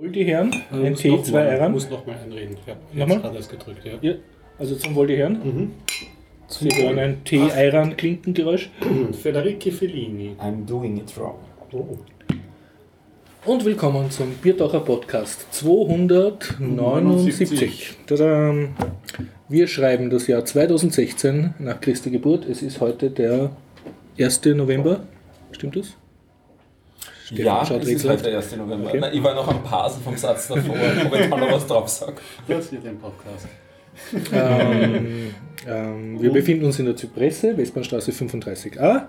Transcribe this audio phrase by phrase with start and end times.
[0.00, 1.72] Wollte Herren, Äh, ein noch zwei Eiern.
[1.72, 2.56] muss noch mal einreden.
[2.64, 3.16] Ich habe Nochmal?
[3.16, 3.94] jetzt gerade erst gedrückt, ja.
[4.00, 4.14] Ja,
[4.56, 5.40] also zum Wollte Herren.
[5.42, 5.72] Mhm.
[6.46, 8.70] Sie hören ein Tee-Eiran-Klinkengeräusch.
[9.20, 10.36] Federici Fellini.
[10.38, 11.34] I'm doing it wrong.
[11.72, 11.98] Oh.
[13.44, 17.96] Und willkommen zum Biertaucher Podcast 279.
[18.06, 18.76] Tadam.
[19.48, 22.44] Wir schreiben das Jahr 2016 nach Christi Geburt.
[22.48, 23.50] Es ist heute der
[24.16, 24.44] 1.
[24.54, 25.00] November.
[25.50, 25.96] Stimmt das?
[27.28, 28.56] Stefan ja, schaut es ist heute der 1.
[28.56, 28.88] November.
[28.88, 29.00] Okay.
[29.00, 30.76] Nein, ich war noch am Parsen vom Satz davor,
[31.06, 32.14] ob ich da noch was drauf sage.
[32.46, 33.46] Das wird ein Podcast.
[34.32, 35.34] Ähm,
[35.66, 39.08] ähm, wir befinden uns in der Zypresse, Westbahnstraße 35a.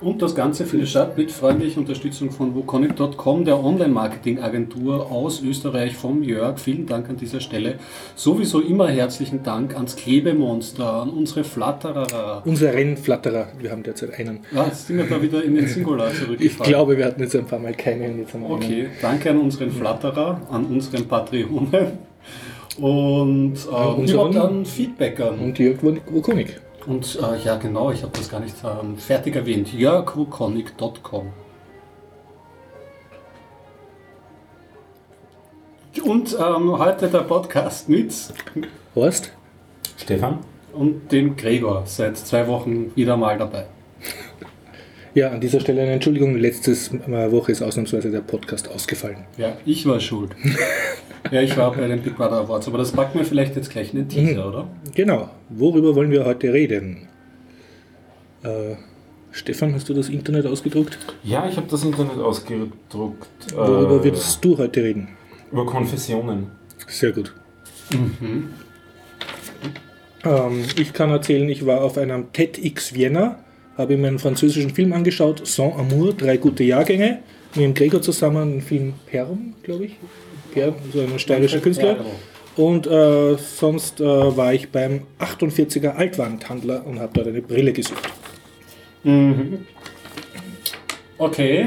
[0.00, 6.22] Und das Ganze findet statt mit freundlicher Unterstützung von woconic.com, der Online-Marketing-Agentur aus Österreich vom
[6.22, 6.58] Jörg.
[6.58, 7.76] Vielen Dank an dieser Stelle.
[8.14, 12.42] Sowieso immer herzlichen Dank ans Klebemonster, an unsere Flatterer.
[12.44, 14.40] Unser Rennflatterer, wir haben derzeit einen.
[14.54, 16.68] Ja, jetzt sind wir da wieder in den Singular Ich zurückgefallen.
[16.70, 18.56] glaube, wir hatten jetzt ein paar Mal keine und jetzt haben wir einen.
[18.56, 21.68] Okay, danke an unseren Flatterer, an unseren Patreonen
[22.78, 25.38] und äh, unseren- an Feedbackern.
[25.38, 26.60] Und Jörg Wokonik.
[26.86, 29.72] Und äh, ja, genau, ich habe das gar nicht ähm, fertig erwähnt.
[29.72, 31.32] jörgwukonic.com.
[36.04, 38.12] Und ähm, heute der Podcast mit
[38.94, 39.32] Horst?
[39.96, 40.40] Stefan?
[40.74, 43.66] und dem Gregor, seit zwei Wochen wieder mal dabei.
[45.14, 46.36] Ja, an dieser Stelle eine Entschuldigung.
[46.36, 49.18] Letztes Woche ist ausnahmsweise der Podcast ausgefallen.
[49.36, 50.34] Ja, ich war schuld.
[51.30, 53.92] ja, ich war bei den Big Brother Awards, aber das packen wir vielleicht jetzt gleich
[53.92, 54.68] in den Teaser, oder?
[54.94, 55.30] Genau.
[55.48, 57.08] Worüber wollen wir heute reden?
[58.42, 58.76] Äh,
[59.32, 60.98] Stefan, hast du das Internet ausgedruckt?
[61.24, 63.54] Ja, ich habe das Internet ausgedruckt.
[63.54, 65.08] Worüber äh, würdest du heute reden?
[65.50, 66.52] Über Konfessionen.
[66.86, 67.34] Sehr gut.
[70.24, 73.38] Ähm, ich kann erzählen, ich war auf einem TEDx Vienna,
[73.76, 77.18] habe mir einen französischen Film angeschaut, Sans Amour, drei gute Jahrgänge,
[77.54, 79.96] mit dem Gregor zusammen, einen Film Perm, glaube ich.
[80.54, 81.94] Perm, so ein steirischer Künstler.
[81.94, 82.10] genau.
[82.56, 88.08] Und äh, sonst äh, war ich beim 48er Altwandhandler und habe dort eine Brille gesucht.
[91.18, 91.66] Okay.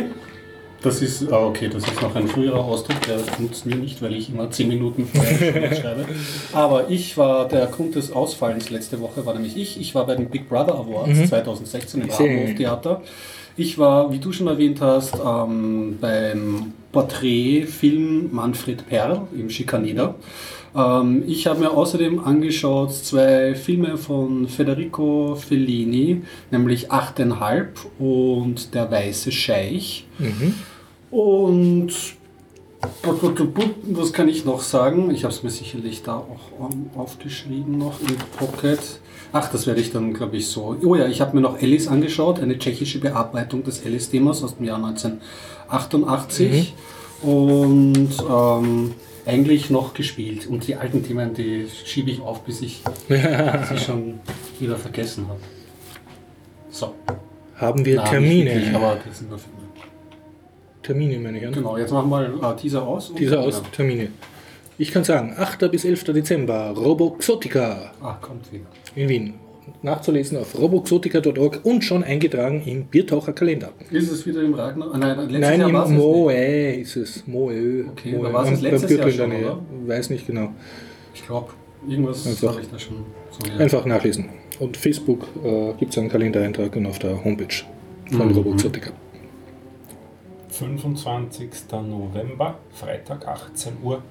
[0.81, 4.14] Das ist, ah, okay, das ist noch ein früherer Ausdruck, der nutzt mir nicht, weil
[4.16, 6.06] ich immer 10 Minuten vorher schreibe.
[6.53, 9.81] Aber ich war, der Grund des Ausfallens letzte Woche war nämlich ich.
[9.81, 12.09] Ich war bei den Big Brother Awards 2016 im.
[12.09, 13.02] Rabenhof Theater.
[13.58, 20.16] Ich war, wie du schon erwähnt hast, ähm, beim Porträtfilm Manfred Perl im Schikaneder.
[20.75, 26.22] Ähm, ich habe mir außerdem angeschaut zwei Filme von Federico Fellini,
[26.52, 30.06] nämlich Achteinhalb und Der weiße Scheich.
[31.09, 31.94] Und
[33.03, 35.12] was kann ich noch sagen?
[35.12, 36.40] Ich habe es mir sicherlich da auch
[36.98, 38.80] aufgeschrieben noch im Pocket.
[39.34, 40.78] Ach, das werde ich dann, glaube ich, so.
[40.84, 44.66] Oh ja, ich habe mir noch Alice angeschaut, eine tschechische Bearbeitung des Alice-Themas aus dem
[44.66, 46.74] Jahr 1988.
[47.24, 48.94] Und ähm,
[49.26, 50.47] eigentlich noch gespielt.
[50.47, 54.20] Und die alten Themen, die schiebe ich auf, bis ich sie schon
[54.59, 55.40] wieder vergessen habe.
[56.70, 56.94] So.
[57.56, 58.53] Haben wir Na, nicht Termine?
[58.53, 59.40] wirklich, aber das sind nur.
[60.88, 61.53] Termine, meine Herren.
[61.53, 63.09] Genau, jetzt machen wir äh, Teaser aus.
[63.09, 63.64] und- Dieser aus, Ja.
[63.75, 64.08] Termine.
[64.80, 65.70] Ich kann sagen, 8.
[65.70, 66.03] bis 11.
[66.14, 68.66] Dezember, Roboxotica Ah, kommt wieder.
[68.96, 69.34] in Wien.
[69.81, 73.70] Nachzulesen auf roboxotica.org und schon eingetragen im Biertaucherkalender.
[73.92, 74.92] Ist es wieder im Ragnar?
[74.94, 75.96] Ah, nein, letztes Nein, Jahr im.
[75.97, 76.34] Moe
[76.76, 77.28] ist es.
[77.28, 77.86] Moe.
[77.92, 78.31] Okay, Moe.
[78.31, 79.59] war es letztes Jahr schon, oder?
[79.86, 80.50] Weiß nicht genau.
[81.14, 81.50] Ich glaube,
[81.88, 82.52] irgendwas Einfach.
[82.53, 82.97] habe ich da schon
[83.31, 83.52] so.
[83.52, 83.58] Ja.
[83.58, 84.26] Einfach nachlesen.
[84.59, 87.47] Und Facebook äh, gibt es einen Kalendereintrag und auf der Homepage
[88.09, 88.36] von Mhm.
[88.36, 88.92] Roboxotica.
[90.57, 91.50] 25.
[91.72, 94.01] November, Freitag, 18 Uhr.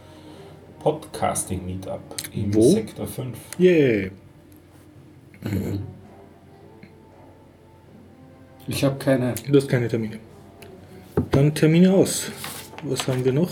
[0.79, 2.01] Podcasting Meetup
[2.33, 2.71] im Wo?
[2.71, 3.37] Sektor 5.
[3.59, 4.11] Yeah.
[8.69, 9.35] Ich habe keine.
[9.49, 10.19] Du hast keine Termine.
[11.33, 12.31] Dann Termine aus.
[12.85, 13.51] Was haben wir noch?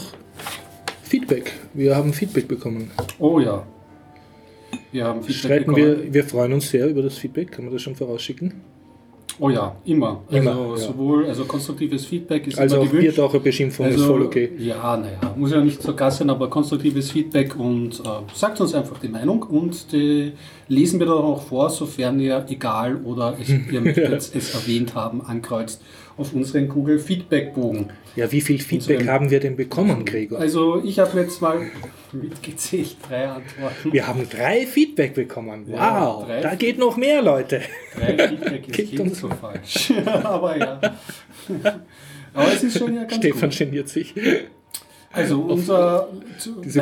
[1.03, 1.53] Feedback.
[1.73, 2.91] Wir haben Feedback bekommen.
[3.19, 3.67] Oh ja.
[4.93, 6.05] Wir haben Feedback Streiten bekommen.
[6.05, 7.51] wir, wir freuen uns sehr über das Feedback.
[7.51, 8.55] Kann man das schon vorausschicken?
[9.41, 10.23] Oh ja, immer.
[10.31, 10.77] Immer, Also ja.
[10.77, 13.17] sowohl also konstruktives Feedback ist Also immer auch gewünscht.
[13.17, 14.53] Biertaucherbeschimpfung ist Also, voll okay.
[14.59, 18.03] Ja, naja, muss ja nicht so krass sein, aber konstruktives Feedback und äh,
[18.35, 20.33] sagt uns einfach die Meinung und die
[20.69, 25.21] lesen wir dann auch vor, sofern ihr egal oder es, ihr möchtet es erwähnt haben,
[25.21, 25.83] ankreuzt
[26.17, 27.89] auf unseren Google Feedback Bogen.
[28.17, 30.39] Ja, wie viel Feedback Unsere- haben wir denn bekommen, Gregor?
[30.39, 31.61] Also ich habe jetzt mal
[32.13, 33.93] mitgezählt drei Antworten.
[33.93, 35.65] Wir haben drei Feedback bekommen.
[35.69, 36.41] Ja, Wow, drei.
[36.41, 37.61] da geht noch mehr, Leute.
[37.99, 39.93] Drei Feedback ist uns- so falsch.
[40.23, 40.81] aber ja.
[42.33, 43.59] Aber es ist schon ja ganz Stefan gut.
[43.59, 44.15] geniert sich.
[45.13, 46.09] Also unser
[46.65, 46.81] Diese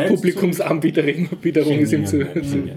[1.40, 2.19] Bitterung ist ihm zu.
[2.43, 2.69] Zu.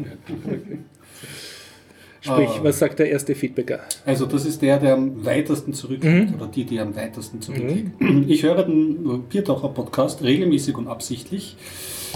[2.26, 2.64] Sprich, Ah.
[2.64, 3.82] was sagt der erste Feedbacker?
[4.06, 7.92] Also das ist der, der am weitesten zurückliegt oder die, die am weitesten zurückliegt.
[8.28, 11.56] Ich höre den Biertaucher Podcast regelmäßig und absichtlich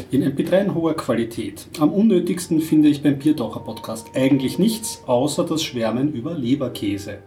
[0.09, 1.67] in MP3 in hoher Qualität.
[1.79, 7.19] Am unnötigsten finde ich beim Biertaucher Podcast eigentlich nichts, außer das Schwärmen über Leberkäse.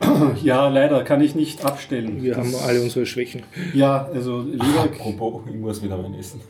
[0.42, 2.22] Ja, leider kann ich nicht abstellen.
[2.22, 3.42] Wir Das- haben alle unsere Schwächen.
[3.72, 6.40] Ja, also Leber, Apropos, ich muss wieder mein Essen.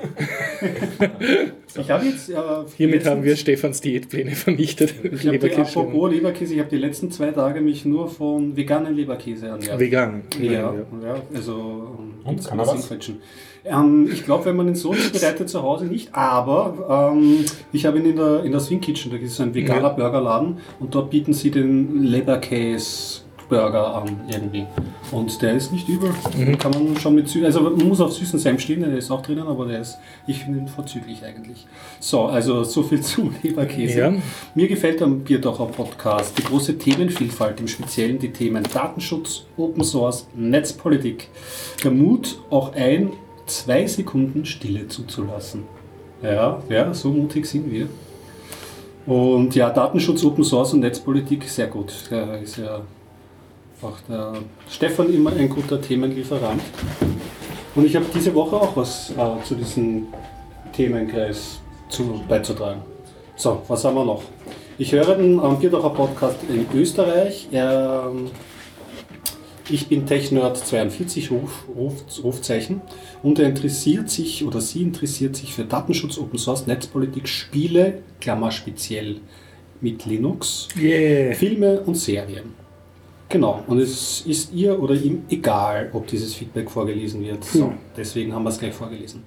[1.79, 2.31] ich habe jetzt...
[2.31, 2.35] Äh,
[2.77, 4.95] Hiermit letztens- haben wir Stefans Diätpläne vernichtet.
[5.05, 5.61] Ich Leberkäse.
[5.81, 9.79] apropos Leberkäse, ich habe die letzten zwei Tage mich nur von veganen Leberkäse ernährt.
[9.79, 10.23] Vegan.
[10.41, 10.75] Ja, ja.
[11.03, 11.89] ja, also
[12.25, 12.91] Und, kann er was.
[13.67, 17.99] Ähm, ich glaube, wenn man ihn so zubereitet zu Hause nicht, aber ähm, ich habe
[17.99, 19.89] ihn in der, in der Swing Kitchen, da ist so ein veganer Ja.
[19.91, 24.67] Burgerladen und dort bieten sie den Leberkäse Burger an irgendwie.
[25.11, 26.11] Und der ist nicht übel.
[26.37, 26.59] Mhm.
[26.59, 29.23] Kann man schon mit Sü also man muss auf süßen Senf stehen, der ist auch
[29.23, 31.67] drinnen, aber der ist, ich finde ihn vorzüglich eigentlich.
[32.01, 33.99] So, also so viel zum Leberkäse.
[33.99, 34.13] Ja.
[34.55, 40.27] Mir gefällt am Bierdocher Podcast die große Themenvielfalt, im Speziellen die Themen Datenschutz, Open Source,
[40.35, 41.29] Netzpolitik.
[41.83, 43.13] Der Mut, auch ein,
[43.47, 45.65] zwei Sekunden Stille zuzulassen.
[46.23, 47.89] Ja, ja, so mutig sind wir.
[49.07, 51.93] Und ja, Datenschutz, Open Source und Netzpolitik, sehr gut.
[52.09, 52.81] Da ist ja
[53.85, 54.35] auch der
[54.69, 56.63] Stefan immer ein guter Themenlieferant.
[57.75, 60.09] Und ich habe diese Woche auch was äh, zu diesem
[60.73, 62.83] Themenkreis zu, beizutragen.
[63.37, 64.23] So, was haben wir noch?
[64.79, 67.49] Ich höre den ähm, Bierdacher Podcast in Österreich.
[67.53, 68.31] Ähm,
[69.69, 72.83] ich bin TechNerd42 Ruf, Ruf, Rufzeichen
[73.23, 78.51] und er interessiert sich oder sie interessiert sich für Datenschutz, Open Source, Netzpolitik, Spiele, Klammer
[78.51, 79.21] speziell
[79.81, 81.35] mit Linux, Yeah.
[81.35, 82.64] Filme und Serien.
[83.35, 87.43] Genau, und es ist ihr oder ihm egal, ob dieses Feedback vorgelesen wird.
[87.45, 89.25] So, deswegen haben wir es gleich vorgelesen.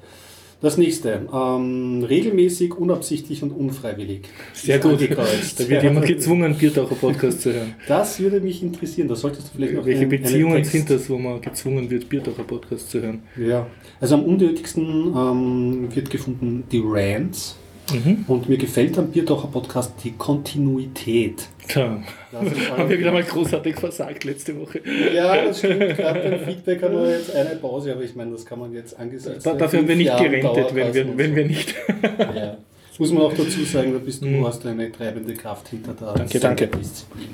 [0.61, 4.21] Das nächste, ähm, regelmäßig, unabsichtlich und unfreiwillig.
[4.53, 4.93] Sehr gut.
[4.93, 5.59] angekreuzt.
[5.59, 7.75] Da wird jemand gezwungen, Biertaucher Podcast zu hören.
[7.85, 9.09] Das würde mich interessieren.
[9.09, 11.89] Da solltest du vielleicht noch Welche einen- einen Beziehungen Text- sind das, wo man gezwungen
[11.89, 13.23] wird, Biertaucher Podcast zu hören?
[13.35, 13.67] Ja,
[13.99, 17.57] also am unnötigsten ähm, wird gefunden die Rants.
[17.93, 18.25] Mhm.
[18.27, 21.47] Und mir gefällt am Bierdocher Podcast die Kontinuität.
[21.67, 22.01] Tja,
[22.77, 24.81] haben wir wieder mal großartig versagt letzte Woche.
[25.13, 25.79] Ja, das stimmt.
[25.97, 28.97] Gerade beim Feedback haben wir jetzt eine Pause, aber ich meine, das kann man jetzt
[28.99, 29.43] angesichts.
[29.43, 31.73] Da, dafür haben wir nicht Jahren gerentet, wenn wir, wenn wir nicht.
[32.17, 32.57] Ja.
[32.99, 34.45] Muss man auch dazu sagen, da bist du, Mhm.
[34.47, 36.67] hast eine treibende Kraft hinter der Danke, danke.
[36.67, 37.29] Disziplin.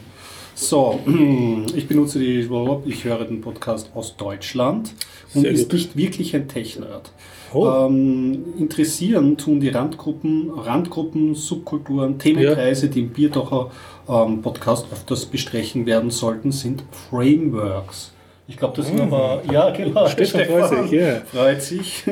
[0.56, 1.00] So,
[1.76, 2.48] ich benutze die,
[2.86, 4.94] ich höre den Podcast aus Deutschland
[5.34, 7.12] und ist nicht wirklich ein Tech-Nerd.
[7.54, 7.68] Oh.
[7.68, 13.72] Ähm, interessieren tun die Randgruppen, Randgruppen, Subkulturen, Themenkreise, die im Bierdocher
[14.08, 18.12] ähm, Podcast öfters besprechen werden sollten, sind Frameworks.
[18.48, 20.08] Ich glaube, das sind aber, ja genau.
[20.08, 21.22] Stefan freut sich, ja.
[21.22, 22.04] freut sich,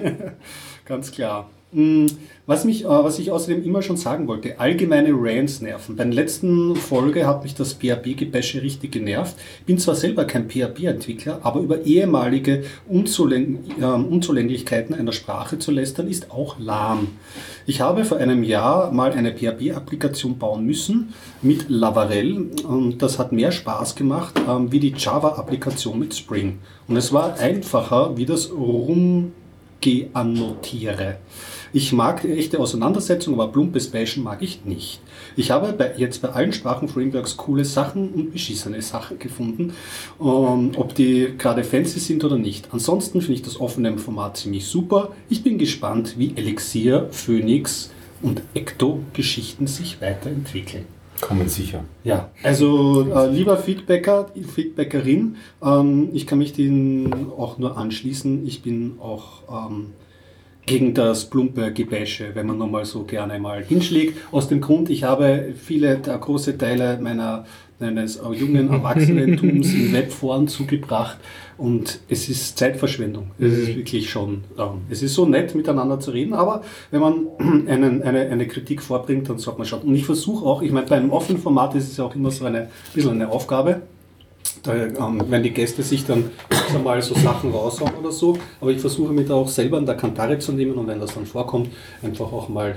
[0.86, 1.50] ganz klar.
[1.74, 2.08] Mm,
[2.48, 5.96] Was, mich, äh, was ich außerdem immer schon sagen wollte, allgemeine Rants nerven.
[5.96, 9.38] Bei der letzten Folge hat mich das PHP-Gebäsche richtig genervt.
[9.66, 16.10] Bin zwar selber kein PHP-Entwickler, aber über ehemalige Unzuläng ähm, Unzulänglichkeiten einer Sprache zu lästern,
[16.10, 17.08] ist auch lahm.
[17.68, 23.32] Ich habe vor einem Jahr mal eine PHP-Applikation bauen müssen mit Laravel und das hat
[23.32, 26.58] mehr Spaß gemacht ähm, wie die Java-Applikation mit Spring.
[26.90, 31.16] Und es war einfacher wie das Rumgeannotiere.
[31.74, 35.00] Ich mag echte Auseinandersetzung, aber plumpes Bashen mag ich nicht.
[35.38, 39.74] Ich habe bei, jetzt bei allen Sprachenframeworks coole Sachen und beschissene Sachen gefunden,
[40.20, 42.68] ähm, ob die gerade fancy sind oder nicht.
[42.72, 45.14] Ansonsten finde ich das offene Format ziemlich super.
[45.30, 50.86] Ich bin gespannt, wie Elixir, Phoenix und Ecto-Geschichten sich weiterentwickeln.
[51.22, 51.84] Kommen sicher.
[52.04, 58.46] Ja, also äh, lieber Feedbacker, Feedbackerin, ähm, ich kann mich denen auch nur anschließen.
[58.48, 59.92] Ich bin auch ähm,
[60.66, 64.18] gegen das plumpe Gebäsche, wenn man nochmal so gerne mal hinschlägt.
[64.32, 67.46] Aus dem Grund, ich habe viele, der große Teile meiner
[67.82, 71.18] meines äh, jungen Erwachsenentums in Webforen zugebracht
[71.58, 73.32] und es ist Zeitverschwendung.
[73.40, 77.28] Es ist wirklich schon, ähm, es ist so nett miteinander zu reden, aber wenn man
[77.68, 79.82] einen, eine, eine Kritik vorbringt, dann sollte man schauen.
[79.82, 82.32] Und ich versuche auch, ich meine, bei einem offenen Format ist es ja auch immer
[82.32, 83.82] so eine bisschen eine Aufgabe.
[84.64, 86.30] Da, ähm, wenn die Gäste sich dann
[86.84, 89.96] mal so Sachen raushauen oder so, aber ich versuche mich da auch selber an der
[89.96, 91.70] Kantare zu nehmen und wenn das dann vorkommt,
[92.04, 92.76] einfach auch mal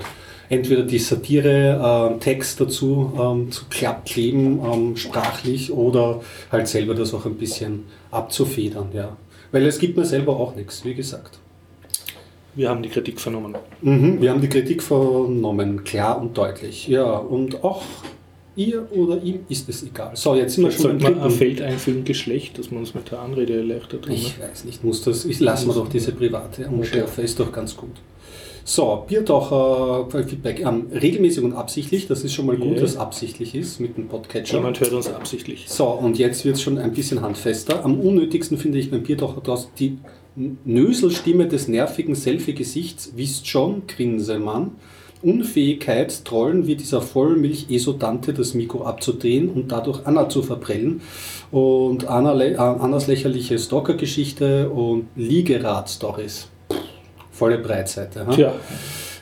[0.49, 7.27] entweder die Satire-Text dazu ähm, zu klapp kleben, ähm, sprachlich, oder halt selber das auch
[7.27, 9.17] ein bisschen abzufedern, ja.
[9.53, 11.39] Weil es gibt mir selber auch nichts, wie gesagt.
[12.55, 13.57] Wir haben die Kritik vernommen.
[13.83, 16.87] Mhm, wir haben die Kritik vernommen, klar und deutlich.
[16.87, 17.83] Ja, und auch
[18.57, 20.13] ihr oder ihm ist es egal.
[20.15, 21.31] So, jetzt sind wir schon Sollte man ein.
[21.31, 24.09] Feld einfüllen, Geschlecht, dass man uns mit der Anrede erleichtert.
[24.09, 25.25] Ich weiß nicht, muss das.
[25.25, 27.91] Ich lasse mir doch diese private Unschärfe, ist doch ganz gut.
[28.67, 30.61] So, Biertaucher Feedback.
[30.61, 32.81] Ähm, regelmäßig und absichtlich, das ist schon mal gut, Ja.
[32.81, 34.57] dass absichtlich ist mit dem Podcatcher.
[34.57, 35.67] Jemand hört uns absichtlich.
[35.69, 37.85] So, und jetzt wird es schon ein bisschen handfester.
[37.85, 39.99] Am unnötigsten finde ich beim Biertaucher das die
[40.65, 44.73] Nöselstimme des nervigen Selfie-Gesichts, wisst schon, Grinsemann.
[45.25, 51.01] Unfähigkeit, Trollen wie dieser Vollmilch-Esodante das Mikro abzudrehen und dadurch Anna zu verprellen.
[51.51, 56.49] Und Anna, äh, Annas lächerliche Stalker-Geschichte und Liegerad-Stories.
[57.31, 58.27] Volle Breitseite.
[58.27, 58.33] ha?
[58.33, 58.53] Tja,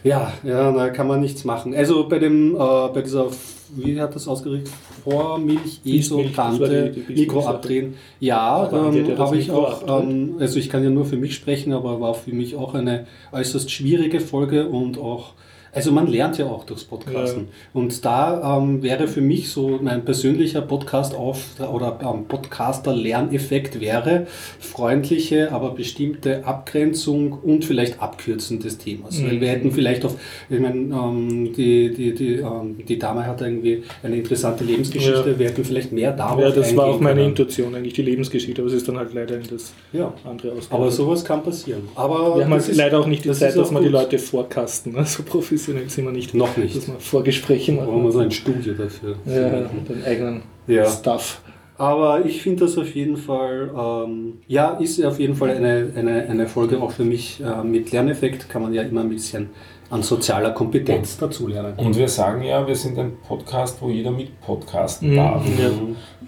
[0.05, 1.75] Ja, ja, da kann man nichts machen.
[1.75, 3.29] Also bei dem, äh, bei dieser,
[3.77, 4.69] wie hat das ausgedrückt,
[5.05, 7.95] Vormilch, Esotante, Mikro abdrehen.
[8.21, 12.01] Ja, ähm, habe ich auch, ähm, also ich kann ja nur für mich sprechen, aber
[12.01, 15.35] war für mich auch eine äußerst schwierige Folge und auch,
[15.75, 17.49] also man lernt ja auch durchs Podcasten.
[17.73, 21.39] Und da ähm, wäre für mich so mein persönlicher Podcast auf
[21.73, 24.27] oder ähm, Podcaster-Lerneffekt wäre
[24.61, 29.23] freundliche, aber bestimmte Abgrenzung und vielleicht Abkürzen des Themas.
[29.25, 30.17] Weil wir hätten vielleicht auf,
[30.51, 35.39] ich meine, ähm, die, die, die, ähm, die Dame hat irgendwie eine interessante Lebensgeschichte, Ja.
[35.39, 37.29] wir hätten vielleicht mehr darauf ja, das war auch meine können.
[37.31, 40.13] Intuition, eigentlich die Lebensgeschichte, aber es ist dann halt leider in das Ja.
[40.25, 40.91] andere Aber ausgegangen.
[40.91, 41.89] sowas kann passieren.
[41.95, 43.89] Aber wir haben halt ist- leider auch nicht die das Zeit, dass wir die.
[43.89, 44.93] Leute vorkasten.
[44.93, 45.05] Ne?
[45.05, 46.35] So professionell sind wir nicht.
[46.35, 46.77] Noch nicht.
[46.77, 48.13] Dass wir Vorgespräche Da brauchen wir machen.
[48.13, 49.17] so ein Studio dafür.
[49.27, 50.87] Ja, den eigenen Ja.
[50.91, 51.41] Stuff.
[51.79, 56.29] Aber ich finde das auf jeden Fall, ähm, ja, ist auf jeden Fall eine, eine,
[56.29, 59.51] eine Folge auch für mich äh, mit Lerneffekt, kann man ja immer ein bisschen
[59.91, 61.75] an sozialer Kompetenz dazulernen.
[61.77, 65.45] Und wir sagen ja, wir sind ein Podcast, wo jeder mit podcasten Mhm, darf.
[65.59, 65.71] ja.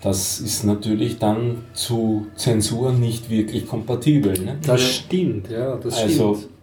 [0.03, 4.33] Das ist natürlich dann zu Zensur nicht wirklich kompatibel.
[4.39, 4.59] Ne?
[4.67, 6.54] Das stimmt, ja, das Also, stimmt.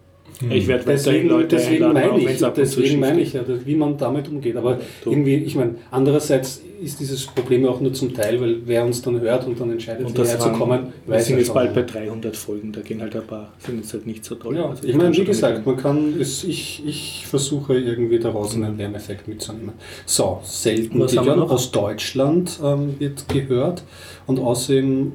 [0.50, 3.96] Ich werde Deswegen, Leute deswegen einladen, meine ich, es deswegen meine ich ja, wie man
[3.96, 4.56] damit umgeht.
[4.56, 5.10] Aber Du.
[5.10, 9.00] irgendwie, ich meine, andererseits ist dieses Problem ja auch nur zum Teil, weil wer uns
[9.02, 11.54] dann hört und dann entscheidet, Und das hierher zu kommen, wir weiß sind ja jetzt
[11.54, 14.56] bald bei 300 Folgen, da gehen halt ein paar, sind jetzt halt nicht so toll.
[14.56, 18.54] Ja, Also ich meine, kann wie gesagt, man kann es, ich, ich versuche irgendwie daraus
[18.56, 19.72] einen Lerneffekt mitzunehmen.
[20.06, 21.48] So, selten Was haben wir gehört.
[21.48, 21.54] noch?
[21.54, 23.84] aus Deutschland ähm, wird gehört
[24.26, 25.12] und außerdem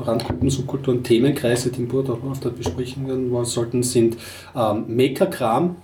[0.00, 4.16] Randgruppen, Subkulturen, Themenkreise, die im Burdorf dort besprechen werden sollten, sind
[4.56, 5.76] ähm, Maker-Kram,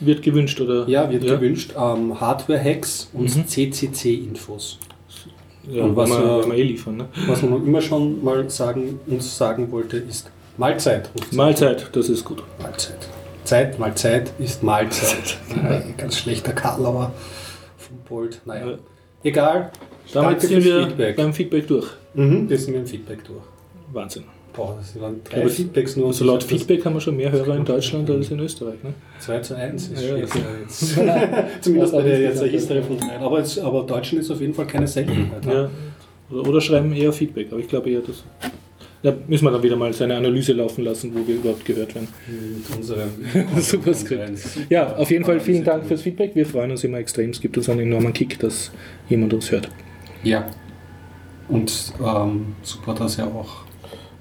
[0.00, 0.88] Wird gewünscht, oder?
[0.88, 3.46] ja, wird gewünscht, ähm, Hardware-Hacks und Mhm.
[3.46, 4.78] CCC-Infos.
[5.70, 6.96] Ja, Und was wir, wir- eh liefern.
[6.96, 7.08] Ne?
[7.26, 11.10] Was man immer schon mal sagen, uns sagen wollte, ist Mahlzeit.
[11.32, 12.42] Mahlzeit, das ist gut.
[12.62, 12.96] Mahlzeit.
[13.44, 15.36] Zeit mal Zeit ist Mahlzeit.
[15.96, 17.12] Ganz schlechter Karlauer
[17.76, 18.40] vom Bolt.
[18.46, 18.78] Naja, Ja.
[19.24, 19.72] egal.
[20.12, 21.16] Damit sind wir Feedback.
[21.16, 21.86] beim Feedback durch.
[22.18, 23.42] Mhm, wir sind mit dem Feedback durch.
[23.92, 24.24] Wahnsinn.
[24.54, 26.08] Boah, das waren drei Aber Feedbacks nur.
[26.08, 28.82] Also laut das- Feedback haben wir schon mehr Hörer in Deutschland als in Österreich.
[28.82, 28.92] Ne?
[29.20, 30.94] 2 zu 1 ist Ja, ja jetzt.
[31.60, 33.20] Zumindest bei der jetzt der History von rein.
[33.20, 35.44] Aber, es, aber Deutschen ist auf jeden Fall keine Seltenheit.
[35.46, 35.70] ne?
[36.30, 36.36] Ja.
[36.36, 38.24] Oder, oder schreiben eher Feedback, aber ich glaube eher das.
[39.00, 42.08] Da müssen wir dann wieder mal seine Analyse laufen lassen, wo wir überhaupt gehört werden.
[42.26, 43.10] Mit unserem
[43.60, 44.32] Super Skript.
[44.70, 46.34] Ja, auf jeden Fall vielen Dank fürs Feedback.
[46.34, 47.30] Wir freuen uns immer extrem.
[47.30, 48.72] Es gibt uns einen enormen Kick, dass
[49.08, 49.68] jemand uns hört.
[50.24, 50.48] Ja.
[51.48, 53.68] Und ähm, super, dass er auch.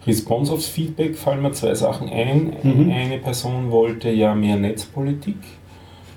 [0.05, 2.55] Response aufs Feedback fallen mir zwei Sachen ein.
[2.63, 2.89] Mhm.
[2.89, 5.35] Eine Person wollte ja mehr Netzpolitik.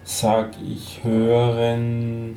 [0.04, 2.36] Sag ich hören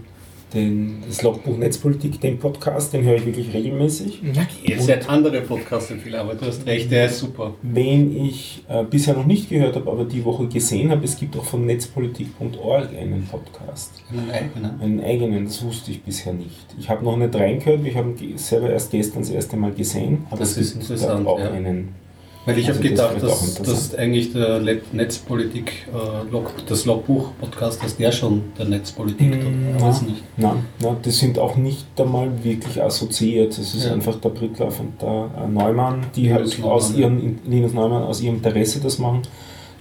[0.53, 4.21] den, das Logbuch Netzpolitik, den Podcast, den höre ich wirklich regelmäßig.
[4.63, 7.53] Jetzt hat andere Podcast-Empfehler, aber du hast recht, der ist super.
[7.61, 11.35] Wen ich äh, bisher noch nicht gehört habe, aber die Woche gesehen habe, es gibt
[11.37, 13.91] auch von netzpolitik.org einen Podcast.
[14.11, 14.81] Einen eigenen.
[14.81, 16.67] Einen eigenen, das wusste ich bisher nicht.
[16.79, 20.25] Ich habe noch nicht reingehört, ich habe selber erst gestern das erste Mal gesehen.
[20.29, 21.51] Aber Das es ist gibt interessant, auch ja.
[21.51, 22.02] einen.
[22.45, 24.59] Weil ich Also habe das gedacht, auch dass, dass eigentlich der
[24.91, 29.49] Netzpolitik, äh, Log, das Logbuch-Podcast, dass der schon der Netzpolitik tut.
[29.49, 29.87] Mm, na.
[30.01, 30.23] nicht.
[30.35, 33.57] Nein, nein, die sind auch nicht einmal wirklich assoziiert.
[33.57, 33.93] Das ist Ja.
[33.93, 36.97] einfach der Brittlauf und der äh, Neumann, die Linus halt Neumann, aus ja.
[36.99, 39.21] ihrem, Linus Neumann aus ihrem Interesse das machen.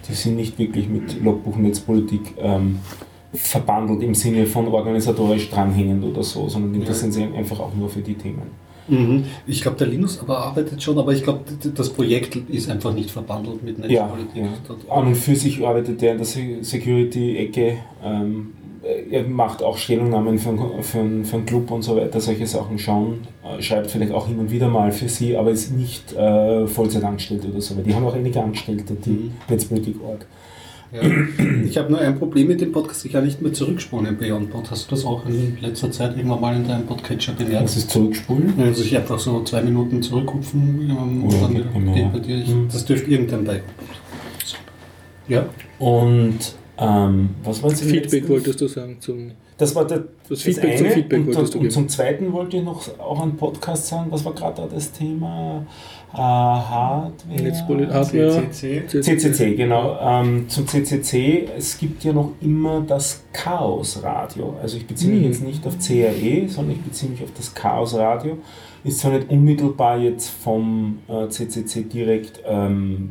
[0.07, 2.79] Die sind nicht wirklich mit Logbuch Netzpolitik ähm,
[3.33, 6.83] verbandelt im Sinne von organisatorisch dranhängend oder so, sondern die Ja.
[6.85, 8.62] interessieren sich einfach auch nur für die Themen.
[8.87, 9.23] Mhm.
[9.47, 11.41] Ich glaube, der Linus aber arbeitet schon, aber ich glaube,
[11.75, 14.35] das Projekt ist einfach nicht verbandelt mit Ja, Netzpolitik.
[14.43, 14.47] ja.
[14.67, 17.77] Dort- An und für sich arbeitet er in der Se- Security-Ecke.
[18.03, 18.53] Ähm,
[19.09, 22.77] er macht auch Stellungnahmen für, einen- für, für einen Club und so weiter, solche Sachen
[22.77, 23.19] schon.
[23.43, 27.03] Äh, schreibt vielleicht auch hin und wieder mal für sie, aber ist nicht äh, Vollzeit
[27.05, 27.77] angestellt oder so.
[27.77, 29.31] Weil die haben auch einige Angestellte, die Mhm.
[29.49, 30.25] Netzpolitik.org.
[30.93, 31.01] Ja.
[31.65, 34.69] Ich habe nur ein Problem mit dem Podcast, ich kann nicht mehr zurückspulen im Beyond-Pod.
[34.69, 37.63] Hast du das auch in letzter Zeit irgendwann mal in deinem Podcatcher bemerkt?
[37.63, 38.53] Das ist zurückspulen.
[38.59, 42.37] Also ich einfach so zwei Minuten zurückrupfen ähm, und dann bei bei dir.
[42.37, 42.67] Ich, Mhm.
[42.71, 43.61] Das dürfte irgendein bei.
[45.27, 45.45] Ja.
[45.79, 46.39] Und
[46.77, 50.87] ähm, was war jetzt Feedback wolltest du sagen zum Das war der, Das Feedback zum
[50.87, 50.95] eine.
[50.95, 54.07] Feedback und, wolltest du und zum zweiten wollte ich noch auch einen Podcast sagen.
[54.11, 55.65] Was war gerade da das Thema?
[56.13, 57.93] Hardware.
[57.93, 58.49] Hardware.
[58.51, 59.01] CCC.
[59.01, 59.97] CCC, genau.
[60.01, 64.55] Ähm, zum CCC, es gibt ja noch immer das Chaos-Radio.
[64.61, 65.27] Also ich beziehe mich Hm.
[65.31, 68.37] jetzt nicht auf CRE, sondern ich beziehe mich auf das Chaos-Radio.
[68.83, 73.09] Ist zwar nicht unmittelbar jetzt vom äh, CCC direkt ähm,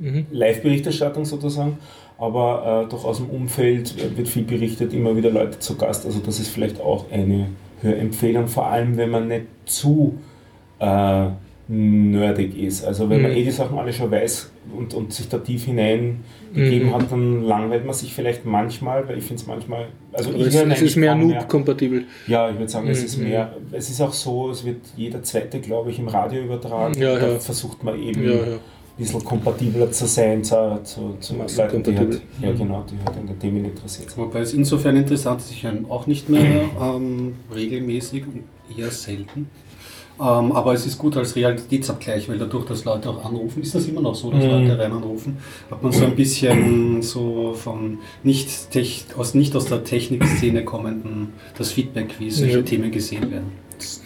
[0.00, 0.26] Mhm.
[0.30, 1.78] Live-Berichterstattung sozusagen,
[2.18, 6.06] aber äh, doch aus dem Umfeld wird viel berichtet, immer wieder Leute zu Gast.
[6.06, 7.48] Also das ist vielleicht auch eine
[7.82, 10.14] Hörempfehlung, vor allem wenn man nicht zu
[10.78, 11.26] äh,
[11.68, 12.84] nerdig ist.
[12.84, 13.36] Also wenn man Mhm.
[13.36, 16.94] eh die Sachen alle schon weiß und, und sich da tief hineingegeben Mhm.
[16.94, 20.54] hat, dann langweilt man sich vielleicht manchmal, weil ich finde es manchmal, also ich es,
[20.54, 22.04] es ist mehr Noob-kompatibel.
[22.26, 23.24] ja, ich würde sagen, es ist Mhm.
[23.28, 26.94] mehr, es ist auch so, es wird jeder zweite, glaube ich, im Radio übertragen.
[26.98, 27.38] Ja, da ja.
[27.38, 28.40] versucht man eben Ja, ja.
[28.40, 28.58] ein
[28.96, 32.58] bisschen kompatibler zu sein zu, zu, zu Leuten, die halt, ja, Mhm.
[32.58, 34.18] genau, die halt an den Themen interessiert sind.
[34.24, 38.44] Wobei es insofern interessant ist, ich höre auch nicht mehr ähm, regelmäßig und
[38.78, 39.50] eher selten.
[40.20, 43.86] Ähm, aber es ist gut als Realitätsabgleich, weil dadurch, dass Leute auch anrufen, ist das
[43.86, 44.50] immer noch so, dass Mhm.
[44.50, 45.36] Leute rein anrufen,
[45.70, 51.34] hat man so ein bisschen so von nicht, tech, aus, nicht aus der Technikszene kommenden
[51.56, 52.62] das Feedback, wie solche Ja.
[52.62, 53.52] Themen gesehen werden.
[53.78, 54.02] Das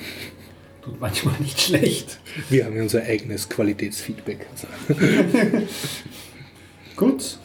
[0.83, 2.19] tut manchmal nicht schlecht.
[2.51, 4.47] Wir haben ja unser eigenes Qualitätsfeedback.
[6.97, 7.39] Gut,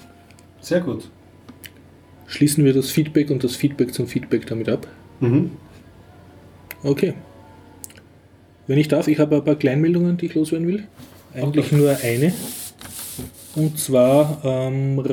[0.60, 1.10] sehr gut.
[2.28, 4.86] schließen wir das Feedback und das Feedback zum Feedback damit ab.
[5.22, 5.52] Mhm.
[6.84, 7.14] Okay.
[8.68, 10.84] Wenn ich darf, ich habe ein paar Kleinmeldungen, die ich loswerden will.
[11.34, 12.34] Eigentlich nur eine.
[13.56, 15.04] Und zwar ähm,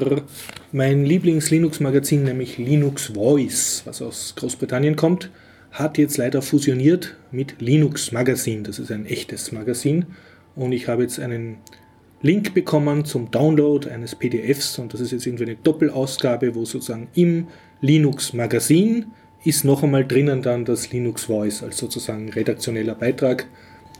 [0.72, 5.30] mein Lieblings-Linux-Magazin, nämlich Linux Voice, was aus Großbritannien kommt,
[5.70, 8.62] hat jetzt leider fusioniert mit Linux Magazine.
[8.62, 10.06] Das ist ein echtes Magazin.
[10.56, 11.58] Und ich habe jetzt einen
[12.22, 17.08] Link bekommen zum Download eines PDFs und das ist jetzt irgendwie eine Doppelausgabe, wo sozusagen
[17.14, 17.48] im
[17.80, 19.06] Linux Magazin
[19.44, 23.46] ist noch einmal drinnen dann das Linux Voice als sozusagen redaktioneller Beitrag.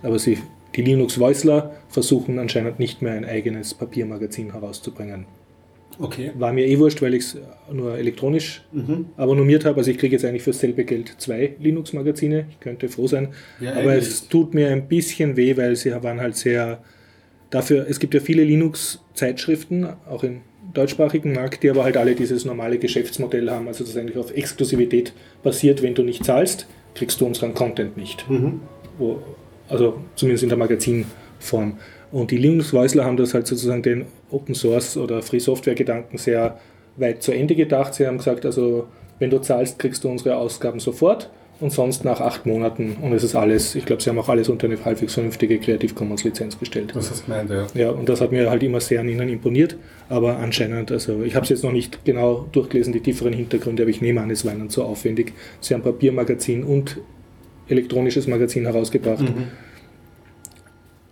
[0.03, 0.39] Aber sie,
[0.75, 5.27] die Linux Voiceler versuchen anscheinend nicht mehr ein eigenes Papiermagazin herauszubringen.
[5.99, 6.33] Okay.
[6.35, 7.37] War mir eh wurscht, weil ich es
[7.73, 9.07] nur elektronisch Mhm.
[9.17, 9.79] abonniert habe.
[9.79, 12.47] Also ich kriege jetzt eigentlich für dasselbe Geld zwei Linux-Magazine.
[12.51, 13.29] Ich könnte froh sein.
[13.61, 14.09] Ja, Aber eigentlich.
[14.09, 16.83] es tut mir ein bisschen weh, weil sie waren halt sehr
[17.51, 20.41] dafür, es gibt ja viele Linux-Zeitschriften, auch im
[20.73, 25.13] deutschsprachigen Markt, die aber halt alle dieses normale Geschäftsmodell haben, also das eigentlich auf Exklusivität
[25.43, 25.83] basiert.
[25.83, 28.29] Wenn du nicht zahlst, kriegst du unseren Content nicht.
[28.29, 28.61] Mhm.
[28.99, 29.19] Wo,
[29.69, 31.79] also zumindest in der Magazinform.
[32.13, 36.59] Und die Linux-Weisler haben das halt sozusagen den Open Source oder Free Software Gedanken sehr
[36.97, 37.95] weit zu Ende gedacht.
[37.95, 38.87] Sie haben gesagt, also
[39.19, 42.97] wenn du zahlst, kriegst du unsere Ausgaben sofort und sonst nach acht Monaten.
[43.01, 45.95] Und es ist alles, ich glaube, sie haben auch alles unter eine halbwegs vernünftige Creative
[45.95, 46.93] Commons Lizenz gestellt.
[46.95, 47.67] Das du gemeint, ja.
[47.75, 49.77] Ja, und das hat mir halt immer sehr an ihnen imponiert.
[50.09, 53.91] Aber anscheinend, also ich habe es jetzt noch nicht genau durchgelesen, die tieferen Hintergründe, aber
[53.91, 55.33] ich nehme an, es war ihnen zu aufwendig.
[55.61, 56.99] Sie haben Papiermagazin und
[57.69, 59.23] elektronisches Magazin herausgebracht.
[59.23, 59.49] Mhm.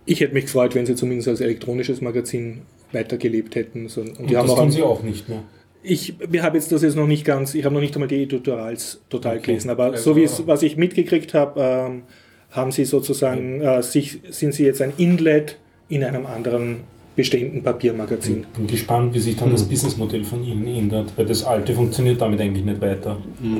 [0.05, 3.87] Ich hätte mich gefreut, wenn sie zumindest als elektronisches Magazin weitergelebt hätten.
[3.87, 5.43] So, und Und die haben das auch tun sie auch nicht mehr.
[5.83, 9.01] Ich habe jetzt das jetzt noch nicht ganz, ich habe noch nicht einmal die Editorials
[9.09, 9.47] total Okay.
[9.47, 12.03] gelesen, aber Also- so wie es, was ich mitgekriegt habe, ähm,
[12.51, 15.57] haben sie sozusagen, äh, sich, sind sie jetzt ein Inlet
[15.89, 16.81] in einem anderen
[17.15, 18.45] bestehenden Papiermagazin.
[18.57, 22.41] Bin gespannt, wie sich dann das Businessmodell von ihnen ändert, weil das alte funktioniert damit
[22.41, 23.17] eigentlich nicht weiter.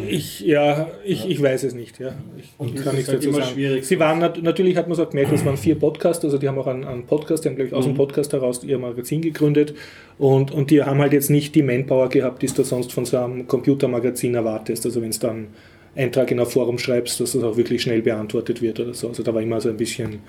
[0.10, 2.16] Ich, ja, ich, ich weiß es nicht, ja.
[2.38, 3.54] Ich Und kann das nichts ist halt dazu immer sagen.
[3.54, 3.86] schwierig.
[3.86, 6.58] Sie waren nat natürlich hat man so gemerkt, das waren vier Podcasts, also die haben
[6.58, 7.92] auch einen, einen Podcast, die haben glaube ich aus Mhm.
[7.92, 9.76] dem Podcast heraus ihr Magazin gegründet
[10.18, 13.18] und, und die haben halt jetzt nicht die Manpower gehabt, die du sonst von so
[13.18, 14.84] einem Computermagazin erwartest.
[14.86, 15.48] Also wenn es dann
[15.96, 19.10] Eintrag in ein Forum schreibst, dass das auch wirklich schnell beantwortet wird oder so.
[19.10, 20.22] Also da war immer so ein bisschen,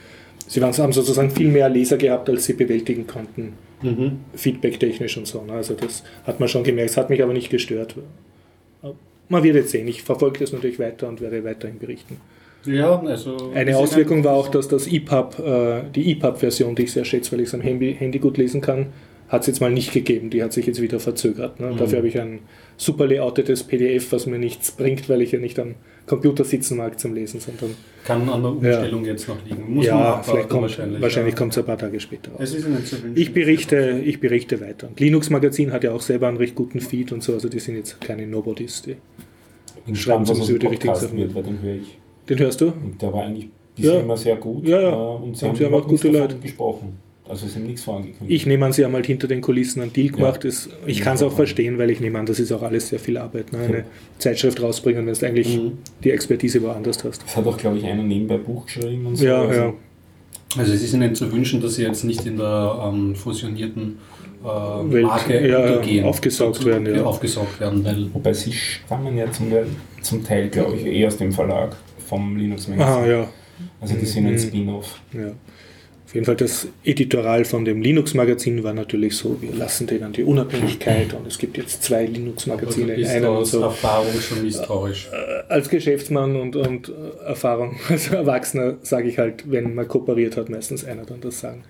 [0.46, 4.20] sie waren, haben sozusagen viel mehr Leser gehabt, als sie bewältigen konnten, Mhm.
[4.34, 5.42] feedbacktechnisch und so.
[5.42, 5.52] Ne?
[5.52, 7.94] Also das hat man schon gemerkt, es hat mich aber nicht gestört.
[9.28, 12.18] Man wird jetzt sehen, ich verfolge das natürlich weiter und werde weiterhin berichten.
[12.66, 13.52] Ja, also.
[13.54, 17.40] Eine Auswirkung war auch, dass das EPUB, äh, die EPUB-Version, die ich sehr schätze, weil
[17.40, 18.86] ich es am Handy, Handy gut lesen kann,
[19.28, 20.30] hat es jetzt mal nicht gegeben.
[20.30, 21.60] Die hat sich jetzt wieder verzögert.
[21.60, 21.72] Ne?
[21.72, 21.76] Mhm.
[21.76, 22.40] Dafür habe ich ein
[22.76, 25.74] super layoutetes PDF, was mir nichts bringt, weil ich ja nicht am
[26.06, 27.70] Computer sitzen mag zum Lesen, sondern
[28.04, 29.72] Kann an der Umstellung jetzt noch liegen.
[29.74, 31.00] Muss ja, vielleicht kommt, wahrscheinlich.
[31.00, 31.38] wahrscheinlich ja.
[31.38, 32.40] kommt es ein paar Tage später raus.
[32.42, 33.12] Es ist nicht wünschen.
[33.16, 34.88] Ich berichte, ich berichte weiter.
[34.88, 37.58] Und Linux Magazin hat ja auch selber einen recht guten Feed und so, also die
[37.58, 38.82] sind jetzt keine Nobodies.
[38.82, 38.96] Die,
[39.86, 41.16] Bin Schreiben aus über die richtigen Sachen.
[41.16, 41.98] wird, den höre ich.
[42.28, 42.66] den hörst du?
[42.66, 44.00] Und der war eigentlich bisher Ja.
[44.00, 44.66] immer sehr gut.
[44.68, 44.90] Ja, ja.
[44.92, 46.36] äh, Und sie Und haben, sie haben auch gute Leute.
[46.38, 46.98] gesprochen.
[47.26, 48.30] Also sie haben nichts vorangekündigt.
[48.30, 50.44] Ich nehme an, sie haben halt hinter den Kulissen einen Deal gemacht.
[50.44, 50.50] Ja.
[50.50, 52.98] Das, ich kann es auch verstehen, weil ich nehme an, das ist auch alles sehr
[52.98, 53.50] viel Arbeit.
[53.52, 53.58] Ne?
[53.60, 53.84] Eine Ja.
[54.18, 55.78] Zeitschrift rausbringen, wenn du eigentlich Mhm.
[56.04, 57.22] die Expertise woanders hast.
[57.26, 59.24] Es hat auch, glaube ich, einer nebenbei Buch geschrieben und so.
[59.24, 59.72] Ja, also, ja.
[60.58, 63.98] Also es ist Ihnen zu wünschen, dass Sie jetzt nicht in der ähm, fusionierten
[64.44, 64.46] äh,
[64.92, 66.04] Welt- Marke ja, übergehen.
[66.04, 67.02] aufgesaugt Zu- werden, ja.
[67.04, 69.50] Aufgesaugt werden, weil Wobei sie stammen ja zum,
[70.02, 71.74] zum Teil, glaube ich, eher aus dem Verlag
[72.06, 73.10] vom Linux Ah, Magazin.
[73.10, 73.28] ja.
[73.80, 74.38] Also die sind ein Mhm.
[74.38, 75.00] Spin-off.
[75.14, 75.32] Ja.
[76.14, 80.22] Auf jeden Fall das Editoral von dem Linux-Magazin war natürlich so, wir lassen denen die
[80.22, 83.62] Unabhängigkeit und es gibt jetzt zwei also Linux-Magazine in einem aus so.
[83.62, 85.08] Erfahrung schon misstrauisch.
[85.48, 90.50] Als Geschäftsmann und, und äh, Erfahrung als Erwachsener sage ich halt, wenn man kooperiert hat,
[90.50, 91.64] meistens einer dann das sagen.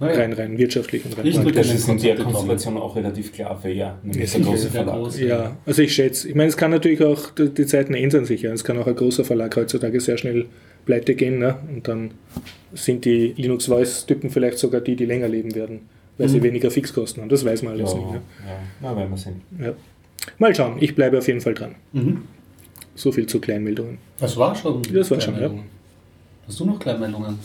[0.00, 3.34] Naja, Rein, rein wirtschaftlich und rein Ich drücke Das ist in der Konstellation auch relativ
[3.34, 4.94] klar, wer Ja, nämlich der sicher, große der Verlag.
[4.94, 5.26] große.
[5.26, 8.40] Ja, also ich schätze, ich meine, es kann natürlich auch, die die Zeiten ändern sich
[8.40, 8.50] ja.
[8.50, 10.46] Es kann auch ein großer Verlag heutzutage sehr schnell
[10.88, 11.56] pleite gehen ne?
[11.68, 12.12] und dann
[12.72, 15.80] sind die Linux Voice-Typen vielleicht sogar die, die länger leben werden,
[16.16, 16.44] weil sie Mhm.
[16.44, 17.28] weniger Fixkosten haben.
[17.28, 17.98] Das weiß man Ja, alles ja.
[18.00, 18.12] nicht.
[18.12, 18.20] Ne?
[18.80, 19.42] Na, werden wir sehen.
[19.60, 19.72] Ja.
[20.38, 21.74] Mal schauen, ich bleibe auf jeden Fall dran.
[21.92, 22.22] Mhm.
[22.94, 23.98] So viel zu Kleinmeldungen.
[24.18, 24.80] Das war schon.
[24.82, 25.64] Das war schon, Kleinmeldungen.
[26.46, 27.38] Hast du noch Kleinmeldungen?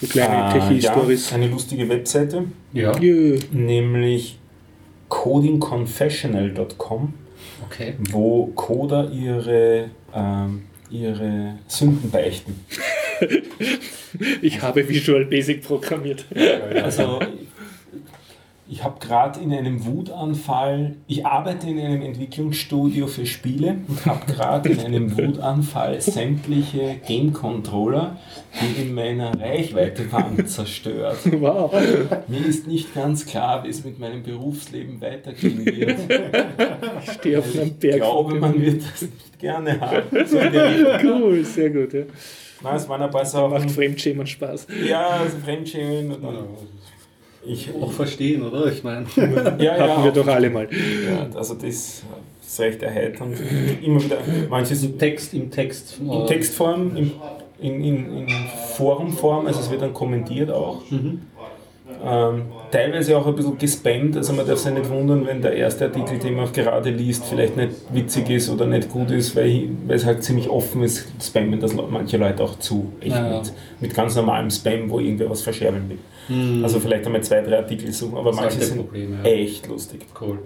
[0.00, 1.30] So kleine Ah, Techie-Stories.
[1.30, 2.96] ja, eine lustige Webseite, Ja.
[2.98, 3.38] Jö.
[3.52, 4.36] nämlich
[5.08, 7.14] codingconfessional.com,
[7.64, 7.94] Okay.
[8.10, 12.64] wo Coder ihre, ähm, ihre Sünden beichten.
[14.40, 16.24] Ich habe Visual Basic programmiert.
[16.82, 17.20] Also
[18.70, 24.30] ich habe gerade in einem Wutanfall, ich arbeite in einem Entwicklungsstudio für Spiele und habe
[24.30, 28.18] gerade in einem Wutanfall sämtliche Game-Controller,
[28.60, 31.18] die in meiner Reichweite waren, zerstört.
[31.40, 31.72] Wow.
[32.28, 35.98] Mir ist nicht ganz klar, wie es mit meinem Berufsleben weitergehen wird.
[37.04, 37.96] Ich stehe auf einem Ich Berg.
[37.96, 40.02] glaube, man wird das nicht gerne haben.
[40.26, 40.38] So.
[41.04, 41.92] Cool, sehr gut.
[41.92, 42.02] Ja.
[42.62, 43.68] Nein, es waren ein paar Macht Sachen.
[43.68, 44.66] Fremdschämen Spaß.
[44.86, 46.12] Ja, also Fremdschämen.
[46.12, 46.48] und dann-
[47.48, 48.66] Ich, Auch verstehen, oder?
[48.66, 49.06] Ich meine.
[49.58, 50.68] ja, ja, Hatten wir doch alle mal.
[50.70, 52.02] Ja, also das
[52.42, 53.36] ist recht erheiternd.
[53.82, 55.98] Immer wieder, manches Im Text, im Text.
[56.00, 57.12] in Textform, im,
[57.60, 58.28] in, in, in
[58.76, 60.82] Forumform, also es wird dann kommentiert auch.
[60.90, 61.22] Mhm.
[62.04, 65.86] Ähm, teilweise auch ein bisschen gespammt, also man darf sich nicht wundern, wenn der erste
[65.86, 69.96] Artikel, den man gerade liest, vielleicht nicht witzig ist oder nicht gut ist, weil, weil
[69.96, 72.92] es halt ziemlich offen ist, spammen das manche Leute auch zu.
[73.00, 73.38] Echt ja.
[73.38, 75.98] mit, mit ganz normalem Spam, wo irgendwer was verscherbeln will.
[76.28, 76.62] Mhm.
[76.64, 79.30] Also vielleicht einmal zwei, drei Artikel suchen, aber manche Solche sind Probleme, ja.
[79.30, 80.06] echt lustig.
[80.20, 80.38] Cool.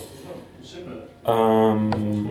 [1.24, 2.28] Ähm,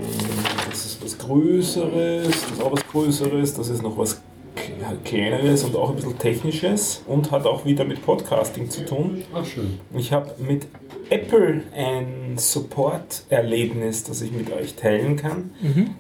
[0.70, 4.22] das ist was Größeres, das ist auch was Größeres, das ist noch was
[4.56, 9.24] Kle- Kleineres und auch ein bisschen Technisches und hat auch wieder mit Podcasting zu tun.
[9.34, 9.80] Ach, schön.
[9.98, 10.68] Ich habe mit
[11.10, 15.52] Apple ein Support-Erlebnis, das ich mit euch teilen kann.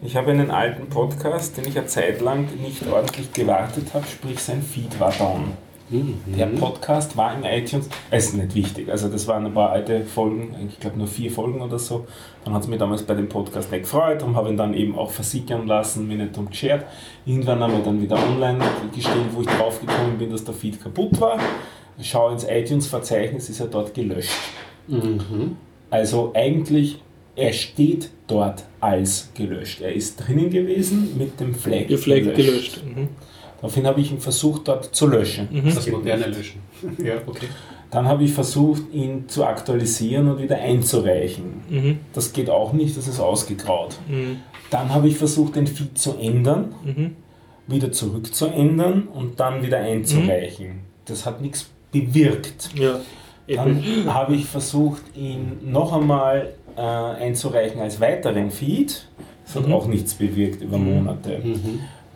[0.03, 4.39] Ich habe einen alten Podcast, den ich eine Zeit lang nicht ordentlich gewartet habe, sprich
[4.39, 5.53] sein Feed war down.
[5.91, 6.15] Mhm.
[6.37, 10.05] Der Podcast war in iTunes, es ist nicht wichtig, also das waren ein paar alte
[10.05, 12.07] Folgen, ich glaube nur vier Folgen oder so.
[12.45, 14.97] Dann hat es mich damals bei dem Podcast nicht gefreut und habe ihn dann eben
[14.97, 16.85] auch versickern lassen, mich nicht drum geschert.
[17.25, 18.59] Irgendwann haben wir dann wieder online
[18.95, 21.37] gestellt, wo ich draufgekommen bin, dass der Feed kaputt war.
[21.99, 24.31] Ich schaue ins iTunes-Verzeichnis, ist er dort gelöscht.
[24.87, 25.57] Mhm.
[25.89, 27.01] Also eigentlich,
[27.35, 29.81] er steht dort als gelöscht.
[29.81, 32.81] Er ist drinnen gewesen mit dem Flag, Ihr Flag gelöscht.
[32.83, 33.09] Mhm.
[33.61, 35.47] Daraufhin habe ich ihn versucht dort zu löschen.
[35.63, 36.61] Das moderne Löschen.
[37.03, 37.47] Ja, okay.
[37.91, 41.61] Dann habe ich versucht, ihn zu aktualisieren und wieder einzureichen.
[41.69, 41.99] Mhm.
[42.13, 43.97] Das geht auch nicht, das ist ausgegraut.
[44.07, 44.37] Mhm.
[44.69, 47.15] Dann habe ich versucht, den Feed zu ändern, Mhm.
[47.67, 50.79] wieder zurückzuändern und dann wieder einzureichen.
[51.05, 52.69] Das hat nichts bewirkt.
[52.75, 52.99] Ja.
[53.47, 59.05] Dann habe ich versucht, ihn noch einmal äh, einzureichen als weiteren Feed.
[59.45, 59.73] Das hat Mhm.
[59.73, 60.93] auch nichts bewirkt über Mhm.
[60.95, 61.41] Monate.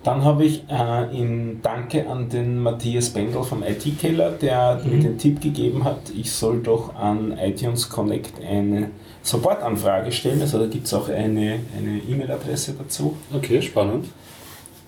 [0.05, 4.91] Dann habe ich äh, in Danke an den Matthias Bendel vom IT-Keller, der Mhm.
[4.91, 8.91] mir den Tipp gegeben hat, ich soll doch an iTunes Connect eine
[9.23, 10.39] Supportanfrage stellen.
[10.41, 13.17] Also da gibt es auch eine eine E-Mail-Adresse dazu.
[13.33, 14.05] Okay, spannend.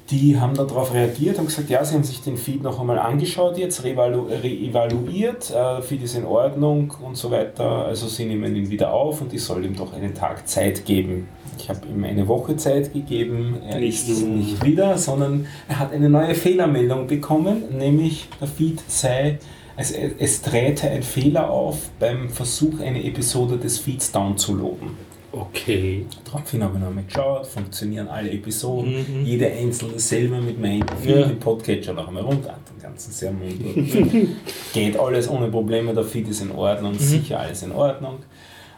[0.10, 3.58] Die haben darauf reagiert, haben gesagt, ja, sie haben sich den Feed noch einmal angeschaut
[3.58, 7.86] jetzt, reevalu reevaluiert, äh, Feed ist in Ordnung und so weiter.
[7.86, 11.28] Also sie nehmen ihn wieder auf und ich soll ihm doch einen Tag Zeit geben.
[11.58, 14.08] Ich habe ihm eine Woche Zeit gegeben, er Nichts.
[14.08, 19.40] ist nicht wieder, sondern er hat eine neue Fehlermeldung bekommen, nämlich der Feed sei,
[19.76, 24.12] also es, träte ein Fehler auf beim Versuch, eine Episode des Feeds.
[24.12, 24.98] Daraufhin
[25.34, 29.26] habe ich nochmal geschaut, funktionieren alle Episoden, Mhm.
[29.26, 31.24] jede einzelne selber mit meinem Ja.
[31.28, 33.48] den Podcatcher noch einmal runter, den ganzen Sermon.
[34.74, 37.00] Geht alles ohne Probleme, der Feed ist in Ordnung, Mhm.
[37.00, 38.20] sicher alles in Ordnung.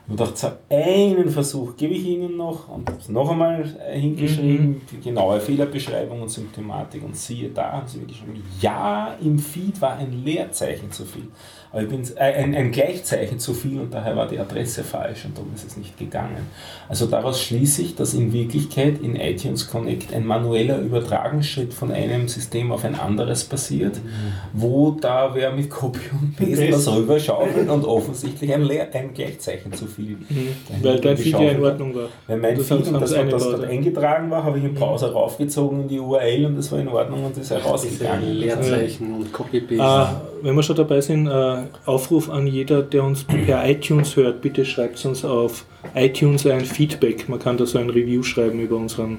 [0.07, 3.99] Und dachte, so, einen Versuch gebe ich Ihnen noch und habe es noch einmal äh,
[3.99, 4.81] hingeschrieben, Mhm.
[4.91, 9.79] die genaue Fehlerbeschreibung und Symptomatik und siehe da, haben sie mir geschrieben, ja, im Feed
[9.81, 11.27] war ein Leerzeichen zu viel.
[11.71, 15.25] Aber ich bin äh, ein, ein Gleichzeichen zu viel und daher war die Adresse falsch
[15.25, 16.47] und darum ist es nicht gegangen.
[16.87, 22.27] Also daraus schließe ich, dass in Wirklichkeit in iTunes Connect ein manueller Übertragungsschritt von einem
[22.27, 24.33] System auf ein anderes passiert, mhm.
[24.53, 29.71] wo da wer mit Copy und Paste was rüberschaufelt und offensichtlich ein, Leer, ein Gleichzeichen
[29.73, 30.17] zu viel.
[30.27, 30.55] Mhm.
[30.81, 32.07] Weil dein Feed ja in Ordnung war.
[32.25, 35.81] Weil mein das Feed, das, das, das dort eingetragen war, habe ich im Browser raufgezogen
[35.81, 38.33] in die URL und das war in Ordnung und ist herausgegangen.
[38.33, 39.83] Leerzeichen und Copy-Paste.
[39.83, 44.41] Ah, wenn wir schon dabei sind, äh, Aufruf an jeder, der uns per iTunes hört,
[44.41, 47.29] bitte schreibt uns auf iTunes ein Feedback.
[47.29, 49.17] Man kann da so ein Review schreiben über unseren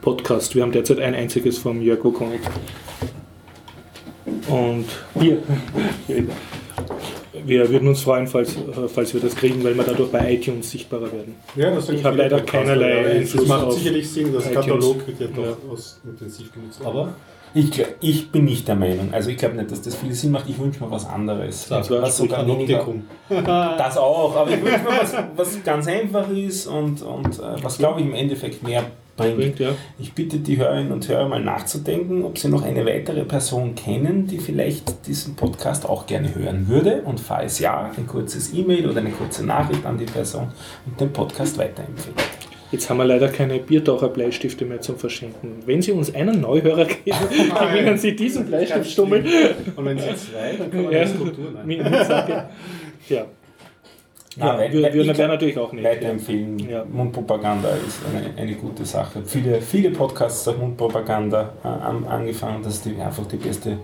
[0.00, 0.54] Podcast.
[0.54, 2.40] Wir haben derzeit ein einziges vom Jörg O'Connell.
[4.48, 4.86] Und
[5.20, 5.38] hier,
[7.46, 8.56] wir würden uns freuen, falls,
[8.92, 11.34] falls wir das kriegen, weil wir dadurch bei iTunes sichtbarer werden.
[11.56, 14.66] Ja, das ich habe leider keinerlei Einfluss Es macht sicherlich Sinn, das iTunes.
[14.66, 16.10] Katalog wird ja durchaus ja.
[16.10, 16.80] intensiv genutzt.
[16.84, 17.14] Aber
[17.54, 19.10] ich, ich bin nicht der Meinung.
[19.12, 20.48] Also ich glaube nicht, dass das viel Sinn macht.
[20.48, 21.68] Ich wünsche mir was anderes.
[21.68, 22.84] Das, was sogar weniger,
[23.28, 27.78] das auch, aber ich wünsche mir was, was ganz einfach ist und, und äh, was
[27.78, 28.84] glaube ich im Endeffekt mehr
[29.16, 29.58] bringt.
[29.58, 29.70] ja.
[29.98, 34.26] Ich bitte die Hörerinnen und Hörer mal nachzudenken, ob sie noch eine weitere Person kennen,
[34.26, 37.02] die vielleicht diesen Podcast auch gerne hören würde.
[37.02, 40.48] Und falls ja, ein kurzes E-Mail oder eine kurze Nachricht an die Person
[40.86, 42.16] und den Podcast weiterempfehlen.
[42.72, 45.62] Jetzt haben wir leider keine Biertaucher-Bleistifte mehr zum Verschenken.
[45.64, 49.24] Wenn Sie uns einen Neuhörer geben, gewinnen Sie diesen Bleistiftstummel.
[49.76, 51.78] Und wenn Sie zwei, dann kann man ja, Struktur mit,
[53.08, 53.26] Ja.
[54.36, 55.84] Ja, ja wir, wir wären natürlich auch nicht.
[55.84, 56.58] Weiterempfehlen.
[56.58, 56.84] Ja.
[56.84, 59.22] Mundpropaganda ist eine, eine gute Sache.
[59.24, 62.62] Viele, viele Podcasts der Mundpropaganda äh, angefangen.
[62.62, 63.78] Das ist die, einfach die beste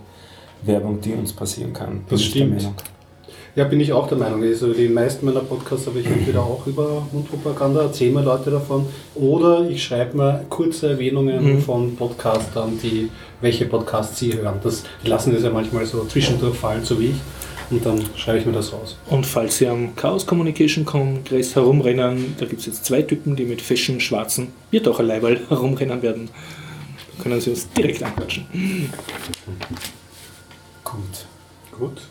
[0.63, 2.03] Werbung, die uns passieren kann.
[2.09, 2.69] Das stimmt.
[3.53, 4.41] Ja, bin ich auch der Meinung.
[4.43, 8.85] Also die meisten meiner Podcasts habe ich entweder auch über Mundpropaganda, erzähle mir Leute davon,
[9.13, 11.61] oder ich schreibe mir kurze Erwähnungen mhm.
[11.61, 13.09] von Podcastern, die
[13.41, 14.59] welche Podcasts sie hören.
[14.63, 17.15] Das, die lassen das ja manchmal so zwischendurch fallen, so wie ich.
[17.71, 18.97] Und dann schreibe ich mir das raus.
[19.09, 23.45] Und falls Sie am Chaos Communication Kongress herumrennen, da gibt es jetzt zwei Typen, die
[23.45, 26.29] mit fashion schwarzen Biertaucherleiberl herumrennen werden.
[27.17, 28.45] Da können Sie uns direkt anquatschen.
[30.83, 31.25] Gut.
[31.79, 32.01] Gut.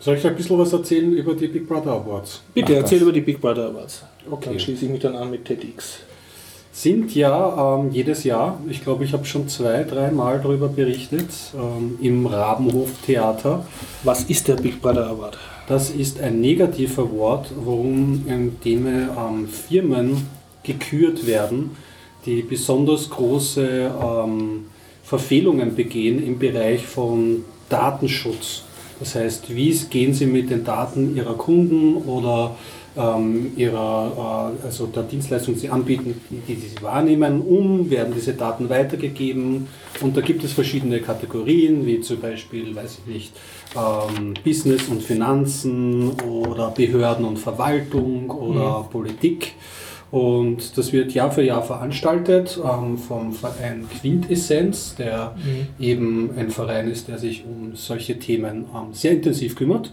[0.00, 2.40] Soll ich ein bisschen was erzählen über die Big Brother Awards?
[2.54, 4.04] Bitte, Ach, erzähl über die Big Brother Awards.
[4.28, 4.50] Okay.
[4.50, 6.00] Dann schließe ich mich dann an mit TEDx.
[6.76, 11.98] Sind ja ähm, jedes Jahr, ich glaube, ich habe schon zwei, dreimal darüber berichtet, ähm,
[12.02, 13.64] im Rabenhof Theater.
[14.04, 15.38] Was ist der Big Brother Award?
[15.68, 20.26] Das ist ein negativer Award, worum in dem ähm, Firmen
[20.62, 21.70] gekürt werden,
[22.26, 24.66] die besonders große ähm,
[25.02, 28.64] Verfehlungen begehen im Bereich von Datenschutz.
[29.00, 32.54] Das heißt, wie gehen Sie mit den Daten Ihrer Kunden oder
[32.96, 37.90] ähm, ihrer, äh, also der Dienstleistung, die Sie anbieten, die, die Sie wahrnehmen, um?
[37.90, 39.68] Werden diese Daten weitergegeben?
[40.00, 43.32] Und da gibt es verschiedene Kategorien, wie zum Beispiel, weiß ich nicht,
[43.74, 48.90] ähm, Business und Finanzen oder Behörden und Verwaltung oder mhm.
[48.90, 49.52] Politik.
[50.10, 55.84] Und das wird Jahr für Jahr veranstaltet ähm, vom Verein Quintessenz, der mhm.
[55.84, 59.92] eben ein Verein ist, der sich um solche Themen ähm, sehr intensiv kümmert.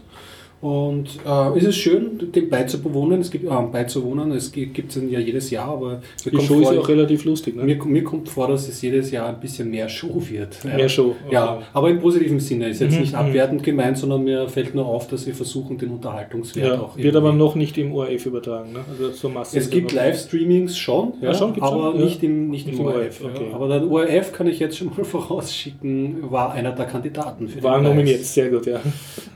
[0.64, 3.20] Und äh, es ist schön, dem beizubewohnen.
[3.20, 4.32] Es gibt, äh, beizuwohnen.
[4.32, 7.54] Es gibt es ja jedes Jahr, aber die Show vor, ist ja auch relativ lustig.
[7.54, 7.64] Ne?
[7.64, 10.64] Mir, mir, kommt vor, dass es jedes Jahr ein bisschen mehr Show wird.
[10.64, 11.16] Mehr Show.
[11.26, 11.34] Okay.
[11.34, 12.70] Ja, aber im positiven Sinne.
[12.70, 13.18] Ist jetzt mhm, nicht mhm.
[13.18, 16.96] abwertend gemeint, sondern mir fällt nur auf, dass sie versuchen, den Unterhaltungswert ja, auch.
[16.96, 18.72] Wird aber noch nicht im ORF übertragen.
[18.72, 18.78] Ne?
[18.90, 22.02] Also so es gibt Livestreamings schon, ja, ja schon aber schon?
[22.02, 23.22] nicht im, nicht, nicht im ORF.
[23.22, 23.48] Okay.
[23.52, 27.82] Aber der ORF kann ich jetzt schon mal vorausschicken, war einer der Kandidaten für War
[27.82, 28.80] nominiert, sehr gut, ja.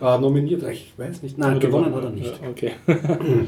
[0.00, 1.38] War nominiert, ich weiß nicht.
[1.38, 2.40] Nein, gewonnen hat er nicht.
[2.42, 2.72] Ja, okay.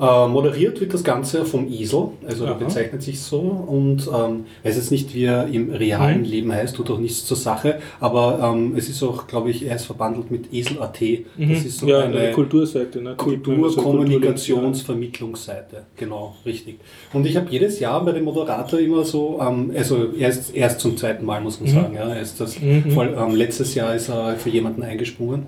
[0.00, 4.76] Äh, moderiert wird das Ganze vom Isel, also er bezeichnet sich so und ähm, weiß
[4.76, 6.24] jetzt nicht, wie er im realen mhm.
[6.24, 9.76] Leben heißt, tut auch nichts zur Sache, aber ähm, es ist auch, glaube ich, er
[9.76, 11.02] ist verbandelt mit Esel.at.
[11.02, 11.50] Mhm.
[11.50, 13.14] Das ist so ja, eine, eine Kulturseite, ne?
[13.14, 16.78] Kulturkommunikationsvermittlungsseite, genau, richtig.
[17.12, 20.80] Und ich habe jedes Jahr bei dem Moderator immer so, ähm, also er ist erst
[20.80, 21.74] zum zweiten Mal, muss man mhm.
[21.74, 22.90] sagen, ja, er ist das, mhm.
[22.92, 25.46] voll, ähm, letztes Jahr ist er für jemanden eingesprungen.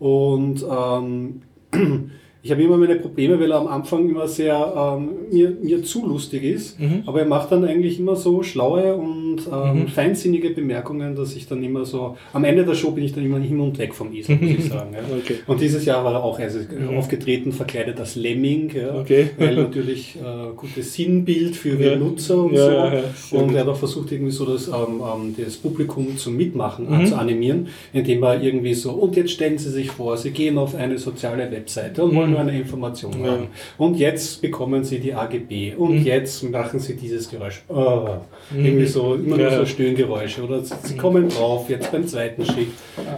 [0.00, 1.42] Und ähm,
[2.42, 6.06] ich habe immer meine Probleme, weil er am Anfang immer sehr ähm, mir, mir zu
[6.06, 6.80] lustig ist.
[6.80, 7.02] Mhm.
[7.04, 9.88] Aber er macht dann eigentlich immer so schlaue und ähm, mhm.
[9.88, 13.38] feinsinnige Bemerkungen, dass ich dann immer so, am Ende der Show bin ich dann immer
[13.38, 14.94] hin und weg vom Esel, muss ich sagen.
[14.94, 15.00] Ja.
[15.18, 15.36] Okay.
[15.46, 16.96] Und dieses Jahr war er auch also, mhm.
[16.96, 19.30] aufgetreten, verkleidet als Lemming, ja, okay.
[19.36, 21.90] weil natürlich äh, gutes Sinnbild für ja.
[21.90, 23.36] den Nutzer und ja, so.
[23.36, 27.06] und er hat auch versucht, irgendwie so das, ähm, ähm das Publikum zum Mitmachen mhm.
[27.06, 30.74] zu animieren, indem er irgendwie so, und jetzt stellen Sie sich vor, Sie gehen auf
[30.74, 33.32] eine soziale Webseite und wollen wollen nur eine Information Ja.
[33.32, 33.46] haben.
[33.78, 35.74] Und jetzt bekommen sie die AGB.
[35.76, 36.04] Und Mhm.
[36.04, 37.62] jetzt machen sie dieses Geräusch.
[37.68, 38.08] Oh,
[38.54, 40.42] Irgendwie so, immer nur so Stöhngeräusche.
[40.42, 42.68] Oder sie sie kommen drauf, jetzt beim zweiten Schritt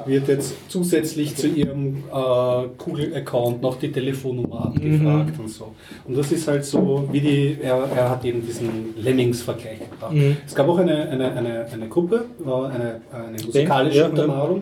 [0.06, 5.72] wird jetzt zusätzlich zu ihrem äh, Google-Account noch die Telefonnummer abgefragt und so.
[6.06, 10.12] Und das ist halt so, wie die, er, er hat eben diesen Lemmings-Vergleich gebracht.
[10.14, 10.36] Mhm.
[10.46, 14.56] Es gab auch eine, eine, eine, eine Gruppe, äh, eine, eine musikalische ja, ja.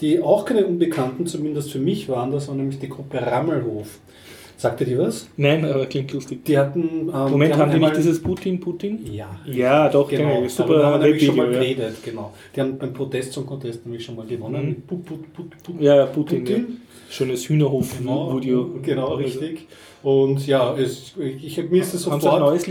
[0.00, 3.98] Die auch keine Unbekannten, zumindest für mich waren, das war nämlich die Gruppe Rammelhof.
[4.56, 5.28] Sagte die was?
[5.36, 6.44] Nein, aber klingt lustig.
[6.44, 7.08] Die hatten.
[7.14, 8.98] Ähm, Moment, haben die einmal- nicht dieses Putin, Putin?
[9.12, 9.28] Ja.
[9.46, 10.48] Ja, doch, Genau, genau.
[10.48, 11.46] Super haben wir nämlich schon mal.
[11.52, 11.60] Ja.
[11.60, 12.32] geredet, genau.
[12.56, 14.68] Die haben beim Protest zum Contest nämlich schon mal gewonnen.
[14.70, 14.82] Mhm.
[14.82, 16.40] Put, Put, Put, Ja, Putin.
[16.44, 16.56] Putin.
[16.68, 16.74] Ja.
[17.10, 18.80] Schönes Hühnerhof-Video.
[18.82, 19.66] Genau, richtig.
[20.02, 22.22] Und ja, es, ich, mir ist das sofort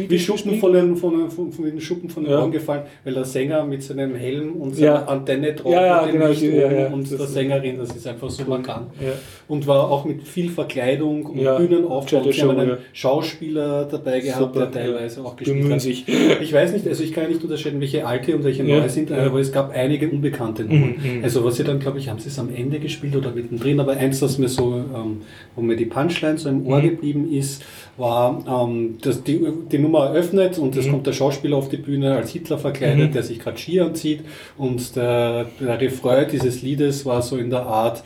[0.10, 2.40] wie Schuppen von den, von, von, von den Schuppen von den Ja.
[2.40, 5.06] Augen gefallen, weil der Sänger mit seinem Helm und seiner Ja.
[5.06, 8.44] Antenne drauf Ja, ja, genau, Licht ich- oben und der Sängerin, das ist einfach so
[8.46, 8.88] markant.
[9.02, 9.12] Ja.
[9.50, 12.20] Und war auch mit viel Verkleidung und Ja, Bühnenaufbau.
[12.22, 12.78] Haben Show, einen.
[12.94, 15.82] Schauspieler dabei gehabt, Super, der teilweise auch gespielt hat.
[15.82, 16.06] sich.
[16.42, 19.40] Ich weiß nicht, also ich kann nicht unterscheiden, welche alte und welche neue sind, aber
[19.40, 20.96] es gab einige unbekannte Nummern.
[21.02, 21.24] Mhm, mhm.
[21.24, 23.94] Also was sie dann, glaube ich, haben sie es am Ende gespielt oder mittendrin, aber
[23.98, 25.22] eins, das mir so, ähm,
[25.56, 26.84] wo mir die Punchline so im Ohr Mhm.
[26.90, 27.63] geblieben ist,
[27.97, 30.91] war, ähm, dass die, die Nummer eröffnet und es Mhm.
[30.91, 33.13] kommt der Schauspieler auf die Bühne als Hitler verkleidet, Mhm.
[33.13, 34.21] der sich gerade Ski anzieht
[34.58, 38.03] und der, der Refrain dieses Liedes war so in der Art,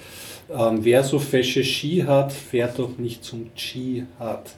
[0.58, 4.52] ähm, wer so fesche Ski hat, fährt doch nicht zum Dschihad.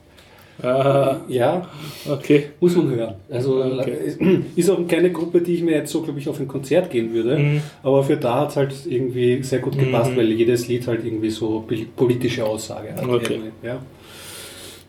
[0.62, 1.68] Ah, Ja,
[2.08, 2.50] okay.
[2.60, 3.16] muss man hören.
[3.30, 4.16] Also Okay.
[4.56, 7.12] ist auch keine Gruppe, die ich mir jetzt so, glaube ich, auf ein Konzert gehen
[7.12, 7.40] würde.
[7.40, 7.62] Mhm.
[7.82, 10.18] Aber für da hat es halt irgendwie sehr gut gepasst, Mhm.
[10.18, 13.04] weil jedes Lied halt irgendwie so pol- politische Aussage hat.
[13.04, 13.40] Okay.
[13.64, 13.80] Ja.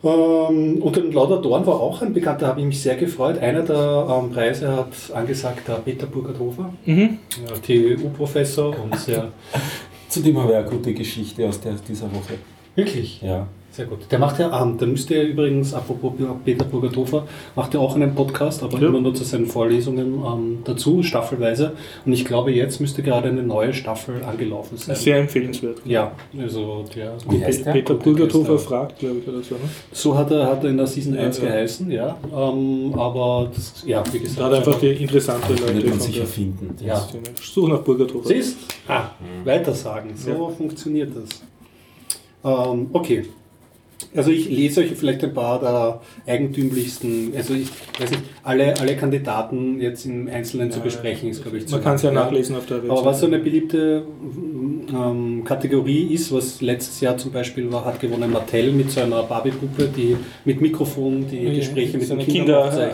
[0.04, 3.38] Ähm, und den Lauder Dorn war auch ein Bekannter, habe ich mich sehr gefreut.
[3.38, 7.18] Einer der ähm, Preise hat angesagt, der Peter Burgerthofer, Mhm.
[7.66, 9.32] TU-Professor und sehr.
[10.08, 12.34] Zudem habe ich eine gute Geschichte aus der, dieser Woche.
[12.74, 13.20] Wirklich?
[13.22, 13.46] Ja.
[13.74, 14.06] Sehr gut.
[14.08, 16.12] Der macht ja, ähm, der müsste ja übrigens, apropos
[16.44, 18.86] Peter Burgerthofer, macht ja auch einen Podcast, aber Ja.
[18.86, 21.72] immer nur zu seinen Vorlesungen ähm, dazu, staffelweise.
[22.06, 24.94] Und ich glaube, jetzt müsste gerade eine neue Staffel angelaufen sein.
[24.94, 25.78] Sehr empfehlenswert.
[25.84, 27.72] ja, also der, Wie heißt der?
[27.72, 28.58] Peter Gäste.
[28.60, 29.56] fragt, glaube ich, oder so.
[29.56, 29.62] Ne?
[29.90, 31.50] so hat er, hat er in der Season 1 Ja, ja.
[31.50, 32.16] geheißen, ja.
[32.32, 34.38] Ähm, aber das, ja, wie gesagt.
[34.38, 36.76] Da hat einfach die interessante Wird Leute man von sicher finden.
[36.80, 36.96] Ja.
[37.00, 37.24] Szene.
[37.42, 38.28] Such nach Burgerthofer.
[38.28, 38.56] Siehst?
[38.86, 39.06] Ah,
[39.44, 40.12] weitersagen.
[40.16, 41.42] So funktioniert das.
[42.44, 43.24] Ähm, okay.
[44.14, 46.00] Also ich lese euch vielleicht ein paar der
[46.32, 51.42] eigentümlichsten, also ich weiß nicht, alle, alle Kandidaten jetzt im Einzelnen zu Ja, besprechen, ist
[51.42, 52.12] glaube ich zu Man kann es ja.
[52.12, 52.90] nachlesen auf der Website.
[52.90, 54.04] Aber was so eine beliebte
[54.88, 59.22] ähm, Kategorie ist, was letztes Jahr zum Beispiel war, hat gewonnen Mattel mit so einer
[59.22, 62.92] Barbie-Puppe, die mit Mikrofon die Gespräche mit so den eine Kindern Kinder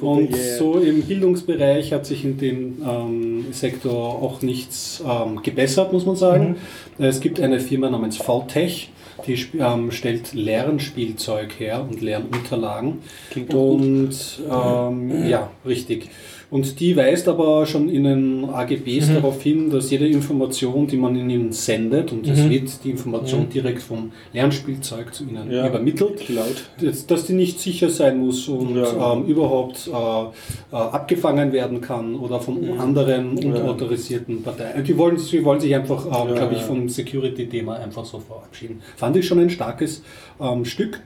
[0.00, 6.06] Und so im Bildungsbereich hat sich in dem ähm, Sektor auch nichts ähm, gebessert, muss
[6.06, 6.56] man sagen.
[6.98, 8.90] Es gibt eine Firma namens VTech,
[9.28, 13.02] die ähm, stellt Lernspielzeug her und Lernunterlagen.
[13.30, 13.80] Klingt doch gut.
[13.80, 16.10] und ähm, ja, richtig.
[16.50, 19.14] Und die weist aber schon in den AGBs Mhm.
[19.16, 22.50] darauf hin, dass jede Information, die man ihnen sendet, und es Mhm.
[22.50, 25.68] wird die Information direkt vom Lernspielzeug zu ihnen Ja.
[25.68, 26.70] übermittelt, Cloud.
[26.80, 29.12] dass, dass die nicht sicher sein muss und Ja.
[29.12, 34.82] ähm, überhaupt äh, äh, abgefangen werden kann oder von anderen unautorisierten Parteien.
[34.84, 36.66] Die wollen, sie wollen sich einfach, ähm, Ja, glaube ich, ja.
[36.66, 38.80] vom Security-Thema einfach so verabschieden.
[38.96, 40.02] Fand ich schon ein starkes
[40.40, 41.00] ähm, Stück.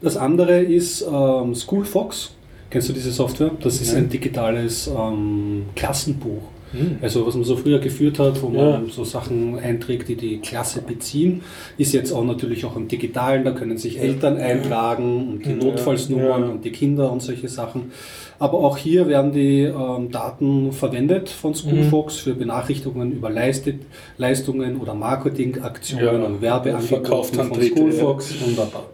[0.00, 2.36] Das andere ist ähm, Schoolfox.
[2.70, 3.50] Kennst du diese Software?
[3.60, 6.42] Das ist ein digitales ähm, Klassenbuch.
[6.72, 6.98] Hm.
[7.02, 8.82] Also was man so früher geführt hat, wo man Ja.
[8.90, 11.42] so Sachen einträgt, die die Klasse beziehen,
[11.78, 13.44] ist jetzt auch natürlich auch im Digitalen.
[13.44, 15.56] Da können sich Eltern eintragen und die Ja.
[15.56, 16.48] Notfallsnummern Ja.
[16.48, 17.90] und die Kinder und solche Sachen.
[18.38, 23.80] Aber auch hier werden die ähm, Daten verwendet von Schoolfox für Benachrichtigungen über Leistet,
[24.16, 26.26] Leistungen oder Marketingaktionen Ja.
[26.26, 28.34] und Werbeangebote Verkauft von Antritte, Schoolfox.
[28.46, 28.84] Wunderbar.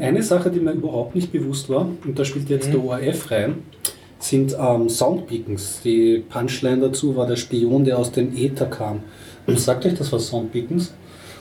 [0.00, 3.54] Eine Sache, die mir überhaupt nicht bewusst war, und da spielt jetzt der ORF rein,
[4.20, 5.80] sind ähm, Soundbeacons.
[5.82, 9.00] Die Punchline dazu war der Spion, der aus dem Äther kam.
[9.46, 10.92] Sagt euch das was Soundbeacons?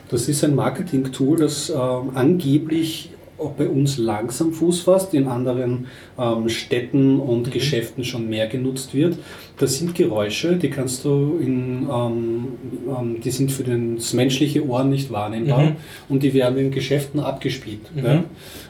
[0.09, 5.87] Das ist ein Marketing-Tool, das ähm, angeblich auch bei uns langsam Fuß fasst, in anderen
[6.17, 9.17] ähm, Städten und Geschäften schon mehr genutzt wird.
[9.57, 12.47] Das sind Geräusche, die kannst du in, ähm,
[12.87, 15.75] ähm, die sind für das menschliche Ohr nicht wahrnehmbar Mhm.
[16.07, 17.81] und die werden in Geschäften abgespielt.
[17.95, 18.05] Mhm.
[18.05, 18.23] Ja?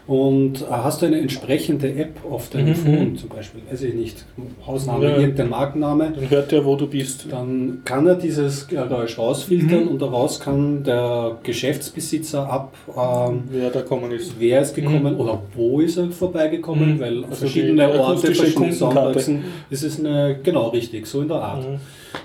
[0.08, 2.76] Und äh, hast du eine entsprechende App auf deinem Mhm.
[2.76, 4.26] Phone, zum Beispiel, weiß ich nicht,
[4.66, 5.18] Hausname, Ja.
[5.18, 7.28] irgendein Markenname, Dann hört der, wo du bist.
[7.30, 9.88] dann kann er dieses Geräusch rausfiltern Mhm.
[9.90, 14.34] und daraus kann der Geschäftsbesitzer ab, ähm, Wer da kommen ist.
[14.40, 17.00] wer er ist gekommen oder wo ist er vorbeigekommen, Mhm.
[17.00, 18.74] weil Also verschiedene Orte, verschiedene.
[18.74, 21.66] Soundboxen, das ist eine, genau richtig, so in der Art.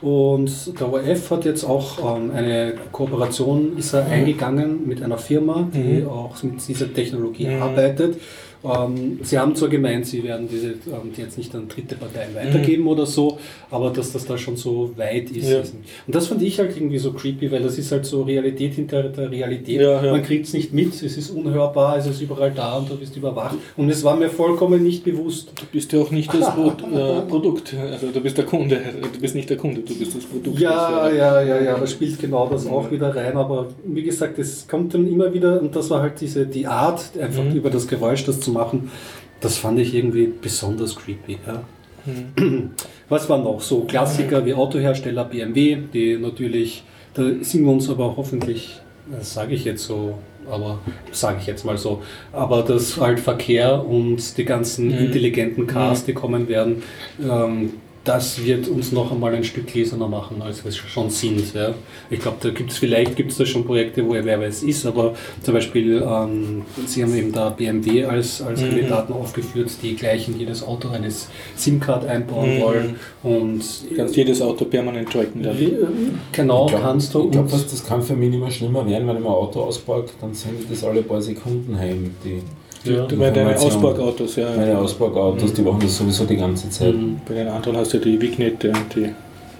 [0.03, 5.68] Und der ORF hat jetzt auch ähm, eine Kooperation ist er eingegangen mit einer Firma,
[5.75, 6.09] die Mhm.
[6.09, 7.62] auch mit dieser Technologie Mhm.
[7.62, 8.16] arbeitet.
[8.64, 12.87] Ähm, sie haben zwar gemeint, sie werden diese ähm, jetzt nicht an dritte Parteien weitergeben
[12.87, 13.38] oder so,
[13.71, 15.48] aber dass das da schon so weit ist.
[15.50, 15.58] Ja.
[16.06, 19.02] Und das fand ich halt irgendwie so creepy, weil das ist halt so Realität hinter
[19.04, 19.81] der Realität.
[19.81, 20.12] Ja, ja.
[20.12, 23.17] Man kriegt es nicht mit, es ist unhörbar, es ist überall da und du bist
[23.17, 23.56] überwacht.
[23.77, 25.52] Und es war mir vollkommen nicht bewusst.
[25.56, 28.81] Du bist ja auch nicht das Pro äh, Produkt, also du bist der Kunde,
[29.12, 30.58] du bist nicht der Kunde, du bist das Produkt.
[30.58, 34.38] Ja, Das, ja, ja, ja, da spielt genau das auch wieder rein, aber wie gesagt,
[34.38, 37.56] es kommt dann immer wieder, und das war halt diese, die Art, einfach Mhm.
[37.56, 38.90] über das Geräusch das zu machen,
[39.40, 41.38] das fand ich irgendwie besonders creepy.
[41.46, 41.63] Ja.
[42.07, 42.71] Mhm.
[43.09, 43.61] Was war noch?
[43.61, 46.83] So Klassiker wie Autohersteller BMW, die natürlich,
[47.15, 48.81] da sind wir uns aber hoffentlich,
[49.11, 50.19] das sage ich jetzt so,
[50.50, 50.79] aber
[51.13, 52.02] sage ich jetzt mal so,
[52.33, 55.07] aber dass halt Verkehr und die ganzen Mhm.
[55.07, 56.83] intelligenten Cars, die kommen werden,
[57.23, 57.75] ähm,
[58.05, 61.55] das wird uns noch einmal ein Stück gläserner machen, als wir es schon sind.
[61.55, 61.75] Ja.
[62.11, 64.85] Ich glaube, da gibt es vielleicht gibt's da schon Projekte, wo er wer weiß ist,
[64.85, 68.69] aber zum Beispiel, ähm, Sie haben eben da BMW als, als Mhm.
[68.69, 71.09] Kandidaten aufgeführt, die gleich in jedes Auto eine
[71.57, 72.61] SIM-Card einbauen Mhm.
[72.61, 75.42] wollen und Du kannst jedes Auto permanent tracken.
[75.42, 75.59] Dann.
[75.59, 75.73] wie-
[76.33, 77.31] genau Ich glaube, kannst du.
[77.31, 80.11] glaub, und- dass das kann für mich immer schlimmer werden, wenn ich mein Auto ausparke,
[80.21, 82.11] dann sendet das alle paar Sekunden heim.
[82.25, 82.42] Die,
[82.85, 83.07] Ja.
[83.07, 83.55] Du bei deinen.
[83.55, 84.51] Ausparkautos, ja.
[84.55, 86.95] meine Ausparkautos, die machen das sowieso die ganze Zeit.
[86.95, 87.21] Mhm.
[87.27, 89.11] Bei den anderen hast du die Wignette und die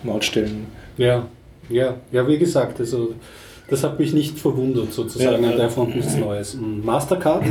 [0.03, 0.67] Mautstellen.
[0.97, 1.27] Ja,
[1.69, 3.15] ja, ja, wie gesagt, also
[3.69, 5.57] das hat mich nicht verwundert sozusagen Ja, ja.
[5.57, 6.55] der Front nichts Neues.
[6.55, 7.45] Und Mastercard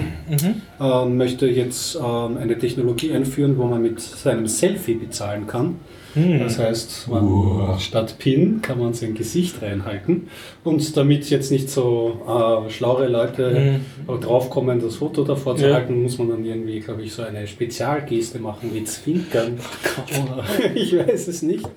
[0.79, 5.77] ähm, möchte jetzt ähm, eine Technologie einführen, wo man mit seinem Selfie bezahlen kann.
[6.13, 6.39] Hm.
[6.39, 10.27] Das heißt, man, statt PIN kann man sein Gesicht reinhalten.
[10.63, 15.75] Und damit jetzt nicht so äh, schlaue Leute draufkommen, das Foto davor zu Ja.
[15.75, 19.57] halten, muss man dann irgendwie, glaube ich, so eine Spezialgeste machen wie Zwinkern.
[20.23, 20.43] Oder,
[20.75, 21.67] ich weiß es nicht.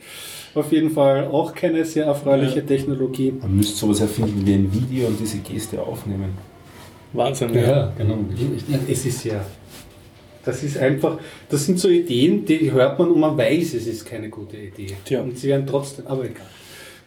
[0.54, 2.66] Auf jeden Fall auch keine sehr erfreuliche Ja.
[2.66, 3.32] Technologie.
[3.40, 6.30] Man müsste sowas erfinden wie ein Video und diese Geste aufnehmen.
[7.12, 8.18] Wahnsinn, Ja, genau.
[8.88, 9.40] Es ist ja.
[10.46, 11.18] Das ist einfach,
[11.50, 14.94] das sind so Ideen, die hört man und man weiß, es ist keine gute Idee.
[15.04, 15.20] Tja.
[15.20, 16.46] Und sie werden trotzdem, aber egal.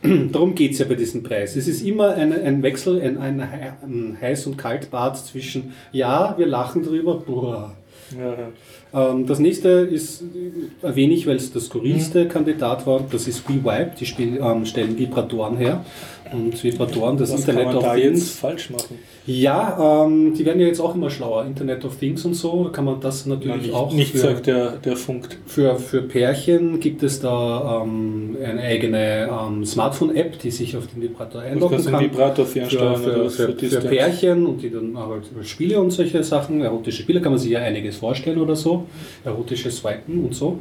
[0.32, 1.56] Darum geht es ja bei diesem Preis.
[1.56, 6.36] Es ist immer ein, ein Wechsel, ein, ein, He- ein Heiß- und Kaltbad zwischen, ja,
[6.38, 7.76] wir lachen drüber, boah.
[8.18, 9.12] Ja.
[9.12, 12.30] Ähm, das nächste ist, äh, erwähne ich, weil es der skurrilste Mhm.
[12.30, 15.86] Kandidat war, das ist WeVibe, die spiel, ähm, stellen Vibratoren her.
[16.32, 18.19] Und Vibratoren, das kann Internet man of da Things.
[18.19, 18.99] jetzt falsch machen?
[19.25, 21.45] Ja, ähm, die werden ja jetzt auch immer schlauer.
[21.45, 24.47] Internet of Things und so, da kann man das natürlich nicht, auch nicht für, sagt
[24.47, 25.38] der, der funkt.
[25.45, 31.01] für, für Pärchen gibt es da ähm, eine eigene ähm, Smartphone-App, die sich auf den
[31.01, 32.03] Vibrator einloggen kann.
[32.03, 33.88] Vibrator Für, fernsteuern für, oder für, für, Distance.
[33.88, 37.59] Pärchen und die dann halt Spiele und solche Sachen, erotische Spiele, kann man sich ja
[37.59, 38.86] einiges vorstellen oder so,
[39.25, 40.59] erotische Swipen und so.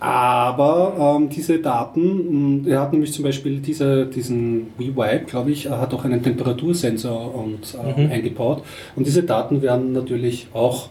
[0.00, 5.68] Aber ähm, diese Daten, mh, er hat nämlich zum Beispiel diese, diesen WeVibe, glaube ich,
[5.68, 8.10] hat auch einen Temperatursensor und, äh, Mhm.
[8.12, 8.62] eingebaut.
[8.94, 10.90] Und diese Daten werden natürlich auch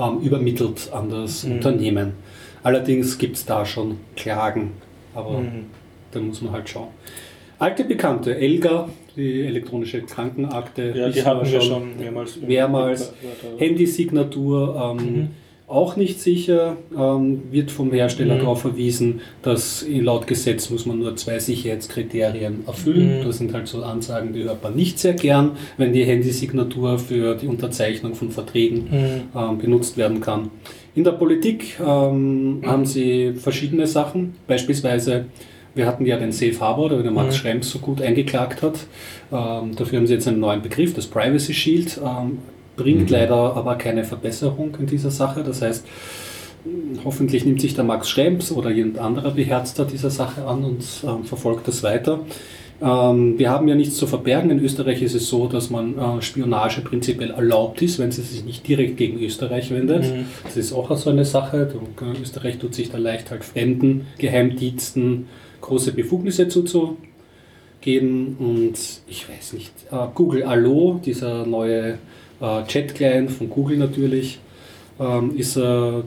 [0.00, 1.52] ähm, übermittelt an das Mhm.
[1.54, 2.12] Unternehmen.
[2.62, 4.72] Allerdings gibt es da schon Klagen,
[5.14, 5.66] aber Mhm.
[6.12, 6.88] da muss man halt schauen.
[7.58, 12.36] Alte Bekannte, Elga, die elektronische Krankenakte, Ja, die hatten wir schon mehrmals.
[12.40, 13.12] mehrmals.
[13.58, 15.28] Handysignatur, ähm, Mhm.
[15.68, 18.38] Auch nicht sicher, ähm, wird vom Hersteller Mhm.
[18.40, 23.20] darauf verwiesen, dass laut Gesetz muss man nur zwei Sicherheitskriterien erfüllen.
[23.20, 23.24] Mhm.
[23.26, 27.34] Das sind halt so Ansagen, die hört man nicht sehr gern, wenn die Handysignatur für
[27.34, 29.38] die Unterzeichnung von Verträgen Mhm.
[29.38, 30.50] ähm, benutzt werden kann.
[30.94, 35.26] In der Politik ähm, haben sie verschiedene Sachen, beispielsweise
[35.74, 37.38] wir hatten ja den Safe Harbor, der Max Mhm.
[37.38, 38.78] Schrems so gut eingeklagt hat.
[39.30, 42.38] Ähm, dafür haben sie jetzt einen neuen Begriff, das Privacy Shield, ähm,
[42.78, 43.16] bringt Mhm.
[43.16, 45.42] leider aber keine Verbesserung in dieser Sache.
[45.44, 45.84] Das heißt,
[47.04, 51.24] hoffentlich nimmt sich der Max Schrems oder irgendein anderer Beherzter dieser Sache an und ähm,
[51.24, 52.20] verfolgt das weiter.
[52.80, 54.50] Ähm, wir haben ja nichts zu verbergen.
[54.50, 58.44] In Österreich ist es so, dass man äh, Spionage prinzipiell erlaubt ist, wenn sie sich
[58.44, 60.04] nicht direkt gegen Österreich wendet.
[60.04, 60.26] Mhm.
[60.44, 61.68] Das ist auch so eine Sache.
[61.72, 65.26] Du- äh, Österreich tut sich da leicht halt fremden Geheimdiensten
[65.60, 68.36] große Befugnisse zuzugeben.
[68.38, 68.74] Und
[69.08, 71.98] ich weiß nicht, äh, Google Allo, dieser neue
[72.40, 74.38] äh, Chat-Client von Google natürlich,
[75.00, 75.60] ähm, ist äh,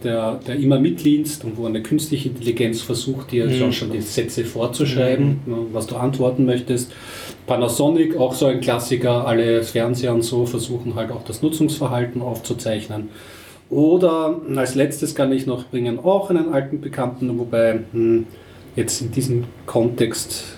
[0.03, 3.71] der, der immer mitliest und wo eine künstliche Intelligenz versucht, dir Mhm.
[3.71, 6.91] schon, die Sätze vorzuschreiben, äh, was du antworten möchtest.
[7.47, 13.09] Panasonic, auch so ein Klassiker, alle Fernseher und so versuchen halt auch das Nutzungsverhalten aufzuzeichnen.
[13.69, 18.25] Oder als letztes kann ich noch bringen, auch einen alten Bekannten, wobei hm,
[18.75, 20.57] jetzt in diesem Kontext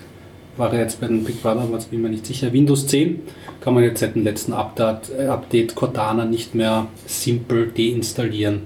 [0.58, 3.22] war jetzt bei den Big Brother, was bin mir nicht sicher, Windows 10
[3.62, 8.62] kann man jetzt seit dem letzten Update, äh, Update Cortana nicht mehr simpel deinstallieren.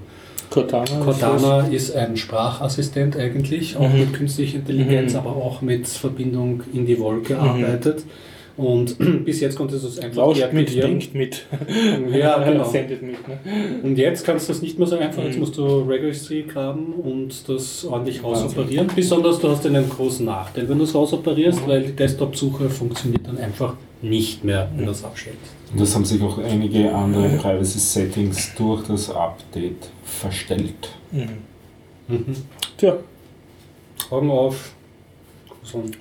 [0.50, 1.04] Cortana.
[1.04, 4.00] Cortana ist ein Sprachassistent eigentlich, auch Mhm.
[4.00, 5.20] mit künstlicher Intelligenz, Mhm.
[5.20, 8.04] aber auch mit Verbindung in die Wolke arbeitet.
[8.58, 11.00] Und bis jetzt konntest du es einfach Lauscht mit, deaktivieren.
[11.00, 11.46] denkt mit.
[12.18, 12.64] Ja, genau.
[12.64, 13.28] Sendet mit.
[13.28, 13.38] Ne?
[13.84, 15.40] Und jetzt kannst du es nicht mehr so einfach, jetzt Mhm.
[15.42, 18.88] musst du Registry graben und das ordentlich rausoperieren.
[18.96, 21.68] Besonders du hast einen großen Nachteil, wenn du es rausoperierst, Mhm.
[21.70, 25.40] weil die Desktop-Suche funktioniert dann einfach nicht mehr, wenn du es abstellst.
[25.72, 30.90] Und das haben sich auch einige andere Privacy-Settings durch das Update verstellt.
[31.12, 31.28] Mhm.
[32.08, 32.26] Mhm.
[32.78, 32.98] Tja,
[34.10, 34.72] Augen auf.
[35.64, 35.92] So ein-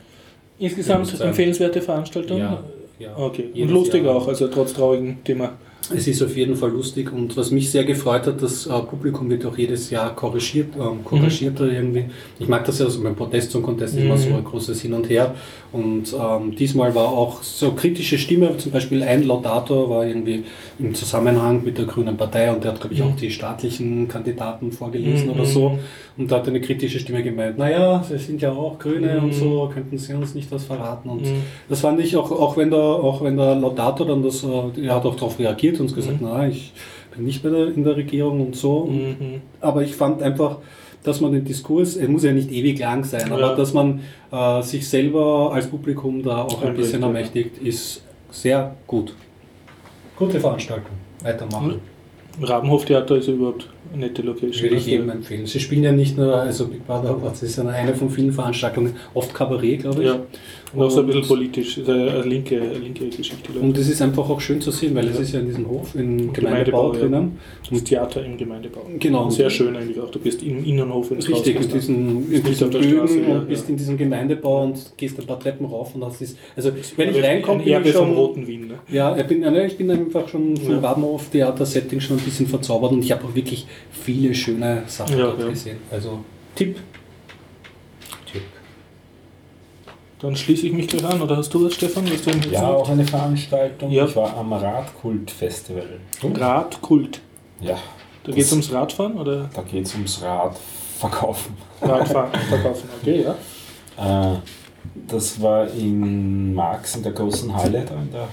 [0.59, 2.39] insgesamt empfehlenswerte Veranstaltung.
[2.39, 2.63] Ja,
[2.99, 3.17] ja.
[3.17, 4.17] Okay, und lustig Jahr.
[4.17, 5.53] auch, also trotz traurigem Thema.
[5.95, 9.29] Es ist auf jeden Fall lustig und was mich sehr gefreut hat, das äh, Publikum
[9.31, 12.07] wird auch jedes Jahr korrigiert, ähm, korrigierter irgendwie.
[12.39, 14.19] Ich mag das ja, also beim Protest zum Contest ist immer Mhm.
[14.21, 15.35] so ein großes Hin und Her
[15.73, 20.45] und ähm, diesmal war auch so kritische Stimme, zum Beispiel ein Laudator war irgendwie
[20.79, 23.07] im Zusammenhang mit der Grünen Partei und der hat, glaube ich, Mhm.
[23.09, 25.33] auch die staatlichen Kandidaten vorgelesen Mhm.
[25.35, 25.79] oder so
[26.19, 29.25] und da hat eine kritische Stimme gemeint, naja, sie sind ja auch Grüne Mhm.
[29.25, 31.43] und so, könnten sie uns nicht was verraten und Mhm.
[31.69, 34.95] das fand ich auch, auch wenn der, auch wenn der Laudator dann das, äh, er
[34.97, 36.29] hat auch darauf reagiert und gesagt, Mhm.
[36.31, 36.73] na, ich
[37.15, 38.85] bin nicht mehr in der- Regierung und so.
[38.87, 39.41] Mhm.
[39.61, 40.59] Aber ich fand einfach,
[41.03, 43.55] dass man den Diskurs, er muss ja nicht ewig lang sein, aber Ja.
[43.55, 44.01] dass man
[44.33, 47.07] äh, sich selber als Publikum da auch ein Einbringt, bisschen ja.
[47.07, 49.15] ermächtigt, ist sehr gut.
[50.17, 50.91] Gute Veranstaltung.
[51.23, 51.81] Weitermachen.
[52.43, 54.63] Rabenhoftheater ist überhaupt eine nette Location.
[54.65, 55.47] Würde ich Also, jedem empfehlen.
[55.47, 58.95] Sie spielen ja nicht nur, also Big Brother Awards ist ja eine von vielen Veranstaltungen,
[59.15, 60.09] oft Kabarett, glaube ich.
[60.09, 60.19] Ja,
[60.81, 63.51] auch so ein bisschen politisch, ist eine, linke, linke Geschichte.
[63.55, 63.61] ich.
[63.61, 65.23] Und es ist einfach auch schön zu sehen, weil es Ja.
[65.23, 67.01] ist ja in diesem Hof, im Gemeindebau, Gemeindebau ja.
[67.01, 67.39] drinnen.
[67.71, 68.83] Das Theater im Gemeindebau.
[68.99, 69.31] Genau.
[69.31, 70.11] Sehr schön eigentlich auch.
[70.11, 71.75] Du bist im Innenhof, du Richtig, in rausgehst.
[71.75, 75.67] diesem, in der Bögen ja, und bist in diesem Gemeindebau und gehst ein paar Treppen
[75.67, 78.69] rauf und das ist, also wenn ich reinkomme, ein bin ich vom schon, Roten Wien.
[78.69, 78.75] Ne?
[78.91, 80.79] ja, ich bin, ja, ich bin einfach schon vom Ja.
[80.81, 85.49] Rabenhof Theater-Setting schon ein bisschen verzaubert und ich habe auch wirklich viele schöne Sachen dort
[85.49, 85.79] gesehen.
[85.91, 86.21] Also.
[86.55, 86.77] Tipp.
[90.19, 91.21] Dann schließe ich mich gleich an.
[91.21, 92.05] Oder hast du was, Stefan?
[92.11, 93.91] Was du Ja, auch eine Veranstaltung.
[93.91, 94.07] Ja.
[94.07, 95.85] Ich war am Radkult-Festival.
[96.23, 97.21] Radkult.
[97.61, 97.77] Ja,
[98.25, 101.55] Da geht es ums Radfahren oder da geht es ums Radverkaufen.
[101.81, 102.89] Radfahren verkaufen?
[103.01, 104.33] Okay, ja.
[104.33, 104.37] Äh,
[105.07, 108.29] das war in Marx in der großen Halle, da in der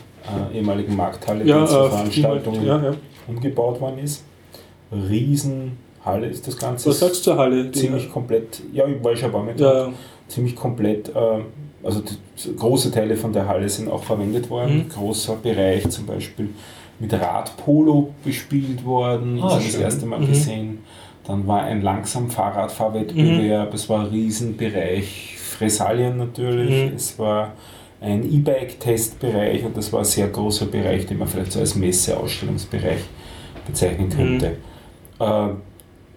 [0.54, 2.94] äh, ehemaligen Markthalle, Ja, die zur äh, Veranstaltung ja, ja.
[3.28, 4.24] umgebaut worden ist.
[4.92, 6.90] Riesenhalle ist das Ganze.
[6.90, 7.72] Was sagst du zur Halle?
[7.72, 9.60] Ziemlich komplett, ja, ich war schon ein paar Mal.
[9.60, 9.90] Ja,
[10.28, 11.40] ziemlich komplett, äh,
[11.84, 12.02] also
[12.58, 14.86] große Teile von der Halle sind auch verwendet worden.
[14.86, 14.90] Mhm.
[14.90, 16.50] Großer Bereich zum Beispiel
[17.00, 20.28] mit Radpolo bespielt worden, Ah, das habe ich das erste Mal Mhm.
[20.28, 20.78] gesehen.
[21.26, 23.76] Dann war ein langsam Fahrradfahrwettbewerb, Mhm.
[23.76, 26.96] es war ein Riesenbereich, Fresalien natürlich, Mhm.
[26.96, 27.54] es war
[28.02, 33.00] ein E-Bike-Testbereich und das war ein sehr großer Bereich, den man vielleicht so als Messe-Ausstellungsbereich
[33.66, 34.58] bezeichnen könnte.
[35.20, 35.50] Äh,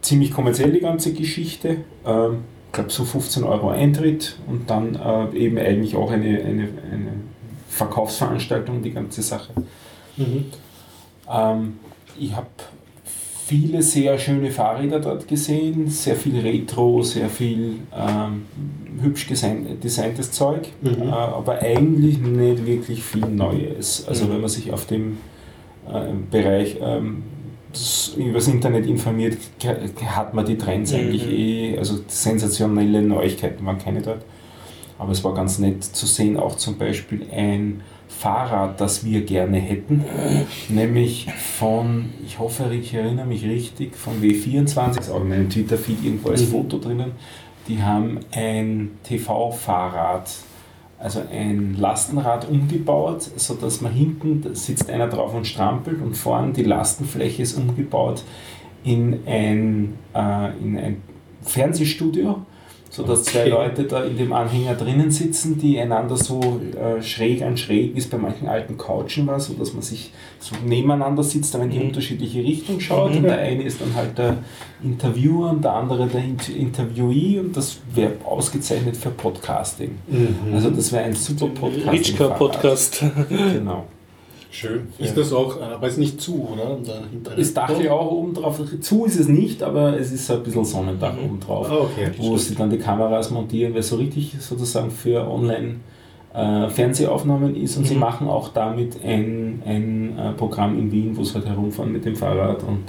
[0.00, 1.78] ziemlich kommerziell die ganze Geschichte.
[2.04, 2.38] Ähm,
[2.76, 7.12] glaube so 15 Euro Eintritt und dann äh, eben eigentlich auch eine, eine, eine
[7.68, 9.52] Verkaufsveranstaltung, die ganze Sache.
[10.16, 10.44] Mhm.
[11.30, 11.74] Ähm,
[12.18, 12.46] ich habe
[13.46, 18.42] viele sehr schöne Fahrräder dort gesehen, sehr viel Retro, sehr viel ähm,
[19.02, 21.02] hübsch design, designtes Zeug, Mhm.
[21.02, 24.06] äh, aber eigentlich nicht wirklich viel Neues.
[24.08, 24.30] Also Mhm.
[24.32, 25.18] wenn man sich auf dem
[25.88, 27.22] äh, Bereich ähm,
[28.16, 29.36] übers Internet informiert,
[30.06, 30.98] hat man die Trends Mhm.
[30.98, 34.24] eigentlich eh, also sensationelle Neuigkeiten waren keine dort.
[34.98, 39.58] Aber es war ganz nett zu sehen, auch zum Beispiel ein Fahrrad, das wir gerne
[39.58, 40.02] hätten,
[40.70, 41.26] nämlich
[41.58, 46.30] von, ich hoffe, ich erinnere mich richtig, von W24, ist auch in meinem Twitter-Feed irgendwo
[46.30, 46.46] als Mhm.
[46.46, 47.12] Foto drinnen.
[47.68, 50.30] Die haben ein TV-Fahrrad,
[50.98, 56.62] also ein Lastenrad umgebaut, sodass man hinten, sitzt einer drauf und strampelt und vorne die
[56.62, 58.22] Lastenfläche ist umgebaut
[58.82, 61.02] in ein, äh, in ein
[61.42, 62.40] Fernsehstudio,
[62.96, 63.50] sodass zwei Okay.
[63.50, 66.40] Leute da in dem Anhänger drinnen sitzen, die einander so
[66.80, 70.54] äh, schräg an schräg, wie es bei manchen alten Couchen war, sodass man sich so
[70.64, 71.86] nebeneinander sitzt, aber in die Mhm.
[71.88, 73.10] unterschiedliche Richtung schaut.
[73.12, 73.16] Mhm.
[73.18, 74.38] Und der eine ist dann halt der
[74.82, 79.92] Interviewer und der andere der Int Interviewee und das wäre ausgezeichnet für Podcasting.
[80.08, 80.54] Mhm.
[80.54, 81.92] Also das wäre ein super Podcast.
[81.92, 83.04] Ritschka-Podcast.
[83.28, 83.84] Genau.
[84.50, 84.88] Schön.
[84.98, 86.78] Ist das auch, aber ist nicht zu, oder?
[86.84, 88.60] Dahinter Ist Dachel auch oben drauf?
[88.80, 91.24] Zu ist es nicht, aber es ist so ein bisschen Sonnendach Mhm.
[91.24, 91.68] oben drauf.
[91.70, 92.10] Ah, okay.
[92.18, 95.76] wo sie dann die Kameras montieren, weil so richtig sozusagen für online
[96.34, 98.00] äh, Fernsehaufnahmen ist und sie Mhm.
[98.00, 102.14] machen auch damit ein, ein äh, Programm in Wien, wo sie halt herumfahren mit dem
[102.14, 102.84] Fahrrad und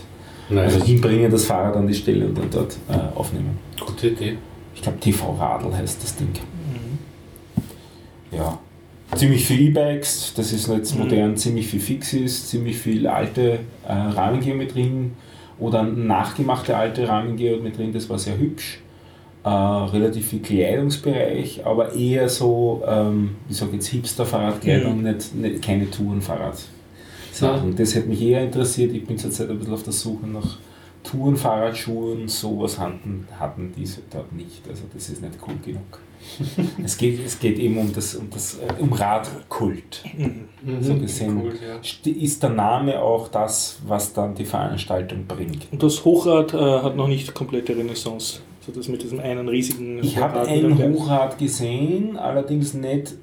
[0.50, 0.76] Nice.
[0.76, 3.58] also hinbringen das Fahrrad an die Stelle und dann dort äh, aufnehmen.
[3.86, 4.38] Gute Idee.
[4.76, 6.28] Ich glaube TV Radl heißt das Ding.
[6.28, 8.38] Mhm.
[8.38, 8.60] ja,
[9.16, 11.04] ziemlich viel E-Bikes, das ist jetzt Mhm.
[11.04, 15.14] modern, ziemlich viel Fixis, ziemlich viel alte äh, Rahmengeometrien
[15.60, 18.80] oder nachgemachte alte Rahmengeometrien, das war sehr hübsch.
[19.44, 25.04] Äh, relativ viel Kleidungsbereich, aber eher so, ähm, ich sage jetzt Hipster-Fahrradkleidung, Mhm.
[25.04, 27.76] nicht, nicht, keine Tourenfahrrad-Sachen.
[27.78, 28.94] Das hätte mich eher interessiert.
[28.94, 30.58] Ich bin zurzeit ein bisschen auf der Suche nach
[31.10, 34.68] Tourenfahrradschuhen, sowas hatten, hatten diese dort nicht.
[34.68, 36.00] Also das ist nicht cool genug.
[36.84, 40.04] es, geht, es geht eben um das, um das äh, um Radkult.
[40.18, 40.48] Mhm.
[40.82, 42.12] So gesehen Cool, ja.
[42.12, 45.68] ist der Name auch das, was dann die Veranstaltung bringt.
[45.72, 48.42] Und das Hochrad äh, hat noch nicht komplette Renaissance.
[48.60, 53.14] Also das mit diesem einen riesigen Ich habe ein Hochrad gesehen, allerdings nicht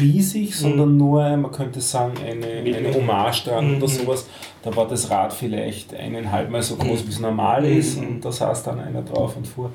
[0.00, 3.76] riesig, sondern nur, man könnte sagen, eine, eine Hommage dran Mhm.
[3.76, 4.26] oder sowas.
[4.68, 7.78] Da war das Rad vielleicht eineinhalb Mal so groß, wie es normal Mhm.
[7.78, 9.70] ist und da saß dann einer drauf und fuhr.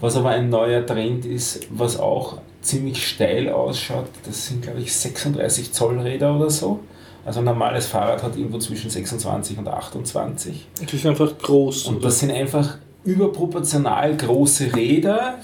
[0.00, 4.94] Was aber ein neuer Trend ist, was auch ziemlich steil ausschaut, das sind glaube ich
[4.94, 6.80] 36 Zoll Räder oder so.
[7.24, 10.68] Also ein normales Fahrrad hat irgendwo zwischen 26 und 28.
[10.80, 11.86] Das ist einfach groß.
[11.86, 15.36] Und das sind einfach überproportional große Räder.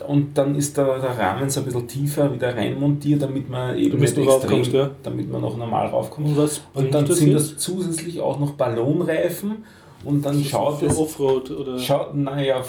[0.00, 3.92] Und dann ist der, der Rahmen so ein bisschen tiefer wieder reinmontiert, damit man eben
[3.92, 4.90] Damit nicht raufkommst, ja.
[5.02, 6.28] damit man noch normal raufkommt.
[6.28, 6.36] Und
[6.74, 7.52] Und dann sind jetzt?
[7.52, 9.64] das zusätzlich auch noch Ballonreifen
[10.04, 10.96] und dann schaut für es.
[10.98, 12.62] Offroad oder Schaut, naja,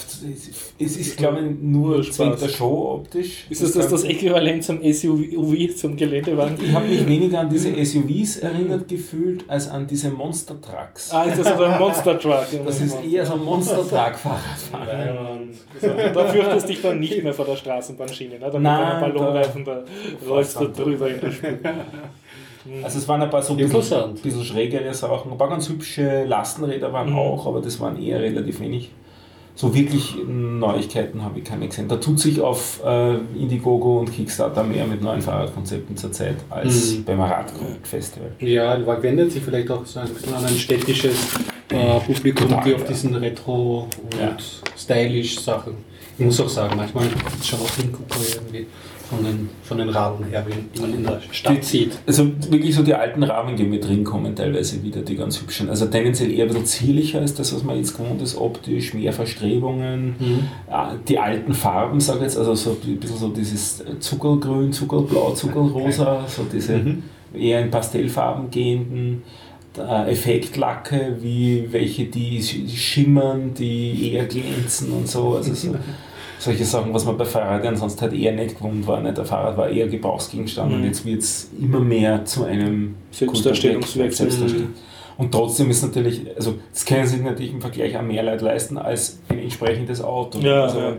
[0.80, 3.46] es ist, glaube ich, nur zwingt der Show optisch.
[3.50, 6.58] ist das das, das Äquivalent zum SUV, zum Geländewagen?
[6.64, 11.12] Ich habe mich weniger an diese SUVs erinnert gefühlt, als an diese Monster Trucks.
[11.12, 12.46] Ah, ist das so ein Monster Truck?
[12.66, 15.50] Das ist eher so ein Monster Truck Fahrradfahren.
[16.14, 18.40] Da fürchtest du dich dann nicht mehr vor der Straßenbahnschiene, ne?
[18.40, 19.84] Da mit Nein, einem Ballonreifen, da
[20.28, 21.50] rollst du drüber in der Spur.
[22.84, 25.32] Also es waren ein paar so ein bisschen, bisschen schrägere Sachen.
[25.32, 27.18] Ein paar ganz hübsche Lastenräder waren Mhm.
[27.20, 28.92] auch, aber das waren eher relativ wenig.
[29.56, 31.88] So wirklich Neuigkeiten habe ich keine gesehen.
[31.88, 37.04] Da tut sich auf äh, Indiegogo und Kickstarter mehr mit neuen Fahrradkonzepten zurzeit als Mhm.
[37.06, 38.32] beim Radfestival.
[38.40, 41.16] Ja, weil wendet sich vielleicht auch so ein bisschen an ein städtisches
[41.70, 42.88] äh, Publikum, Total, die auf ja.
[42.88, 44.38] diesen Retro- und Ja.
[44.78, 45.74] stylisch Sachen.
[46.20, 48.68] Ich muss auch sagen, manchmal ist schon auch Hingucker irgendwie
[49.10, 51.92] von den, von den Radeln her, wie man in der Stadt sieht.
[52.06, 55.70] Also wirklich so die alten Rahmengeometrien kommen teilweise wieder, die ganz hübschen.
[55.70, 59.14] Also tendenziell eher ein bisschen zierlicher als das, was man jetzt gewohnt ist, optisch, mehr
[59.14, 60.16] Verstrebungen.
[60.70, 65.32] Ah, Die alten Farben, sage ich jetzt, also so ein bisschen so dieses Zuckergrün, Zuckerblau,
[65.32, 66.80] Zuckerrosa, so diese
[67.34, 69.24] eher in Pastellfarben gehenden
[69.78, 75.36] äh, Effektlacke, wie welche, die sch- schimmern, die eher glänzen und so.
[75.36, 75.76] Also so
[76.40, 79.02] solche Sachen, was man bei Fahrrädern sonst halt eher nicht gewohnt war.
[79.02, 79.18] Nicht?
[79.18, 80.86] Der Fahrrad war eher Gebrauchsgegenstand und Mhm.
[80.86, 84.14] jetzt wird es immer mehr zu einem Selbstdarstellungswerk.
[84.14, 84.70] Selbstdarstellung.
[85.18, 88.78] Und trotzdem ist natürlich, also das können sich natürlich im Vergleich auch mehr Leute leisten
[88.78, 90.38] als ein entsprechendes Auto.
[90.40, 90.94] Ja, also, ja.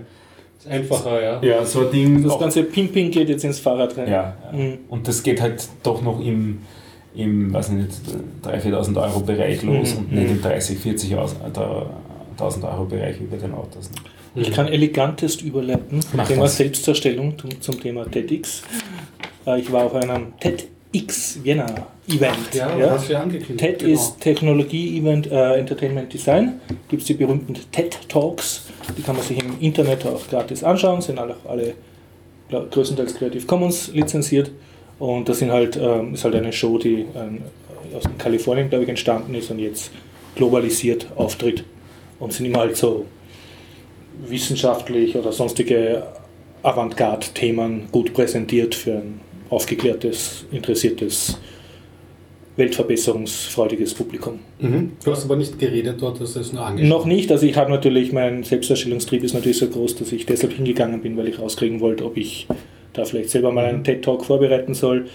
[0.59, 1.41] Ist einfacher, ja.
[1.41, 2.23] ja, so ein Ding.
[2.25, 4.11] Das auch- ganze Pimping geht jetzt ins Fahrrad rein.
[4.11, 4.35] ja.
[4.53, 4.79] Mhm.
[4.89, 6.59] Und das geht halt doch noch im,
[7.15, 7.91] im weiß nicht,
[8.43, 9.99] 3.000, 4.000 Euro Bereich los Mhm.
[10.01, 10.79] und nicht im 30.000,
[12.39, 13.89] 40.000 Euro Bereich bei den Autos.
[13.91, 13.97] Ne?
[14.41, 16.57] Ich kann elegantest überleiten Mach Thema das.
[16.57, 18.63] Selbstdarstellung zum, zum Thema TEDx.
[19.47, 21.67] Äh, Ich war auf einem TEDx Vienna
[22.09, 22.55] Event.
[22.55, 22.91] Ja, ja.
[22.91, 23.59] hast du ja angekündigt.
[23.59, 23.93] TED genau.
[23.93, 26.61] ist Technologie-Event äh, Entertainment Design.
[26.89, 28.67] Gibt es die berühmten TED Talks.
[28.97, 31.03] Die kann man sich im Internet auch gratis anschauen.
[31.03, 31.75] Sind alle, alle
[32.49, 34.51] glaub, größtenteils Creative Commons lizenziert.
[34.99, 37.43] Und das sind halt, ähm, ist halt eine Show, die ähm,
[37.97, 39.91] aus Kalifornien, glaube ich, entstanden ist und jetzt
[40.35, 41.65] globalisiert auftritt.
[42.19, 43.07] Und sind immer halt so
[44.27, 46.05] wissenschaftlich oder sonstige
[46.63, 51.39] Avantgarde-Themen gut präsentiert für ein aufgeklärtes, interessiertes,
[52.57, 54.41] weltverbesserungsfreudiges Publikum.
[54.59, 54.93] Mhm.
[55.05, 56.89] Du hast aber nicht geredet dort, das ist nur angeschaut.
[56.89, 60.53] Noch nicht, also ich habe natürlich, mein Selbstdarstellungstrieb ist natürlich so groß, dass ich deshalb
[60.53, 62.49] hingegangen bin, weil ich rauskriegen wollte, ob ich
[62.93, 65.07] da vielleicht selber mal einen TED-Talk vorbereiten soll.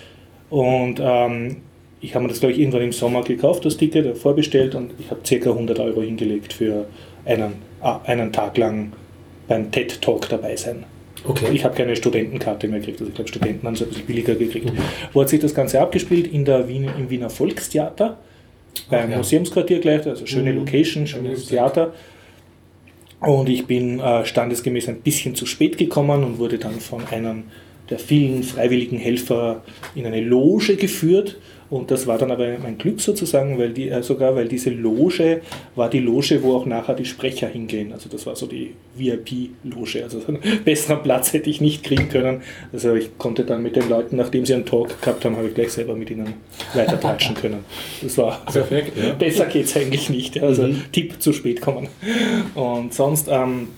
[0.50, 1.58] Und ähm,
[2.00, 5.12] ich habe mir das, glaube ich, irgendwann im Sommer gekauft, das Ticket, vorbestellt und ich
[5.12, 5.50] habe ca.
[5.50, 6.86] 100 Euro hingelegt für
[7.26, 7.54] einen,
[7.84, 8.94] einen Tag lang
[9.48, 10.86] beim TED-Talk dabei sein.
[11.26, 11.48] Okay.
[11.54, 14.36] Ich habe keine Studentenkarte mehr gekriegt, also ich glaube, Studenten haben es ein bisschen billiger
[14.36, 14.72] gekriegt.
[15.14, 16.28] Wo hat sich das Ganze abgespielt?
[16.28, 18.18] In der Wien, Im Wiener Volkstheater,
[18.90, 19.18] beim Ach ja.
[19.18, 20.60] Museumsquartier gleich, also schöne Mhm.
[20.60, 21.94] Location, Schönes schönes Theater.
[23.22, 27.44] Und ich bin äh, standesgemäß ein bisschen zu spät gekommen und wurde dann von einem
[27.90, 29.62] der vielen freiwilligen Helfer
[29.96, 31.38] in eine Loge geführt.
[31.74, 35.42] Und das war dann aber mein Glück sozusagen, weil die, äh, sogar weil diese Loge
[35.76, 37.92] war die Loge, wo auch nachher die Sprecher hingehen.
[37.94, 40.04] Also das war so die VIP-Loge.
[40.04, 42.44] Also so einen besseren Platz hätte ich nicht kriegen können.
[42.72, 45.56] Also ich konnte dann mit den Leuten, nachdem sie einen Talk gehabt haben, habe ich
[45.56, 46.36] gleich selber mit ihnen
[46.76, 47.66] weiter tratschen können.
[48.04, 49.14] Das war also Perfekt, ja.
[49.14, 50.40] Besser geht es eigentlich nicht.
[50.44, 50.84] Also Mhm.
[50.92, 51.88] Tipp, zu spät kommen.
[52.54, 53.70] Und sonst, ähm,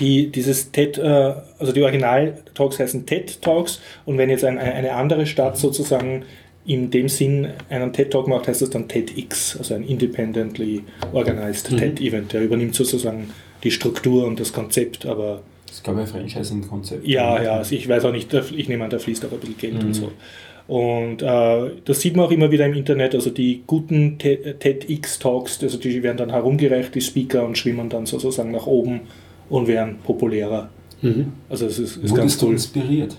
[0.00, 5.24] die, dieses TED, äh, also die Original-Talks heißen TED-Talks und wenn jetzt ein, eine andere
[5.26, 6.24] Stadt sozusagen
[6.66, 11.76] in dem Sinn einen TED-Talk macht, heißt das dann TEDx, also ein independently organized mhm.
[11.78, 12.32] TED-Event.
[12.32, 13.30] Der übernimmt sozusagen
[13.62, 15.42] die Struktur und das Konzept, aber.
[15.66, 17.06] Das ist, glaube ich, ein Franchising-Konzept.
[17.06, 19.58] Ja, ja, also ich weiß auch nicht, ich nehme an, da fließt auch ein bisschen
[19.58, 19.86] Geld mhm.
[19.86, 20.12] und so.
[20.68, 25.78] Und äh, das sieht man auch immer wieder im Internet, also die guten TEDx-Talks, also
[25.78, 29.02] die werden dann herumgereicht, die Speaker, und schwimmen dann sozusagen nach oben
[29.48, 30.70] und werden populärer.
[31.02, 31.32] Mhm.
[31.48, 32.52] Also es ist, ist Wurdest ganz cool.
[32.52, 33.16] inspiriert?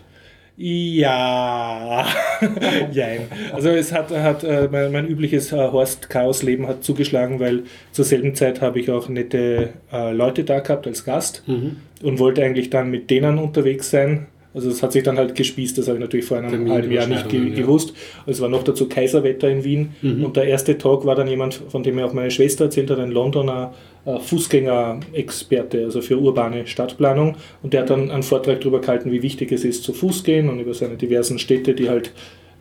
[0.60, 2.08] Ja,
[2.92, 3.28] Jein.
[3.54, 8.34] Also es hat, hat äh, mein, mein, übliches äh, Horst-Chaos-Leben hat zugeschlagen, weil zur selben
[8.34, 11.78] Zeit habe ich auch nette äh, Leute da gehabt als Gast mhm.
[12.02, 14.26] und wollte eigentlich dann mit denen unterwegs sein
[14.58, 17.06] also es hat sich dann halt gespießt, das habe ich natürlich vor einem halben Jahr
[17.06, 17.94] nicht ge gewusst.
[18.26, 20.26] Es war noch dazu Kaiserwetter in Wien mhm.
[20.26, 22.98] und der erste Talk war dann jemand, von dem mir auch meine Schwester erzählt hat,
[22.98, 23.76] ein Londoner
[24.08, 29.52] Fußgängerexperte, also für urbane Stadtplanung und der hat dann einen Vortrag darüber gehalten, wie wichtig
[29.52, 32.14] es ist zu Fuß gehen und über seine diversen Städte, die halt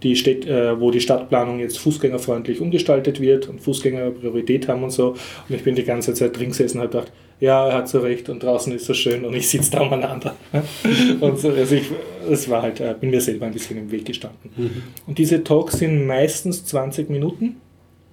[0.03, 4.90] die Städt, äh, wo die Stadtplanung jetzt fußgängerfreundlich umgestaltet wird und Fußgänger Priorität haben und
[4.90, 5.11] so.
[5.49, 8.01] Und ich bin die ganze Zeit drin gesessen und habe gedacht, ja, er hat so
[8.01, 10.34] recht und draußen ist so schön und ich sitze da umeinander.
[11.20, 11.86] und so, also ich,
[12.30, 14.51] es war halt, äh, bin mir selber ein bisschen im Weg gestanden.
[14.57, 14.82] Mhm.
[15.07, 17.57] Und diese Talks sind meistens 20 Minuten.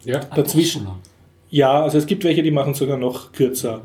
[0.05, 0.87] Ja, dazwischen.
[1.53, 3.81] Ja, also es gibt welche, die machen sogar noch kürzer.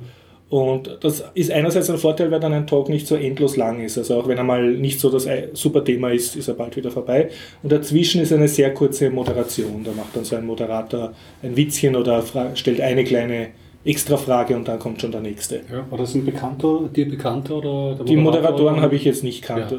[0.49, 3.99] Und das ist einerseits ein Vorteil, weil dann ein Talk nicht so endlos lang ist.
[3.99, 6.91] Also auch wenn er mal nicht so das super Thema ist, ist er bald wieder
[6.91, 7.29] vorbei.
[7.63, 9.85] Und dazwischen ist eine sehr kurze Moderation.
[9.85, 11.13] Da macht dann so ein Moderator
[11.43, 13.49] ein Witzchen oder stellt eine kleine
[13.85, 15.57] extra Frage und dann kommt schon der nächste.
[15.71, 19.71] Ja, war das ein Bekannter, dir Bekannter oder Die Moderatoren habe ich jetzt nicht kannt.
[19.71, 19.79] Ja.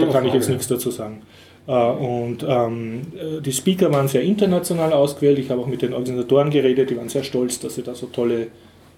[0.00, 1.22] Da kann ich jetzt nichts dazu sagen.
[1.68, 3.02] Äh, und ähm,
[3.44, 5.38] die Speaker waren sehr international ausgewählt.
[5.38, 8.06] Ich habe auch mit den Organisatoren geredet, die waren sehr stolz, dass sie da so
[8.06, 8.48] tolle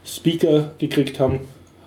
[0.04, 1.40] Speaker gekriegt haben.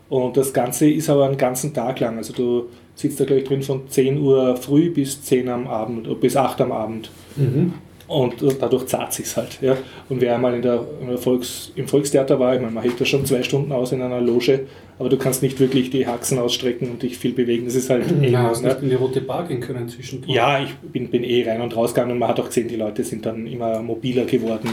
[0.10, 2.18] Und das Ganze ist aber einen ganzen Tag lang.
[2.18, 6.36] Also du sitzt da gleich drin von 10 Uhr früh bis 10 am Abend, bis
[6.36, 7.10] 8 am Abend.
[7.36, 7.74] Mhm.
[8.14, 9.58] Und dadurch zahlt sich halt.
[9.62, 9.76] Ja.
[10.08, 10.86] Und wer einmal in der,
[11.18, 14.22] Volks, im Volkstheater war, ich meine, man hält da schon zwei Stunden aus in einer
[14.22, 14.68] Loge,
[15.00, 17.66] aber du kannst nicht wirklich die Haxen ausstrecken und dich viel bewegen.
[17.66, 18.32] Das ist halt eng.
[18.32, 18.78] Ja, hast ne?
[18.82, 20.32] in die rote Bar gehen können zwischendurch.
[20.32, 23.04] Ja, ich bin, bin eh rein und rausgegangen und man hat auch gesehen, die Leute
[23.04, 24.70] sind dann immer mobiler geworden.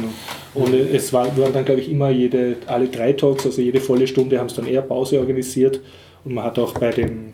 [0.52, 0.88] Und mhm.
[0.92, 4.38] es war, waren dann, glaube ich, immer jede, alle drei Talks, also jede volle Stunde
[4.38, 5.80] haben es dann eher Pause organisiert.
[6.24, 7.30] Und man hat auch bei dem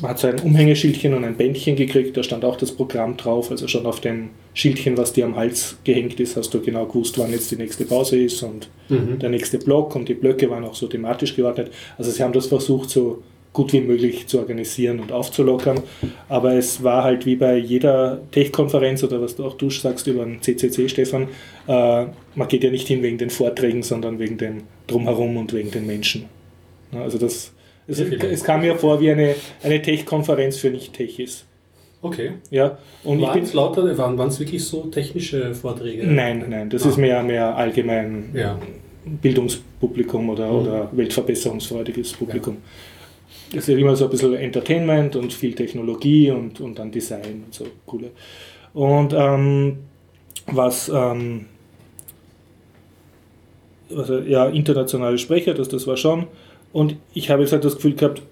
[0.00, 3.50] man hat so ein Umhängeschildchen und ein Bändchen gekriegt, da stand auch das Programm drauf,
[3.50, 7.18] also schon auf dem Schildchen, was dir am Hals gehängt ist, hast du genau gewusst,
[7.18, 9.18] wann jetzt die nächste Pause ist und mhm.
[9.18, 11.70] der nächste Block und die Blöcke waren auch so thematisch geordnet.
[11.98, 13.22] Also sie haben das versucht, so
[13.52, 15.80] gut wie möglich zu organisieren und aufzulockern,
[16.28, 20.24] aber es war halt wie bei jeder Tech-Konferenz oder was du auch du sagst über
[20.24, 21.28] den CCC, Stefan,
[21.66, 25.70] äh, man geht ja nicht hin wegen den Vorträgen, sondern wegen dem Drumherum und wegen
[25.70, 26.26] den Menschen.
[26.92, 27.52] Also das
[27.92, 31.44] es, es, kam mir vor wie eine, eine Tech-Konferenz für Nicht-Techis.
[32.02, 32.32] Okay.
[32.50, 36.04] Ja, und waren es lauter, waren es wirklich so technische Vorträge?
[36.04, 36.88] Nein, nein, das ah.
[36.88, 38.58] ist mehr, mehr allgemein ja.
[39.04, 40.58] Bildungspublikum oder, mhm.
[40.58, 42.56] oder weltverbesserungsfreudiges Publikum.
[43.52, 43.58] Ja.
[43.58, 47.54] Es ist immer so ein bisschen Entertainment und viel Technologie und, und dann Design und
[47.54, 48.10] so coole.
[48.72, 49.76] Und ähm,
[50.46, 51.46] was, ähm,
[53.94, 56.26] also, ja, internationale Sprecher, das, das war schon.
[56.72, 58.22] Und ich habe jetzt halt das Gefühl gehabt,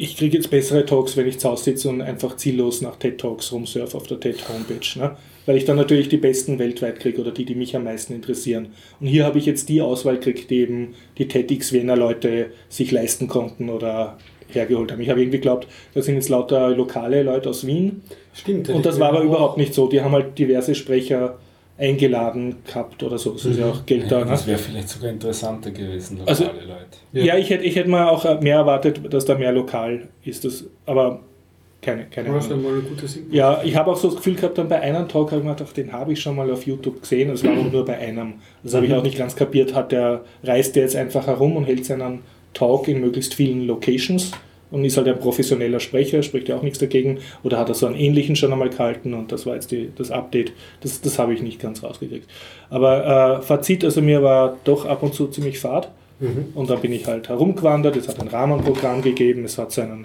[0.00, 3.18] ich kriege jetzt bessere Talks, wenn ich zu Hause sitze und einfach ziellos nach TED
[3.18, 4.96] Talks rumsurfe auf der TED Homepage.
[4.96, 5.16] Ne?
[5.44, 8.68] Weil ich dann natürlich die besten weltweit kriege oder die, die mich am meisten interessieren.
[9.00, 12.92] Und hier habe ich jetzt die Auswahl gekriegt, die eben die TEDx Wiener Leute sich
[12.92, 14.18] leisten konnten oder
[14.50, 15.00] hergeholt haben.
[15.00, 18.02] Ich habe irgendwie geglaubt, das sind jetzt lauter lokale Leute aus Wien.
[18.32, 18.68] Stimmt.
[18.68, 19.88] Und das war aber überhaupt nicht so.
[19.88, 21.38] Die haben halt diverse Sprecher
[21.78, 23.32] eingeladen gehabt oder so.
[23.32, 24.24] Das ist ja auch Geld ja, da.
[24.24, 24.52] Das ne?
[24.52, 26.98] wäre vielleicht sogar interessanter gewesen, lokale also, Leute.
[27.12, 27.24] Ja.
[27.24, 30.44] ja, ich hätte ich hätt mal auch mehr erwartet, dass da mehr lokal ist.
[30.44, 31.20] Das, aber
[31.80, 32.62] keine, keine Ahnung.
[32.62, 32.82] Mal
[33.30, 35.54] ja, ich habe auch so das Gefühl gehabt, dann bei einem Talk habe ich mir
[35.54, 38.34] gedacht, den habe ich schon mal auf YouTube gesehen, das war aber nur bei einem.
[38.64, 38.98] Das habe ich mhm.
[38.98, 39.74] auch nicht ganz kapiert.
[39.74, 42.20] Hat der, reist der jetzt einfach herum und hält seinen
[42.54, 44.32] Talk in möglichst vielen Locations
[44.70, 47.18] und ist halt ein professioneller Sprecher, spricht ja auch nichts dagegen.
[47.42, 50.10] Oder hat er so einen ähnlichen schon einmal gehalten und das war jetzt die, das
[50.10, 50.52] Update.
[50.80, 52.28] Das, das habe ich nicht ganz rausgekriegt.
[52.70, 55.90] Aber äh, Fazit, also mir war doch ab und zu ziemlich fad.
[56.20, 56.46] Mhm.
[56.54, 57.96] Und dann bin ich halt herumgewandert.
[57.96, 60.04] Es hat ein Rahmenprogramm gegeben, es hat so einen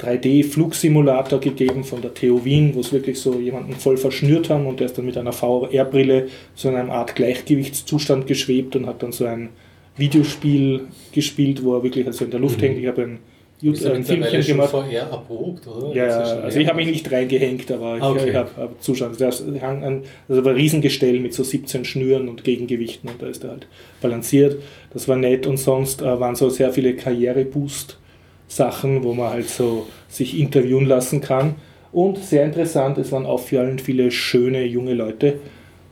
[0.00, 4.80] 3D-Flugsimulator gegeben von der TU Wien, wo es wirklich so jemanden voll verschnürt haben und
[4.80, 9.12] der ist dann mit einer VR-Brille so in einer Art Gleichgewichtszustand geschwebt und hat dann
[9.12, 9.50] so ein
[9.96, 10.82] Videospiel
[11.12, 12.62] gespielt, wo er wirklich also in der Luft mhm.
[12.62, 12.78] hängt.
[12.78, 13.18] Ich habe ein
[13.62, 14.70] Äh, ein Filmchen gemacht.
[14.70, 15.94] VR erprobt, oder?
[15.94, 18.28] Ja, ja, schon also ich habe mich nicht reingehängt, aber ich, Okay.
[18.30, 19.12] ich habe hab zuschauen.
[19.18, 23.28] Das hang an, also war ein Riesengestell mit so 17 Schnüren und Gegengewichten und da
[23.28, 23.66] ist er halt
[24.02, 24.58] balanciert.
[24.92, 29.86] Das war nett und sonst äh, waren so sehr viele Karriereboost-Sachen, wo man halt so
[30.08, 31.54] sich interviewen lassen kann.
[31.92, 35.38] Und sehr interessant, es waren auffallend viele schöne junge Leute.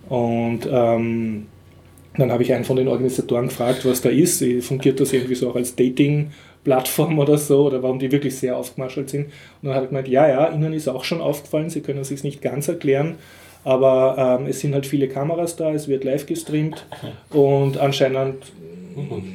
[0.09, 1.47] Und ähm,
[2.17, 4.45] dann habe ich einen von den Organisatoren gefragt, was da ist.
[4.61, 5.75] Fungiert das irgendwie so auch als
[6.65, 7.67] Dating-Plattform oder so?
[7.67, 9.27] Oder warum die wirklich sehr aufgemaschelt sind?
[9.27, 12.09] Und dann hat er gemeint, ja, ja, Ihnen ist auch schon aufgefallen, Sie können es
[12.09, 13.17] sich nicht ganz erklären.
[13.65, 16.85] Aber ähm, es sind halt viele Kameras da, es wird live gestreamt
[17.31, 18.53] und anscheinend,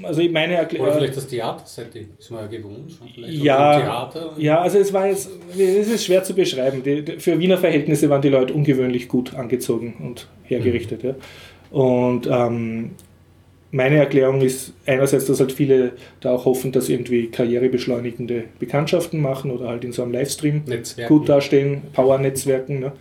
[0.04, 0.94] also meine Oder Erklärung.
[0.94, 2.94] vielleicht das Theatersetting, ist man ja gewohnt.
[3.16, 4.12] Ja.
[4.38, 6.84] Ja, also es war jetzt, es ist schwer zu beschreiben.
[6.84, 11.02] Die, die, für Wiener Verhältnisse waren die Leute ungewöhnlich gut angezogen und hergerichtet.
[11.04, 11.16] Ja.
[11.72, 12.92] Und ähm,
[13.72, 19.22] meine Erklärung ist einerseits, dass halt viele da auch hoffen, dass sie irgendwie karrierebeschleunigende Bekanntschaften
[19.22, 21.14] machen oder halt in so einem Livestream Netzwerken.
[21.14, 22.92] gut dastehen, Power-Netzwerken ne?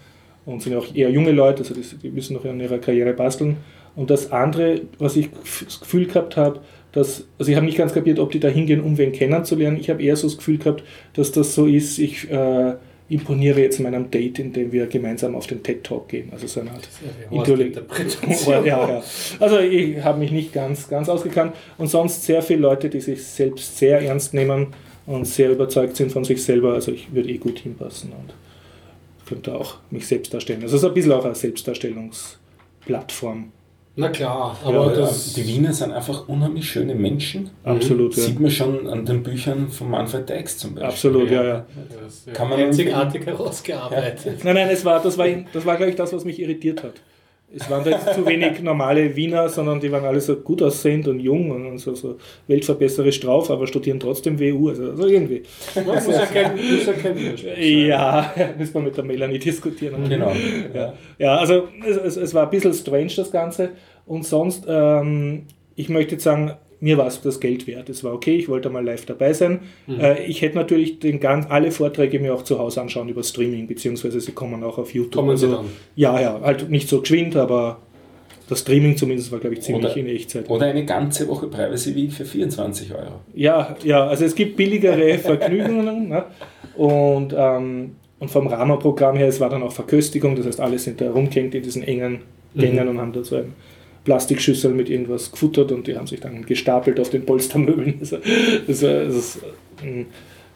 [0.44, 3.56] und sind auch eher junge Leute, also die müssen noch an ihrer Karriere basteln.
[3.96, 5.30] Und das andere, was ich
[5.64, 6.60] das Gefühl gehabt habe,
[6.92, 9.78] dass, also ich habe nicht ganz kapiert, ob die da hingehen, um wen kennenzulernen.
[9.80, 12.74] Ich habe eher so das Gefühl gehabt, dass das so ist, ich äh,
[13.08, 16.28] imponiere jetzt meinem Date, indem wir gemeinsam auf den TED Talk gehen.
[16.30, 16.86] Also so eine Art
[17.30, 18.46] Interpretation.
[18.66, 19.02] ja, ja.
[19.40, 21.54] Also ich habe mich nicht ganz, ganz ausgekannt.
[21.78, 24.74] Und sonst sehr viele Leute, die sich selbst sehr ernst nehmen
[25.06, 26.74] und sehr überzeugt sind von sich selber.
[26.74, 28.34] Also ich würde eh gut hinpassen und
[29.26, 30.62] könnte auch mich selbst darstellen.
[30.62, 33.52] Also so ein bisschen auch eine Selbstdarstellungsplattform.
[34.00, 35.32] Na klar, Aber aber das.
[35.32, 37.50] die Wiener sind einfach unheimlich schöne Menschen.
[37.64, 38.22] Absolut, ja.
[38.22, 40.88] Sieht man schon an den Büchern von Manfred Deix zum Beispiel.
[40.88, 41.66] Absolut, ja, ja.
[42.04, 44.44] das ist Kann man einzigartig herausgearbeitet.
[44.44, 46.94] Nein, nein, es war, das war, das war glaube ich, das, was mich irritiert hat.
[47.54, 51.08] Es waren da jetzt zu wenig normale Wiener, sondern die waren alle so gut aussehend
[51.08, 55.42] und jung und, so, so weltverbesserisch drauf, aber studieren trotzdem WU, also, also irgendwie.
[55.74, 57.16] Das muss ja kein, muss ja kein.
[57.58, 60.06] Ja, müssen wir mit der Melanie diskutieren.
[60.08, 60.32] Genau.
[60.74, 63.70] Ja, ja also es, es, es war ein bisschen strange das Ganze
[64.04, 67.88] und sonst, ähm, ich möchte jetzt sagen, mir war es das Geld wert.
[67.88, 69.60] Es war okay, ich wollte mal live dabei sein.
[69.86, 70.00] Mhm.
[70.00, 73.66] Äh, ich hätte natürlich den ganz, alle Vorträge mir auch zu Hause anschauen über Streaming,
[73.66, 75.14] beziehungsweise sie kommen auch auf YouTube.
[75.24, 75.66] Kommen sie Also, dann?
[75.96, 77.78] Ja, ja, halt nicht so geschwind, aber
[78.48, 80.48] das Streaming zumindest war, glaube ich, ziemlich Oder- in Echtzeit.
[80.48, 83.20] Oder eine ganze Woche Privacy Week für 24 Euro.
[83.34, 86.08] Ja, ja, also es gibt billigere Vergnügungen.
[86.08, 86.24] ne?
[86.76, 91.00] Und, ähm, und vom Rahmenprogramm her, es war dann auch Verköstigung, das heißt, alle sind
[91.00, 92.20] da rumgehängt in diesen engen
[92.54, 93.52] Gängen und haben da so ein
[94.08, 97.96] Plastikschüssel mit irgendwas gefuttert und die haben sich dann gestapelt auf den Polstermöbeln.
[98.00, 98.16] Also,
[98.66, 99.38] das, das ist,
[99.84, 100.06] ähm,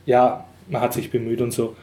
[0.06, 1.76] ja, man hat sich bemüht und so.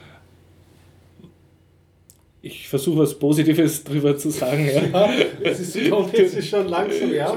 [2.41, 4.67] Ich versuche was Positives drüber zu sagen.
[4.73, 5.09] Ja.
[5.43, 7.35] Es ist, kommt jetzt schon langsam, ja.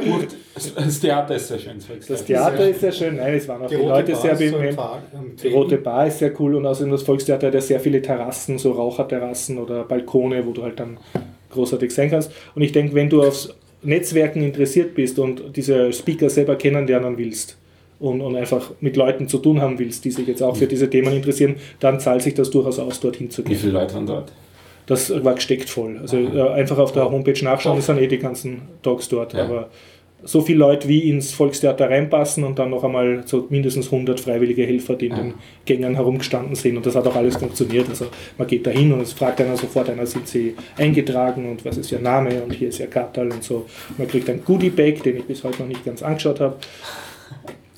[0.55, 1.79] Das- Das Theater ist sehr schön.
[2.09, 2.25] das.
[2.25, 4.77] Theater ist sehr schön, nein, es waren auch die, Leute Bar sehr ist so bemüht.
[5.43, 5.49] Die.
[5.49, 8.73] Rote Bar ist sehr cool und außerdem das Volkstheater hat ja sehr viele Terrassen, so
[8.73, 10.97] Raucherterrassen oder Balkone, wo du halt dann
[11.51, 12.31] großartig sein kannst.
[12.55, 13.53] Und ich denke, wenn du aufs
[13.83, 17.57] Netzwerken interessiert bist und diese Speaker selber kennenlernen willst
[17.99, 20.91] und, und einfach mit Leuten zu tun haben willst, die sich jetzt auch für diese
[20.91, 23.59] Themen interessieren, dann zahlt sich das durchaus aus, dorthin zu Wie gehen.
[23.59, 24.33] viele Leute waren dort?
[24.87, 25.99] Das war gesteckt voll.
[25.99, 29.33] Also äh, einfach auf der Homepage nachschauen, das sind eh die ganzen Talks dort.
[29.33, 29.45] Ja.
[29.45, 29.69] Aber
[30.25, 34.65] so viele Leute wie ins Volkstheater reinpassen und dann noch einmal so mindestens 100 freiwillige
[34.65, 36.77] Helfer, die in den Gängen herumgestanden sind.
[36.77, 37.89] Und das hat auch alles funktioniert.
[37.89, 38.07] Also
[38.39, 41.77] man geht da hin und es fragt einer sofort einer, sind sie eingetragen und was
[41.77, 43.67] ist ihr Name und hier ist ihr Kartal und so.
[43.99, 46.57] Man kriegt ein Goodie-Bag, den ich bis heute noch nicht ganz angeschaut habe.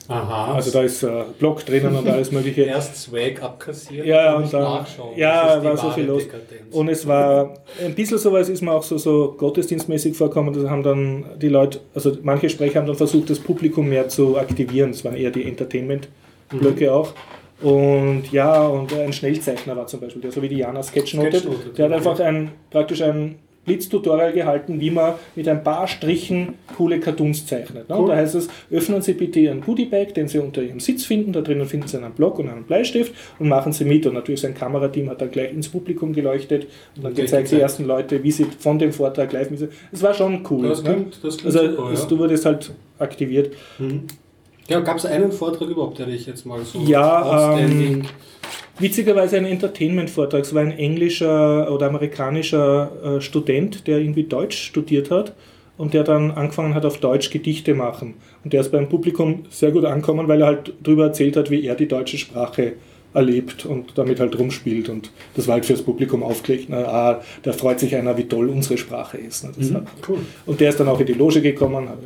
[0.08, 0.54] Aha.
[0.54, 2.62] Also da ist ein Blog drinnen und alles mögliche.
[2.62, 5.16] erst Swag abkassiert Ja, und und dann, nachschauen.
[5.16, 6.24] ja, war so viel los.
[6.24, 6.74] Dekadenz.
[6.74, 10.52] Und es war ein bisschen sowas, ist mir auch so, so gottesdienstmäßig vorkommen.
[10.52, 14.36] Das haben dann die Leute, also manche Sprecher haben dann versucht, das Publikum mehr zu
[14.36, 14.92] aktivieren.
[14.92, 17.12] Das waren eher die Entertainment-Blöcke auch.
[17.62, 21.70] Und ja, und ein Schnellzeichner war zum Beispiel, der so wie die Jana Sketchnote, Sketchnote,
[21.70, 21.96] der hat okay.
[21.96, 27.88] einfach ein, praktisch ein Blitztutorial gehalten, wie man mit ein paar Strichen coole Cartoons zeichnet.
[27.88, 27.96] Ne?
[27.98, 28.08] Cool.
[28.08, 31.40] da heißt es, öffnen Sie bitte Ihren Goodiebag, den Sie unter Ihrem Sitz finden, da
[31.40, 34.06] drinnen finden Sie einen Block und einen Bleistift und machen Sie mit.
[34.06, 37.60] Und natürlich sein Kamerateam hat dann gleich ins Publikum geleuchtet und dann Okay, gezeigt, die
[37.60, 40.68] ersten Leute, wie sie von dem Vortrag live mit Es war schon cool.
[40.68, 40.94] Das ne?
[40.94, 42.04] klingt, das klingt Also super, ja.
[42.06, 43.52] du wurdest halt aktiviert.
[44.68, 48.02] Ja, gab es einen Vortrag überhaupt, der dich jetzt mal so Ja, ähm,
[48.78, 50.42] witzigerweise ein Entertainment-Vortrag.
[50.42, 55.34] Es war ein englischer oder amerikanischer äh, Student, der irgendwie Deutsch studiert hat
[55.76, 58.14] und der dann angefangen hat, auf Deutsch Gedichte machen.
[58.42, 61.64] Und der ist beim Publikum sehr gut angekommen, weil er halt darüber erzählt hat, wie
[61.64, 62.74] er die deutsche Sprache
[63.12, 64.88] erlebt und damit halt rumspielt.
[64.88, 66.66] Und das war halt fürs Publikum aufgelegt.
[66.68, 69.44] Na, ah, da freut sich einer, wie toll unsere Sprache ist.
[69.44, 69.74] Ne?
[69.74, 70.18] Hat, cool.
[70.46, 71.98] und der ist dann auch in die Loge gekommen, hat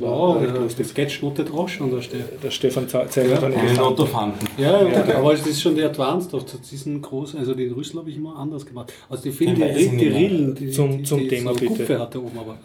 [0.00, 0.76] Wow, lustig.
[0.78, 2.42] das Sketch notet auch schon, da steht.
[2.42, 3.92] Der Stefan Ze- Zeiger hat einen Einen Elefanten.
[3.92, 4.48] Ottofanten.
[4.58, 8.10] Ja, ja, aber es ist schon der Advanced auf diesen großen, also den Rüssel habe
[8.10, 8.92] ich immer anders gemacht.
[9.08, 10.14] Also die die, weiß ich die mehr.
[10.14, 11.74] Rillen, die, Zum- die, zum die Thema so bitte.
[11.76, 12.56] Kupfe hatte oben, aber.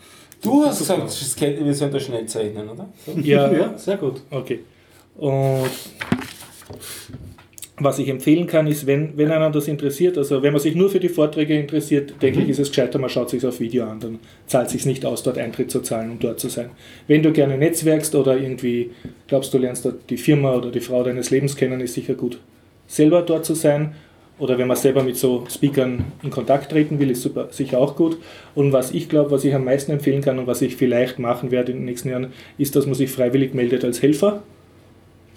[0.41, 2.89] Du hast gesagt, Skate- wir sollen da schnell zeichnen, oder?
[3.23, 4.21] Ja, Ja, sehr gut.
[4.31, 4.59] Okay.
[5.17, 5.69] Und
[7.79, 10.89] was ich empfehlen kann, ist, wenn, wenn einen das interessiert, also wenn man sich nur
[10.89, 13.99] für die Vorträge interessiert, denke ich, ist es gescheiter, man schaut sich auf Video an,
[13.99, 16.69] dann zahlt es sich nicht aus, dort Eintritt zu zahlen, um dort zu sein.
[17.07, 18.91] Wenn du gerne netzwerkst oder irgendwie
[19.27, 22.39] glaubst, du lernst dort die Firma oder die Frau deines Lebens kennen, ist sicher gut,
[22.87, 23.95] selber dort zu sein.
[24.37, 27.97] Oder wenn man selber mit so Speakern in Kontakt treten will, ist super, sicher auch
[27.97, 28.17] gut.
[28.55, 31.51] Und was ich glaube, was ich am meisten empfehlen kann und was ich vielleicht machen
[31.51, 32.27] werde in den nächsten Jahren,
[32.57, 34.41] ist, dass man sich freiwillig meldet als Helfer,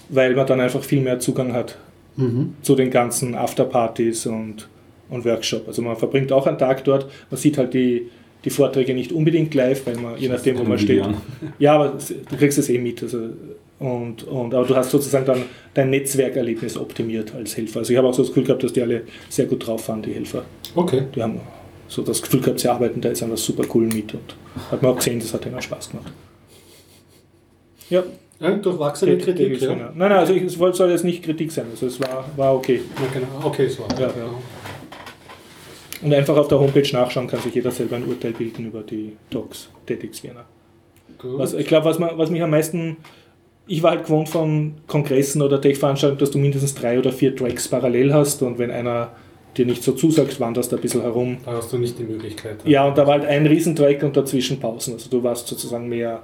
[0.08, 1.76] weil man dann einfach viel mehr Zugang hat
[2.16, 2.54] Mhm.
[2.62, 4.68] zu den ganzen Afterpartys und,
[5.08, 5.66] und Workshop.
[5.66, 8.08] Also man verbringt auch einen Tag dort, man sieht halt die,
[8.44, 11.04] die Vorträge nicht unbedingt live, weil man, je nachdem, wo man steht.
[11.58, 11.98] Ja, aber
[12.30, 13.02] du kriegst es eh mit.
[13.02, 13.30] Also,
[13.78, 15.42] und, und, aber du hast sozusagen dann
[15.74, 17.80] dein Netzwerkerlebnis optimiert als Helfer.
[17.80, 20.02] Also ich habe auch so das Gefühl gehabt, dass die alle sehr gut drauf waren,
[20.02, 20.44] die Helfer.
[20.74, 21.02] Okay.
[21.14, 21.40] Die haben
[21.88, 24.36] so das Gefühl gehabt, sie arbeiten da jetzt an was super coolen mit und
[24.70, 26.12] hat mir auch gesehen, das hat ihnen Spaß gemacht.
[27.90, 28.04] Ja,
[28.42, 29.74] Ja, durchwachsene Kritik Kritik, ja.
[29.74, 32.80] Nein, nein, also es soll jetzt nicht Kritik sein, also es war, war okay.
[32.96, 33.46] Ja, genau.
[33.46, 33.84] Okay, so.
[33.98, 34.12] Ja, ja.
[36.02, 39.12] Und einfach auf der Homepage nachschauen kann sich jeder selber ein Urteil bilden über die
[39.30, 40.44] Talks TEDx Vienna.
[41.18, 41.38] Gut.
[41.38, 42.96] Was, ich glaube, was, man- was mich am meisten.
[43.68, 47.68] Ich war halt gewohnt von Kongressen oder Tech-Veranstaltungen, dass du mindestens drei oder vier Tracks
[47.68, 49.12] parallel hast und wenn einer
[49.56, 51.36] dir nicht so zusagt, wanderst du ein bisschen herum.
[51.44, 52.56] da hast du nicht die Möglichkeit.
[52.64, 54.94] Ja, und da war halt ein Riesentrack und dazwischen Pausen.
[54.94, 56.22] Also du warst sozusagen mehr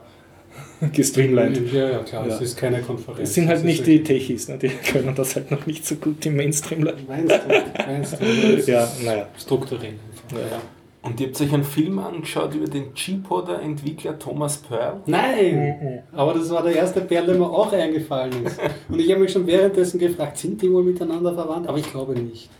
[0.92, 1.72] gestreamlined.
[1.72, 2.34] Ja, ja, klar, Ja.
[2.34, 3.28] es ist keine Konferenz.
[3.28, 4.58] Es sind halt Es nicht die Techies, ne?
[4.58, 6.88] die können das halt noch nicht so gut im Mainstream.
[7.08, 8.24] Meinst du?
[8.24, 9.26] Es Ja, naja.
[9.38, 9.96] Strukturieren.
[10.30, 10.38] einfach.
[10.38, 10.56] Ja.
[10.56, 10.62] Ja.
[11.00, 15.00] Und ihr habt euch einen Film angeschaut über den G-Podder-Entwickler Thomas Pearl?
[15.06, 16.02] Nein!
[16.12, 18.58] Aber das war der erste Perl, der mir auch eingefallen ist.
[18.88, 21.68] Und ich habe mich schon währenddessen gefragt, sind die wohl miteinander verwandt?
[21.68, 22.50] Aber ich glaube nicht.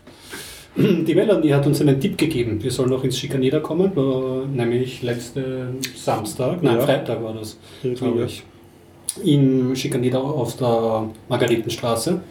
[1.07, 2.61] Die Melanie hat uns einen Tipp gegeben.
[2.63, 6.81] Wir sollen noch ins Schikaneder kommen, äh, nämlich letzten Samstag, nein, Ja.
[6.85, 7.57] Freitag war das,
[7.95, 8.25] glaube ja.
[8.25, 8.43] ich.
[9.23, 12.21] In Schikaneder auf der Margaretenstraße.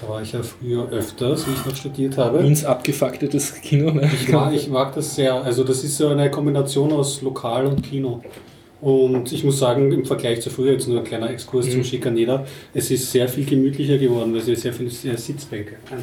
[0.00, 2.38] Da war ich ja früher öfters, wie ich noch studiert habe.
[2.38, 3.90] Ins abgefucktes Kino.
[3.90, 4.08] Ne?
[4.14, 5.34] Ich mag, ich mag das sehr.
[5.42, 8.22] Also das ist so eine Kombination aus Lokal und Kino.
[8.80, 11.70] Und ich muss sagen, im Vergleich zu früher, jetzt nur ein kleiner Exkurs Mhm.
[11.72, 15.74] zum Schikaneder, es ist sehr viel gemütlicher geworden, weil sie sehr viele Sitzbänke.
[15.90, 16.02] Bitte.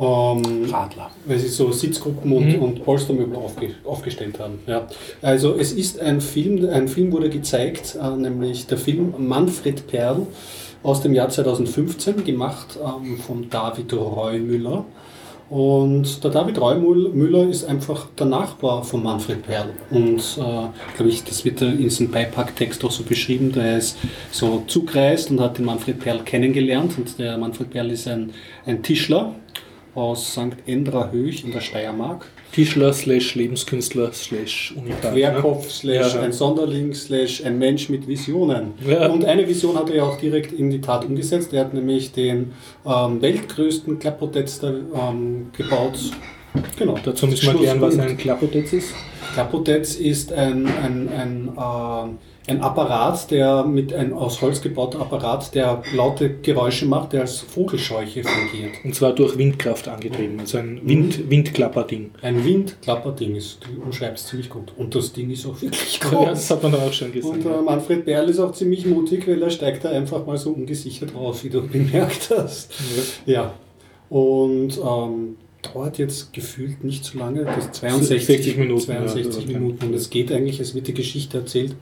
[0.00, 1.10] Ähm, Radler.
[1.26, 2.62] weil sie so Sitzgruppen und, Mhm.
[2.62, 4.60] und Polstermöbel aufge, aufgestellt haben.
[4.66, 4.86] Ja.
[5.20, 10.26] Also es ist ein Film, ein Film wurde gezeigt, äh, nämlich der Film Manfred Perl
[10.82, 14.86] aus dem Jahr 2015, gemacht ähm, von David Reumüller.
[15.50, 19.70] Und der David Reumüller ist einfach der Nachbar von Manfred Perl.
[19.90, 20.42] Und äh,
[20.96, 23.50] glaube ich, das wird in diesem Beipacktext auch so beschrieben.
[23.50, 23.98] Der ist
[24.30, 26.92] so zugereist und hat den Manfred Perl kennengelernt.
[26.96, 28.30] Und der Manfred Perl ist ein,
[28.64, 29.34] ein Tischler
[29.94, 30.56] aus St.
[30.66, 32.26] Endra Höch in der Steiermark.
[32.52, 35.12] Tischler slash Lebenskünstler slash Unikat.
[35.14, 36.20] Querkopf slash Ja.
[36.22, 38.72] ein Sonderling slash ein Mensch mit Visionen.
[38.86, 39.08] Ja.
[39.08, 41.52] Und eine Vision hat er ja auch direkt in die Tat umgesetzt.
[41.52, 42.52] Er hat nämlich den
[42.84, 45.98] ähm, weltgrößten Klappodetster ähm, gebaut.
[46.76, 46.96] Genau.
[47.04, 48.94] Dazu müssen wir klären, was ein Klappotez ist.
[49.34, 55.54] Klappodetz ist ein, ein, ein, äh, ein Apparat, der mit ein aus Holz gebauter Apparat,
[55.54, 58.72] der laute Geräusche macht, der als Vogelscheuche fungiert.
[58.82, 60.40] Und zwar durch Windkraft angetrieben.
[60.40, 62.10] Also ein Wind, Windklapperding.
[62.22, 64.72] Ein Windklapperding ist, du umschreibst ziemlich gut.
[64.76, 66.12] Und das Ding ist auch wirklich groß.
[66.12, 67.30] Ja, das hat man auch schon gesehen.
[67.30, 70.50] Und äh, Manfred Berl ist auch ziemlich mutig, weil er steigt da einfach mal so
[70.50, 72.72] ungesichert drauf, wie du bemerkt hast.
[73.26, 73.52] Ja.
[74.08, 79.86] Und ähm, dauert jetzt gefühlt nicht so lange, das 62 60 Minuten, 62 ja, Minuten.
[79.86, 81.74] Und es geht eigentlich, es wird die Geschichte erzählt.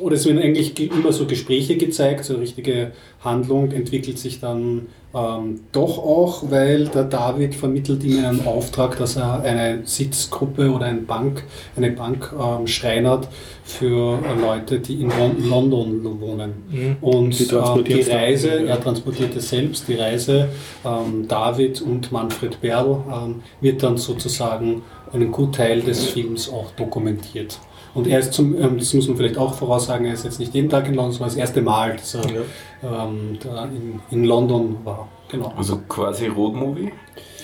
[0.00, 4.40] Oder es werden eigentlich ge- immer so Gespräche gezeigt, so eine richtige Handlung entwickelt sich
[4.40, 10.70] dann ähm, doch auch, weil der David vermittelt ihm einen Auftrag, dass er eine Sitzgruppe
[10.70, 11.44] oder eine Bank,
[11.76, 13.28] eine Bank ähm, schreinert
[13.64, 16.52] für äh, Leute, die in Lon London wohnen.
[16.70, 16.96] Mhm.
[17.00, 18.16] Und Die ähm, die dann.
[18.18, 18.66] Reise, Ja.
[18.74, 20.48] er transportiert es selbst, die Reise,
[20.84, 24.82] ähm, David und Manfred Berl ähm, wird dann sozusagen
[25.12, 27.58] einen Gutteil des Films auch dokumentiert.
[27.98, 30.54] Und er ist zum, ähm, das muss man vielleicht auch voraussagen, er ist jetzt nicht
[30.54, 33.04] jeden Tag in London, sondern das erste Mal, dass er Ja.
[33.04, 35.08] ähm, da in, in London war.
[35.30, 35.52] Genau.
[35.56, 36.92] Also quasi Roadmovie.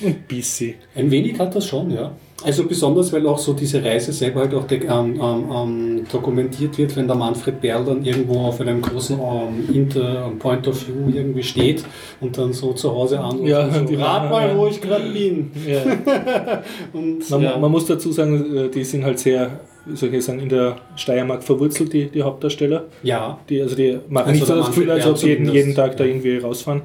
[0.05, 0.75] Ein bisschen.
[0.95, 2.13] Ein wenig hat das schon, ja.
[2.45, 6.95] Also besonders, weil auch so diese Reise selber halt auch ähm, ähm, ähm, dokumentiert wird,
[6.97, 11.43] wenn der Manfred Berl dann irgendwo auf einem großen ähm, Inter Point of View irgendwie
[11.43, 11.85] steht
[12.21, 14.57] und dann so zu Hause anruft Ja, und die so, rat mal, ja.
[14.57, 15.51] wo ich gerade bin.
[15.67, 15.83] Ja.
[16.93, 17.57] Und, Man, ja.
[17.59, 19.61] man muss dazu sagen, äh, die sind halt sehr,
[19.95, 22.85] soll ich sagen, in der Steiermark verwurzelt, die, die Hauptdarsteller.
[23.03, 25.75] ja, Die, also die machen Also nicht so das Gefühl, als ob sie jeden, jeden
[25.75, 26.83] Tag da irgendwie rausfahren.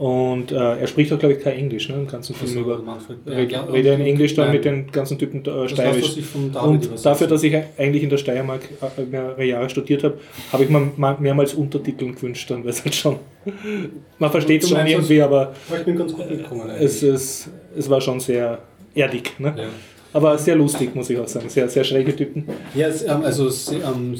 [0.00, 2.78] Und äh, er spricht auch, glaube ich, kein Englisch, ne, im ganzen Film über.
[2.78, 6.14] Manfred Red- ja, redet er in Englisch dann mit den ganzen Typen äh, Das steirisch.
[6.14, 8.62] David Und dafür, dass ich eigentlich in der Steiermark
[8.96, 10.18] äh, mehrere Jahre studiert habe,
[10.54, 13.16] habe ich mir ma- mehrmals Untertiteln gewünscht, dann, weil es halt schon.
[14.18, 16.70] Man versteht es schon meinst, irgendwie, aber ich bin ganz gut mitgekommen.
[16.78, 18.58] es, es, es war schon sehr
[18.94, 19.38] erdig.
[19.38, 19.52] Ne?
[19.54, 19.64] ja.
[20.14, 21.48] Aber sehr lustig, muss ich auch sagen.
[21.50, 22.44] Sehr, sehr schräge Typen.
[22.74, 24.16] Ja, ähm, also ähm,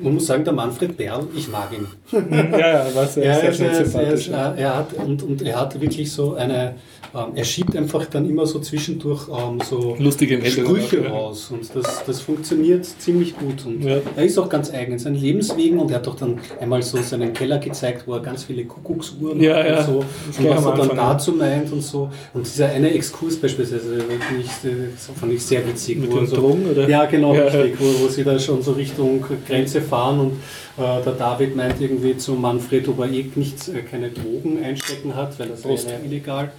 [0.00, 1.86] man muss sagen, der Manfred Berl, ich mag ihn.
[2.52, 4.60] ja, ja, war sehr, Ja, sehr er, ist, er, ist, er, ist, sympathisch.
[4.62, 6.74] er hat und, und er hat wirklich so eine,
[7.14, 11.74] ähm, er schiebt einfach dann immer so zwischendurch ähm, so Lustige Sprüche auch, raus und
[11.74, 13.96] das, das funktioniert ziemlich gut und Ja.
[14.16, 16.98] er ist auch ganz eigen in seinen Lebenswegen und er hat doch dann einmal so
[17.00, 19.78] seinen Keller gezeigt, wo er ganz viele Kuckucksuhren Ja, hat ja.
[19.78, 23.36] und so Das und was er dann dazu meint und so und dieser eine Exkurs
[23.36, 24.46] beispielsweise fand ich,
[24.94, 25.98] das fand ich sehr witzig.
[25.98, 26.88] Mit er den so- Drogen, oder?
[26.88, 30.32] Ja, genau, richtig, wo, wo sie da schon so Richtung Grenze fahren und
[30.76, 35.14] äh, der David meint irgendwie zu Manfred, ob er eh nichts, äh, keine Drogen einstecken
[35.14, 35.86] hat, weil das Prost.
[35.86, 36.52] wäre ja illegal.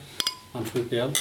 [0.53, 1.11] Manfred Berl.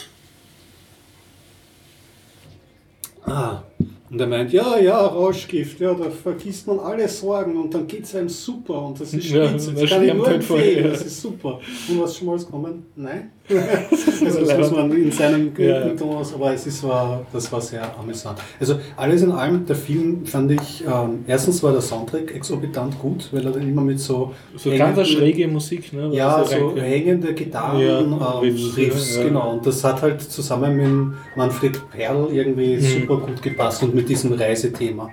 [3.24, 3.62] Ah,
[4.08, 8.04] und er meint, ja, ja, Rauschgift, ja, da vergisst man alle Sorgen und dann geht
[8.04, 10.84] es einem super und das ist Ja, spitze, da das kann ich nur halt empfehlen,
[10.84, 10.90] ja.
[10.90, 11.60] das ist super.
[11.88, 12.86] Und was schon mal kommen?
[12.94, 13.32] Nein?
[14.24, 17.82] also das muss man in seinem Ton aus, aber es ist, war, das war sehr
[17.98, 18.38] amüsant.
[18.58, 23.28] Also alles in allem, der Film fand ich, ähm, erstens war der Soundtrack exorbitant gut,
[23.32, 26.10] weil er dann immer mit so, So ganz hängenden- schräge Musik, ne?
[26.12, 29.28] ja, was so rein- hängende Gitarren, Ja, ähm, Riffs, Riffs, ja, ja.
[29.28, 29.52] genau.
[29.52, 32.80] Und das hat halt zusammen mit Manfred Perl irgendwie Mhm.
[32.80, 35.10] super gut gepasst und mit diesem Reisethema.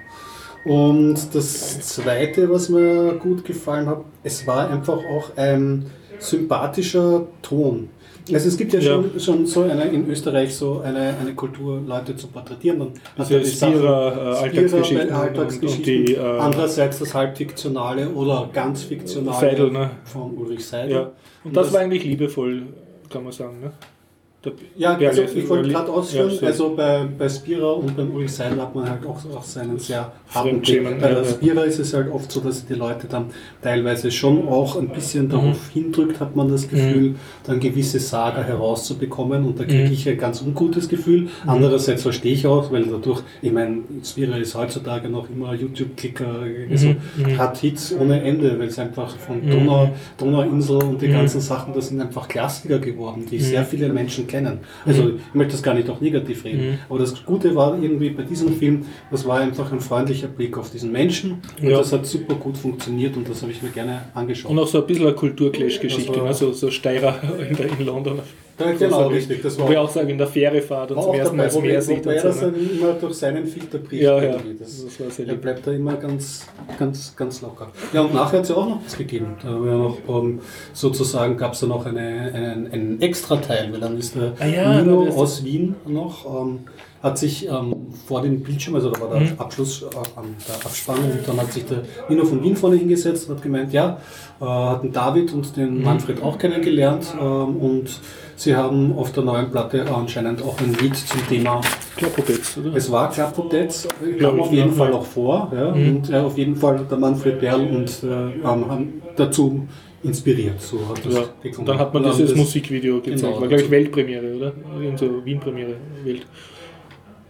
[0.66, 5.86] Und das Zweite, was mir gut gefallen hat, es war einfach auch ein
[6.20, 7.90] sympathischer Ton.
[8.32, 8.86] Also es gibt ja, Ja.
[8.94, 12.92] Schon, schon so eine in Österreich so eine, eine Kultur, Leute zu porträtieren.
[13.18, 15.98] Diese er die Sachen- Spira, äh, Alltagsgeschichten und- Alltagsgeschichten.
[16.00, 19.90] und die, äh, Andererseits das halbfiktionale oder ganz fiktionale Seidel, ne?
[20.06, 20.92] von Ulrich Seidel.
[20.92, 21.12] Ja.
[21.44, 22.64] Und das war eigentlich liebevoll,
[23.10, 23.60] kann man sagen.
[23.60, 23.72] Ne?
[24.76, 26.46] Ja, also ich wollte gerade ausführen, Ja, so.
[26.46, 30.12] also bei, bei Spira und beim Ulrich Seidel hat man halt auch, auch seinen sehr
[30.34, 30.84] harten Blick.
[31.00, 31.24] Bei ja.
[31.24, 33.28] Spira ist es halt oft so, dass die Leute dann
[33.62, 37.16] teilweise schon auch ein bisschen darauf hindrückt, hat man das Gefühl,
[37.46, 39.92] dann gewisse Saga herauszubekommen und da kriege Mhm.
[39.94, 41.30] ich ein ganz ungutes Gefühl.
[41.48, 46.28] Andererseits verstehe ich auch, weil dadurch, ich meine, Spira ist heutzutage noch immer YouTube-Klicker,
[46.70, 47.38] also mhm.
[47.38, 49.52] hat Hits ohne Ende, weil es einfach von Mhm.
[49.52, 51.14] Donau, Donauinsel und die Mhm.
[51.14, 54.33] ganzen Sachen, das sind einfach Klassiker geworden, die sehr viele Menschen kennen.
[54.86, 56.78] Also ich möchte das gar nicht auch negativ reden, Mhm.
[56.90, 60.72] aber das Gute war irgendwie bei diesem Film, das war einfach ein freundlicher Blick auf
[60.72, 61.78] diesen Menschen und Ja.
[61.78, 64.52] das hat super gut funktioniert und das habe ich mir gerne angeschaut.
[64.52, 66.34] Und auch so ein bisschen eine Kulturclash-Geschichte, war- ne?
[66.34, 67.20] so, so Steirer
[67.50, 68.20] in, der, in London.
[68.60, 69.42] Ja, genau, richtig.
[69.42, 71.60] Das war Wo ich auch sage, in der Fähre fahrt und zum ersten Mal das
[71.60, 72.06] Meer sieht.
[72.06, 72.52] wobei das so, ne?
[72.52, 74.04] dann immer durch seinen Filter bricht.
[74.04, 74.36] Ja, ja.
[74.60, 76.46] Das, das war sehr er bleibt da immer ganz,
[76.78, 77.70] ganz, ganz locker.
[77.94, 79.36] Ja, und nachher hat es ja auch noch was gegeben.
[79.42, 80.40] Da haben wir noch, ähm,
[80.74, 82.00] sozusagen gab es da noch eine,
[82.34, 86.60] einen, einen Extra-Teil, weil dann ist der Ah ja, Nino aus Wien noch, ähm,
[87.02, 87.76] hat sich ähm,
[88.08, 89.40] vor dem Bildschirm, also da war der Mhm.
[89.40, 93.36] Abschluss, äh, der Abspann, und dann hat sich der Nino von Wien vorne hingesetzt und
[93.36, 93.98] hat gemeint, ja,
[94.40, 95.84] äh, hat den David und den Mhm.
[95.84, 98.00] Manfred auch kennengelernt ähm, und
[98.36, 101.62] sie haben auf der neuen Platte anscheinend auch ein Lied zum Thema
[101.96, 102.76] Klapperpetz, oder?
[102.76, 104.72] es war Klappotetz, Glaub kam ich, auf jeden.
[104.74, 105.52] Fall auch vor.
[105.56, 105.96] Ja, Mhm.
[105.98, 109.68] Und äh, auf jeden Fall hat der Manfred Berl und äh, haben, dazu
[110.04, 110.60] inspiriert.
[110.62, 111.22] So hat das Ja.
[111.42, 111.60] geklungen.
[111.60, 113.22] Und dann hat man dieses das- Musikvideo gezeigt.
[113.22, 113.72] Genau, war, glaube ich.
[113.72, 114.54] Weltpremiere, oder?
[114.82, 116.26] Irgend so Wien-Premiere, Welt.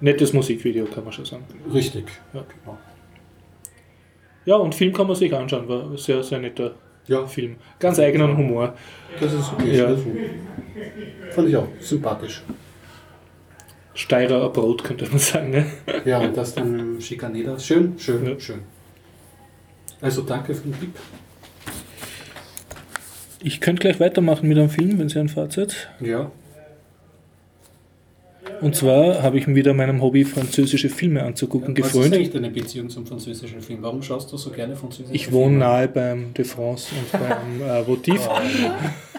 [0.01, 1.43] Nettes Musikvideo, kann man schon sagen.
[1.73, 2.05] Richtig.
[2.33, 2.41] Ja.
[2.63, 2.77] Genau.
[4.45, 6.71] Ja, und Film kann man sich anschauen, war sehr, sehr netter
[7.07, 7.55] Ja, Film.
[7.79, 8.75] Ganz eigenen Humor.
[9.19, 9.77] das ist okay.
[9.77, 9.95] Ja.
[11.31, 12.41] Fand ich auch sympathisch.
[13.95, 15.51] Steirer Brot, könnte man sagen.
[15.51, 15.65] Ne?
[16.05, 17.59] Ja, und das dann Schikaneder.
[17.59, 18.39] Schön, schön, Ja.
[18.39, 18.59] schön.
[20.01, 20.95] Also danke für den Tipp.
[23.41, 25.89] Ich könnte gleich weitermachen mit einem Film, wenn Sie ein Fazit.
[25.99, 26.31] Ja.
[28.61, 32.13] Und zwar habe ich mich wieder meinem Hobby, französische Filme anzugucken, Was ist gefreut.
[32.13, 33.79] eigentlich deine Beziehung zum französischen Film?
[33.81, 35.39] Warum schaust du so gerne französische Ich Filme?
[35.39, 38.21] wohne nahe beim De France und beim äh, Votiv.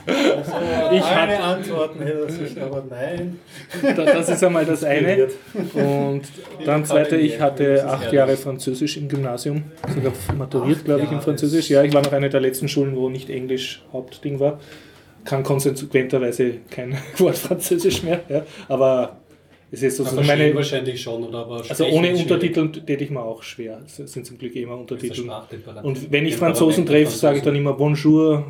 [0.06, 3.38] Ich Ich eine Antworten hätte sich, aber nein.
[3.82, 5.28] Da- Das ist einmal das eine.
[5.74, 6.22] Und
[6.66, 8.12] dann zweite, ich hatte acht.
[8.12, 9.62] Jahre Französisch im Gymnasium,
[9.94, 11.20] sogar maturiert, glaube ich, in.
[11.22, 11.70] Französisch.
[11.70, 14.60] Ja, ich war noch eine der letzten Schulen, wo nicht Englisch Hauptding war.
[15.24, 18.44] Kann konsequenterweise kein Wort Französisch mehr, ja.
[18.68, 19.16] aber
[19.70, 22.14] Es ist sozusagen verstehen meine, wahrscheinlich schon, oder aber also ohne.
[22.14, 23.80] Untertitel täte ich mir auch schwer.
[23.84, 25.30] Es sind zum Glück immer Das ist Untertitel.
[25.82, 28.44] Und wenn ich Franzosen treffe, sage ich dann immer Bonjour,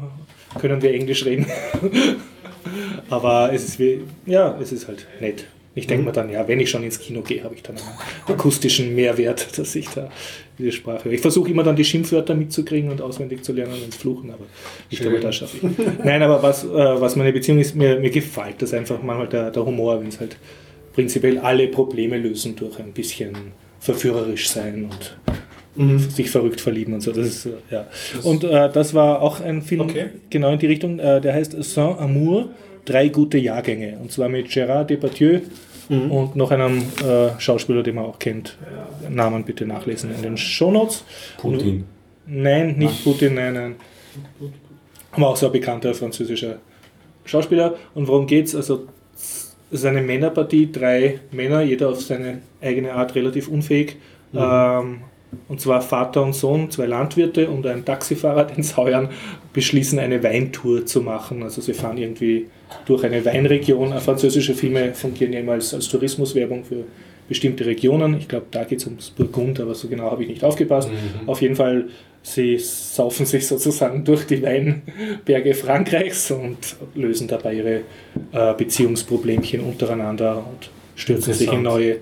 [0.60, 1.46] können wir Englisch reden.
[3.10, 5.46] Aber es ist wie, ja, es ist halt nett.
[5.76, 7.86] Ich denke mir dann, ja, wenn ich schon ins Kino gehe, habe ich dann einen
[8.28, 10.08] akustischen Mehrwert, dass ich da
[10.58, 11.12] diese Sprache höre.
[11.12, 14.44] Ich versuche immer dann die Schimpfwörter mitzukriegen und auswendig zu lernen und Fluchen, aber
[14.92, 15.06] Schön.
[15.08, 16.04] einmal das schaffe ich.
[16.04, 19.50] Nein, aber was, äh, was meine Beziehung ist, mir, mir gefällt das einfach manchmal der,
[19.50, 20.36] der Humor, wenn es halt
[20.92, 23.32] prinzipiell alle Probleme lösen durch ein bisschen
[23.80, 25.16] verführerisch sein und
[25.76, 25.98] Mhm.
[25.98, 27.10] sich verrückt verlieben und so.
[27.10, 27.88] Das ist, äh, ja.
[28.22, 30.04] Und äh, das war auch ein Film Okay.
[30.30, 32.50] genau in die Richtung, äh, der heißt Saint Amour,
[32.84, 33.98] drei gute Jahrgänge.
[34.00, 35.40] Und zwar mit Gérard Depardieu
[35.88, 36.10] Mhm.
[36.10, 38.56] und noch einem äh, Schauspieler, den man auch kennt.
[39.10, 41.04] Namen bitte nachlesen in den Shownotes.
[41.36, 41.84] Putin.
[42.26, 43.76] Nein, nicht Putin, nein, nein.
[45.12, 46.56] Aber auch so ein bekannter französischer
[47.24, 47.74] Schauspieler.
[47.94, 48.54] Und worum geht's?
[48.54, 53.96] Also, es ist eine Männerpartie, drei Männer, jeder auf seine eigene Art relativ unfähig.
[54.34, 55.00] Ähm,
[55.48, 59.10] und zwar Vater und Sohn, zwei Landwirte und ein Taxifahrer, den sie heuern,
[59.52, 61.42] beschließen eine Weintour zu machen.
[61.42, 62.46] Also sie fahren irgendwie
[62.86, 63.92] durch eine Weinregion.
[63.92, 66.84] Äh, Französische Filme fungieren ja immer als, als Tourismuswerbung für
[67.28, 68.18] bestimmte Regionen.
[68.18, 70.90] Ich glaube, da geht es ums Burgund, aber so genau habe ich nicht aufgepasst.
[71.26, 71.88] Auf jeden Fall,
[72.22, 76.58] sie saufen sich sozusagen durch die Weinberge Frankreichs und
[76.94, 77.80] lösen dabei ihre
[78.32, 81.96] äh, Beziehungsproblemchen untereinander und stürzen sich in neue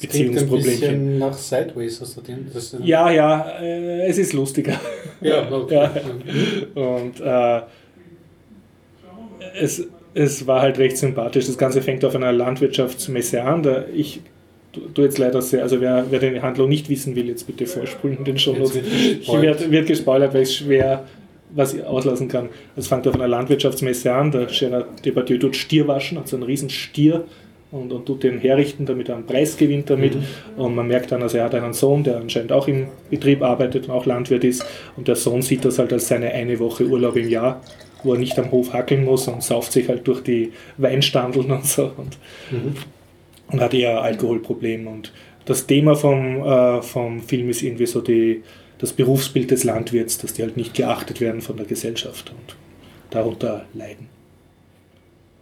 [0.00, 1.18] Beziehungsproblemchen.
[1.18, 2.50] nach Sideways, hast du den?
[2.82, 4.80] Ja, ja, äh, es ist lustiger.
[5.20, 5.88] Ja, okay.
[6.74, 6.82] Ja.
[6.82, 7.62] Und äh,
[9.58, 11.46] es, es war halt recht sympathisch.
[11.46, 13.62] Das Ganze fängt auf einer Landwirtschaftsmesse an.
[13.62, 14.20] Da ich
[14.94, 18.24] tue jetzt leider sehr, also wer, wer die Handlung nicht wissen will, jetzt bitte vorspulen
[18.24, 18.76] den Shownotes.
[18.76, 21.04] Jetzt wird wird, gespoilert, weil es schwer
[21.54, 22.48] was ich auslassen kann.
[22.76, 24.30] Es fängt auf einer Landwirtschaftsmesse an.
[24.30, 27.24] Der Gerard Depardieu tut Stier waschen, hat so einen riesen Stier
[27.70, 30.16] und, und tut den herrichten, damit er einen Preis gewinnt damit.
[30.56, 33.88] Und man merkt dann, also er hat einen Sohn, der anscheinend auch im Betrieb arbeitet
[33.88, 34.64] und auch Landwirt ist.
[34.96, 37.62] Und der Sohn sieht das halt als seine eine Woche Urlaub im Jahr,
[38.04, 41.66] wo er nicht am Hof hackeln muss und sauft sich halt durch die Weinstandeln und
[41.66, 41.92] so.
[41.96, 42.18] Und,
[43.48, 44.86] und hat eher ein Alkoholproblem.
[44.86, 45.12] Und
[45.44, 48.42] das Thema vom, äh, vom Film ist irgendwie so die,
[48.78, 52.56] das Berufsbild des Landwirts, dass die halt nicht geachtet werden von der Gesellschaft und
[53.10, 54.08] darunter leiden.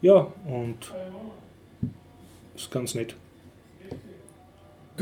[0.02, 0.92] Ja, und
[2.56, 3.14] ist ganz nett.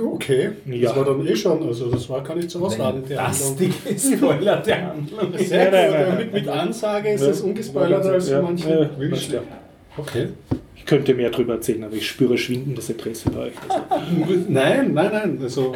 [0.00, 0.50] Okay.
[0.66, 0.88] Ja.
[0.88, 3.08] Das war dann eh schon, also das war gar nicht so ausladend.
[3.08, 3.72] der Das Handlung.
[3.90, 5.32] die Spoiler der Handlung.
[5.38, 6.18] Sehr nein.
[6.18, 7.26] mit, mit Ansage ist Ja.
[7.28, 8.68] das ungespoilerter als Ja, manche.
[8.70, 8.82] ja,
[9.34, 9.40] ja.
[9.96, 10.28] Okay.
[10.76, 13.52] Ich könnte mehr darüber erzählen, aber ich spüre schwindendes Interesse bei euch.
[13.68, 13.82] Also,
[14.48, 15.38] Nein, nein, nein.
[15.42, 15.74] Also,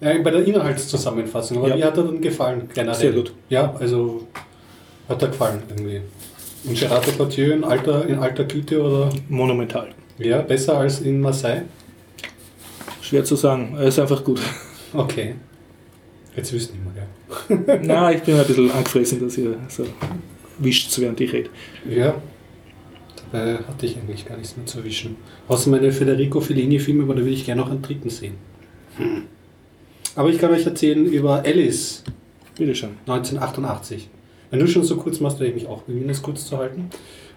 [0.00, 1.76] Ja, bei der Inhaltszusammenfassung, aber Ja.
[1.78, 2.68] wie hat er dann gefallen?
[2.74, 2.94] Generell?
[2.94, 3.32] Sehr gut.
[3.48, 4.26] Ja, also
[5.08, 6.02] hat er gefallen irgendwie.
[6.64, 9.88] Und Gerard Depardieu in alter, in alter Güte oder monumental.
[10.18, 11.62] ja, besser als in Marseille?
[13.06, 13.74] Schwer zu sagen.
[13.76, 14.40] Er ist einfach gut.
[14.92, 15.34] Okay.
[16.36, 19.86] Jetzt ich nicht mehr, Na, ich bin ein bisschen angefressen, dass ihr so
[20.58, 21.50] wischt, während ich rede.
[21.88, 21.98] gell?
[21.98, 22.14] Ja.
[23.32, 25.16] Dabei hatte ich eigentlich gar nichts mehr zu erwischen.
[25.48, 28.34] Außer meine Federico Fellini-Filme, aber da würde ich gerne noch einen dritten sehen.
[28.96, 29.22] Hm.
[30.14, 32.04] Aber ich kann euch erzählen über Alice
[32.56, 32.90] Bitte schon.
[33.06, 34.08] 1988.
[34.50, 36.88] Wenn du schon so kurz machst, werde ich mich auch bemühen, es kurz zu halten.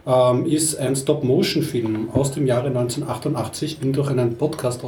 [0.06, 3.80] Ähm, ist ein Stop-Motion-Film aus dem Jahre 1988.
[3.80, 4.84] Bin durch einen Podcast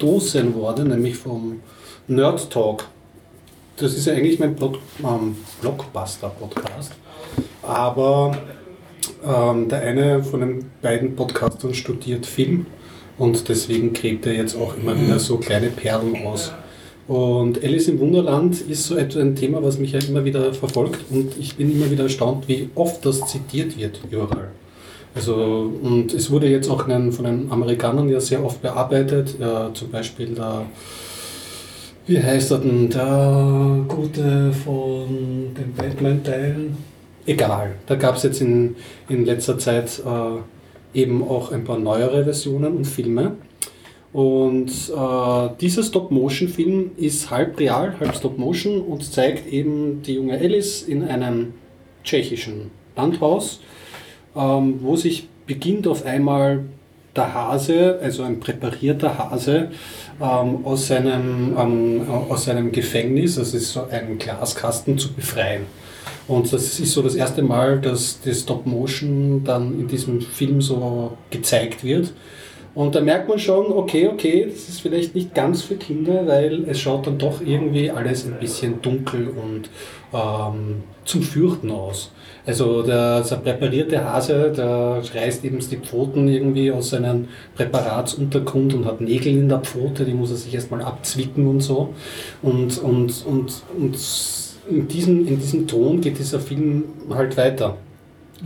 [0.00, 1.60] aufgestoßen worden, nämlich vom
[2.08, 2.86] Nerd Talk.
[3.76, 6.92] Das ist ja eigentlich mein Blog, ähm, Blockbuster-Podcast.
[7.62, 8.36] Aber
[9.24, 12.66] ähm, der eine von den beiden Podcastern studiert Film
[13.18, 16.52] und deswegen gräbt er jetzt auch immer wieder so kleine Perlen aus.
[17.06, 21.00] Und Alice im Wunderland ist so etwa ein Thema, was mich ja immer wieder verfolgt
[21.10, 24.50] und ich bin immer wieder erstaunt, wie oft das zitiert wird überall.
[25.14, 29.90] Also, und es wurde jetzt auch von den Amerikanern ja sehr oft bearbeitet, ja, zum
[29.90, 30.66] Beispiel der,
[32.06, 36.76] wie heißt er denn, der Gute von den Batman-Teilen?
[37.26, 38.76] Egal, da gab es jetzt in,
[39.08, 43.36] in letzter Zeit äh, eben auch ein paar neuere Versionen und Filme.
[44.12, 50.82] Und äh, dieser Stop-Motion-Film ist halb real, halb Stop-Motion und zeigt eben die junge Alice
[50.82, 51.54] in einem
[52.02, 53.60] tschechischen Landhaus,
[54.36, 56.64] ähm, wo sich beginnt auf einmal
[57.16, 59.70] der Hase, also ein präparierter Hase,
[60.20, 65.62] ähm, aus, seinem, ähm, aus seinem Gefängnis, das ist so ein Glaskasten, zu befreien.
[66.28, 71.16] Und das ist so das erste Mal, dass das Stop-Motion dann in diesem Film so
[71.30, 72.12] gezeigt wird.
[72.72, 76.64] Und da merkt man schon, okay, okay, das ist vielleicht nicht ganz für Kinder, weil
[76.68, 79.70] es schaut dann doch irgendwie alles ein bisschen dunkel und
[80.14, 82.12] ähm, zum Fürchten aus.
[82.46, 88.84] Also der, der präparierte Hase, der reißt eben die Pfoten irgendwie aus seinem Präparatsuntergrund und
[88.86, 91.94] hat Nägel in der Pfote, die muss er sich erstmal abzwicken und so.
[92.42, 93.98] Und, und, und, und
[94.70, 97.76] in, diesem, in diesem Ton geht dieser Film halt weiter.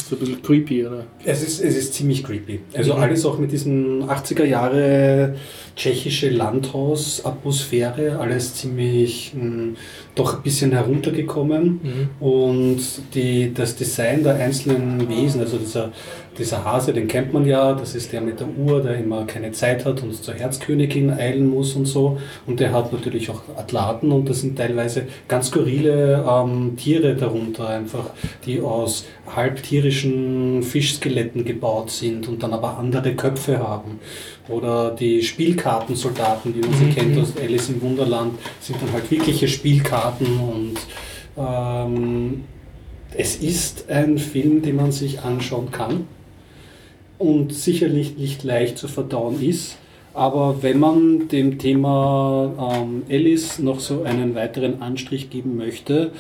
[0.09, 1.05] So ein bisschen creepy, oder?
[1.25, 2.61] Es ist, es ist ziemlich creepy.
[2.75, 3.01] Also Mhm.
[3.01, 5.35] alles auch mit diesen 80er Jahre
[5.77, 9.75] tschechische Landhaus-Atmosphäre, alles ziemlich mh,
[10.15, 11.81] doch ein bisschen heruntergekommen.
[11.83, 12.27] Mhm.
[12.27, 12.81] Und
[13.15, 15.93] die, das Design der einzelnen Wesen, also dieser,
[16.39, 19.53] dieser Hase, den kennt man ja, das ist der mit der Uhr, der immer keine
[19.53, 22.19] Zeit hat und zur Herzkönigin eilen muss und so.
[22.47, 27.69] Und der hat natürlich auch Atlaten und das sind teilweise ganz skurrile ähm, Tiere darunter,
[27.69, 28.11] einfach,
[28.47, 34.01] die aus halbtierischen Fischskeletten gebaut sind und dann aber andere Köpfe haben.
[34.49, 39.49] Oder die Spielkartensoldaten, wie man sie kennt aus Alice im Wunderland, sind dann halt wirkliche
[39.49, 40.75] Spielkarten und
[41.39, 42.45] ähm,
[43.17, 46.07] es ist ein Film, den man sich anschauen kann
[47.19, 49.77] und sicherlich nicht leicht zu verdauen ist.
[50.15, 56.13] Aber wenn man dem Thema ähm, Alice noch so einen weiteren Anstrich geben möchte,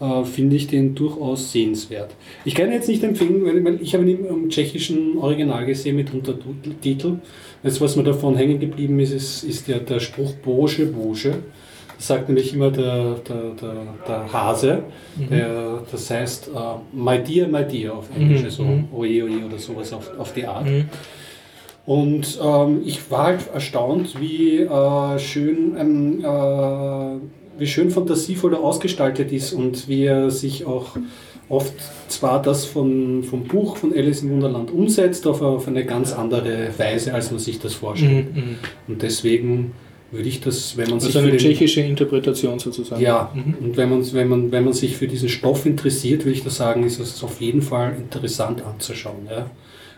[0.00, 2.14] äh, finde ich den durchaus sehenswert.
[2.46, 6.12] Ich kann jetzt nicht empfehlen, weil weil ich habe ihn im tschechischen Original gesehen mit
[6.12, 7.18] Untertitel.
[7.62, 11.34] Jetzt, was mir davon hängen geblieben ist, ist, ist der, der Spruch Boge, Boge.
[12.02, 13.74] Das sagt nämlich immer der, der, der,
[14.08, 14.82] der Hase.
[15.30, 16.50] Der, das heißt, äh,
[16.92, 18.88] my dear, my dear auf Englisch, Mhm, also mhm.
[18.92, 20.66] oje, oje oder sowas auf, auf die Art.
[20.66, 20.88] Mhm.
[21.86, 28.64] Und ähm, ich war halt erstaunt, wie äh, schön, ähm, äh, wie schön fantasievoll er
[28.64, 30.96] ausgestaltet ist und wie er sich auch
[31.48, 31.74] oft
[32.08, 36.70] zwar das von, vom Buch von Alice im Wunderland umsetzt, aber auf eine ganz andere
[36.78, 38.34] Weise, als man sich das vorstellt.
[38.34, 38.42] Mhm.
[38.42, 38.56] Mhm.
[38.88, 39.70] Und deswegen
[40.12, 43.02] würde ich das, wenn man sich Also eine tschechische Interpretation sozusagen.
[43.02, 43.54] ja, Mhm.
[43.60, 46.56] und wenn man, wenn, man, wenn man sich für diesen Stoff interessiert, würde ich das
[46.56, 49.26] sagen, ist es auf jeden Fall interessant anzuschauen.
[49.30, 49.50] Ja.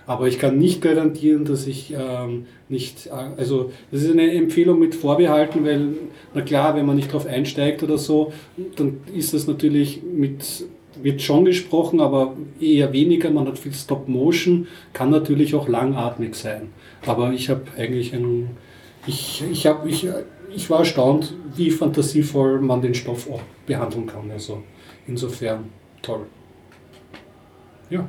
[0.06, 4.78] Aber ich kann nicht garantieren, dass ich ähm, nicht, äh, also das ist eine Empfehlung
[4.78, 5.88] mit Vorbehalten, weil,
[6.34, 8.32] na klar, wenn man nicht drauf einsteigt oder so,
[8.76, 10.64] dann ist das natürlich mit,
[11.02, 16.68] wird schon gesprochen, aber eher weniger, man hat viel Stop-Motion, kann natürlich auch langatmig sein.
[17.06, 18.50] Aber ich habe eigentlich ein,
[19.06, 20.08] ich, ich, hab, ich,
[20.54, 24.30] ich war erstaunt, wie fantasievoll man den Stoff auch behandeln kann.
[24.30, 24.62] Also
[25.06, 25.70] insofern
[26.02, 26.26] toll.
[27.90, 28.08] Ja.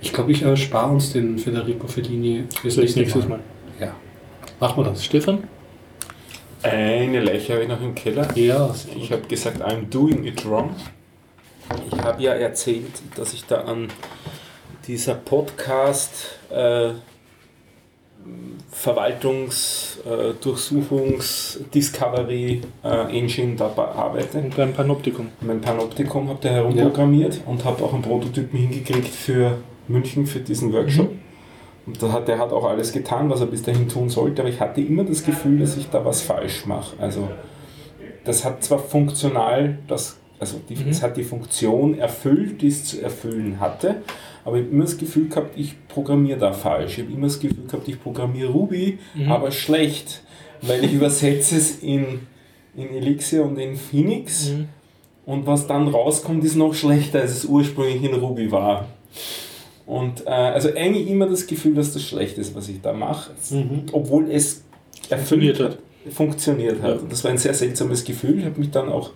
[0.00, 3.38] Ich glaube, ich erspare uns den Federico Fellini fürs nächste nächstes Mal.
[3.38, 3.40] Mal.
[3.80, 3.94] Ja.
[4.60, 5.04] Machen wir das.
[5.04, 5.44] Stefan?
[6.62, 8.28] Eine Leiche habe ich noch im Keller.
[8.36, 10.74] Ja, Ich habe gesagt, I'm doing it wrong.
[11.90, 13.88] Ich habe ja erzählt, dass ich da an
[14.86, 16.90] dieser Podcast äh,
[18.72, 24.38] Verwaltungs-, äh, Durchsuchungs-, Discovery äh, Engine da arbeite.
[24.38, 25.28] Und beim Panoptikum.
[25.40, 29.58] Mein Panoptikum habe da herumprogrammiert und habe auch einen Prototypen hingekriegt für
[29.88, 31.10] München für diesen Workshop.
[31.86, 34.50] Und da hat, der hat auch alles getan, was er bis dahin tun sollte, aber
[34.50, 36.96] ich hatte immer das Gefühl, dass ich da was falsch mache.
[36.98, 37.28] Also
[38.24, 40.90] das hat zwar funktional, das, also die, Mhm.
[40.90, 44.02] es hat die Funktion erfüllt, die es zu erfüllen hatte,
[44.46, 46.96] aber ich habe immer das Gefühl gehabt, ich programmiere da falsch.
[46.98, 49.30] Ich habe immer das Gefühl gehabt, ich programmiere Ruby, Mhm.
[49.30, 50.22] aber schlecht,
[50.62, 52.20] weil ich übersetze es in,
[52.76, 54.50] in Elixir und in Phoenix.
[54.50, 54.68] Mhm.
[55.26, 58.86] Und was dann rauskommt, ist noch schlechter, als es ursprünglich in Ruby war.
[59.84, 63.30] Und äh, also eigentlich immer das Gefühl, dass das schlecht ist, was ich da mache,
[63.50, 63.82] Mhm.
[63.92, 64.62] obwohl es
[65.08, 65.78] Funktioniert erfüllt hat.
[66.14, 66.94] Funktioniert hat.
[66.96, 67.00] Ja.
[67.02, 68.38] Und das war ein sehr seltsames Gefühl.
[68.38, 69.10] Ich habe mich dann auch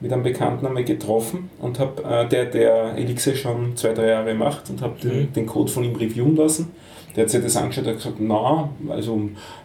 [0.00, 4.34] mit einem Bekannten einmal getroffen und habe äh, der, der Elixir schon zwei, drei Jahre
[4.34, 5.32] macht und habe den, Mhm.
[5.32, 6.70] den Code von ihm reviewen lassen.
[7.16, 9.20] Der hat sich das angeschaut und hat gesagt, na, also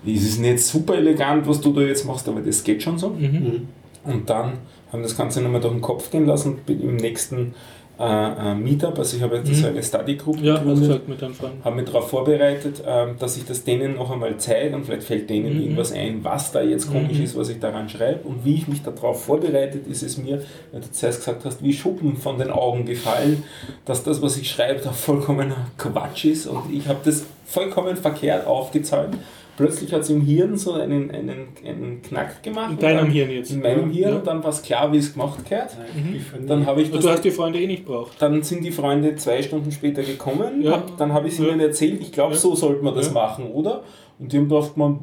[0.05, 3.09] es ist nicht super elegant, was du da jetzt machst, aber das geht schon so.
[3.09, 3.25] Mhm.
[3.25, 3.67] Mhm.
[4.11, 4.53] Und dann
[4.91, 7.53] haben wir das Ganze nochmal durch den Kopf gehen lassen bin im nächsten
[7.99, 9.53] äh, Meetup, also ich habe jetzt Mhm.
[9.53, 11.21] so eine Study Group Ja, gegründet, mit
[11.63, 15.29] habe mich darauf vorbereitet, ähm, dass ich das denen noch einmal zeige und vielleicht fällt
[15.29, 15.61] denen Mhm.
[15.61, 17.23] irgendwas ein, was da jetzt komisch Mhm.
[17.23, 20.41] ist, was ich daran schreibe und wie ich mich darauf vorbereitet, ist es mir,
[20.71, 23.43] weil du zuerst gesagt hast, wie Schuppen von den Augen gefallen,
[23.85, 28.47] dass das, was ich schreibe, da vollkommener Quatsch ist und ich habe das vollkommen verkehrt
[28.47, 29.17] aufgezäumt.
[29.55, 32.69] Plötzlich hat es im Hirn so einen, einen, einen Knack gemacht.
[32.69, 33.51] In und deinem dann- Hirn jetzt.
[33.51, 34.15] In meinem Hirn Ja.
[34.17, 35.77] und dann war es klar, wie es gemacht gehört.
[35.95, 36.47] Mhm.
[36.47, 38.19] Dann habe ich Und das du hast die Freunde eh nicht braucht.
[38.21, 40.71] dann sind die Freunde zwei Stunden später gekommen, Ja.
[40.71, 41.49] hab, dann habe ich sie Ja.
[41.51, 42.39] ihnen erzählt, ich glaube, Ja.
[42.39, 43.13] so sollte man das Ja.
[43.13, 43.83] machen, oder?
[44.19, 44.99] Und die haben gedacht, man,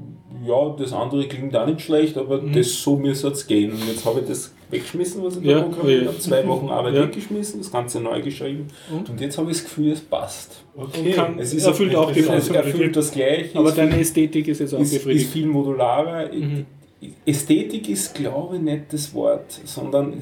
[0.46, 2.52] ja, das andere klingt auch nicht schlecht, aber Mhm.
[2.52, 3.70] das so müsste es gehen.
[3.72, 6.08] Und jetzt habe ich das weggeschmissen, was ich Ja, da programmiert ja.
[6.08, 6.18] habe.
[6.18, 7.02] Zwei Wochen Arbeit Ja.
[7.04, 8.68] weggeschmissen, das Ganze neu geschrieben.
[8.92, 9.10] Und?
[9.10, 10.62] Und, jetzt habe ich das Gefühl, es passt.
[10.74, 13.58] Und kann, Es ist erfüllt auch die es erfüllt das Gleiche.
[13.58, 15.30] Aber ist deine viel- Ästhetik ist jetzt auch ist, ist befriedigt.
[15.30, 16.32] viel modularer.
[16.32, 16.66] Mhm.
[17.24, 20.14] Ästhetik ist, glaube ich, nicht das Wort, sondern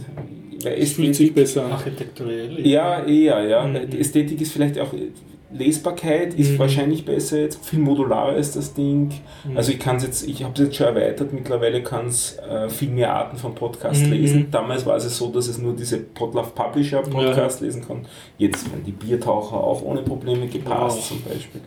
[0.62, 1.72] weil Es fühlt sich besser an.
[1.72, 2.66] Architekturell.
[2.66, 3.66] ja, eher, ja.
[3.66, 3.90] Mhm.
[3.90, 4.92] Die Ästhetik ist vielleicht auch
[5.50, 6.58] Lesbarkeit ist Mhm.
[6.58, 9.12] wahrscheinlich besser jetzt, viel modularer ist das Ding.
[9.44, 9.56] Mhm.
[9.56, 12.68] Also ich kann es jetzt, ich habe es jetzt schon erweitert, mittlerweile kann es äh,
[12.68, 14.12] viel mehr Arten von Podcast Mhm.
[14.12, 14.46] lesen.
[14.50, 18.04] Damals war es so, dass es nur diese Podlove Publisher Podcast lesen kann.
[18.36, 21.08] Jetzt werden die Biertaucher auch ohne Probleme gepasst Wow.
[21.08, 21.60] zum Beispiel.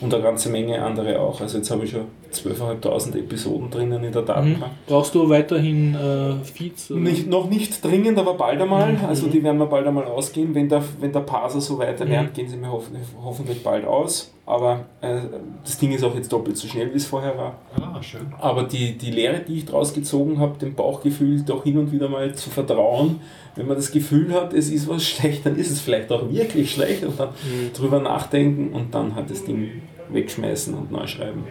[0.00, 1.40] Und eine ganze Menge andere auch.
[1.40, 4.26] Also jetzt habe ich schon 12.500 Episoden drinnen in der Mhm.
[4.26, 4.72] Datenbank.
[4.86, 6.90] Brauchst du weiterhin äh, Feeds?
[6.90, 8.92] Nicht, noch nicht dringend, aber bald einmal.
[8.94, 9.04] Mhm.
[9.08, 10.54] Also die werden wir bald einmal ausgehen.
[10.54, 12.34] Wenn der, wenn der Parser so weiter lernt, Mhm.
[12.34, 14.32] gehen sie mir hoffentlich, hoffentlich bald aus.
[14.46, 15.20] Aber äh,
[15.64, 17.54] das Ding ist auch jetzt doppelt so schnell, wie es vorher war.
[17.80, 18.26] Ah, schön.
[18.38, 22.08] Aber die, die Lehre, die ich daraus gezogen habe, dem Bauchgefühl doch hin und wieder
[22.10, 23.20] mal zu vertrauen,
[23.56, 26.72] wenn man das Gefühl hat, es ist was schlecht, dann ist es vielleicht auch wirklich
[26.72, 27.72] schlecht und dann Mhm.
[27.72, 29.80] drüber nachdenken und dann halt das Ding
[30.10, 31.44] wegschmeißen und neu schreiben.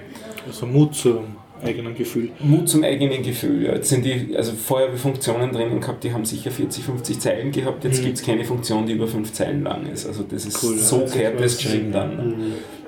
[0.46, 2.30] Also Mut zum eigenen Gefühl.
[2.42, 3.64] Mut zum eigenen Gefühl.
[3.66, 3.74] Ja.
[3.74, 7.20] Jetzt sind die, also vorher habe ich Funktionen drinnen gehabt, die haben sicher 40, 50
[7.20, 7.84] Zeilen gehabt.
[7.84, 8.06] Jetzt Mhm.
[8.06, 10.06] gibt es keine Funktion, die über 5 Zeilen lang ist.
[10.08, 12.16] Also das ist Cool, so kehrt das geschrieben dann.
[12.16, 12.36] Mhm.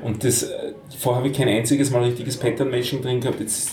[0.04, 3.40] Und das, äh, vorher habe ich kein einziges Mal richtiges Pattern-Matching drin gehabt.
[3.40, 3.72] Jetzt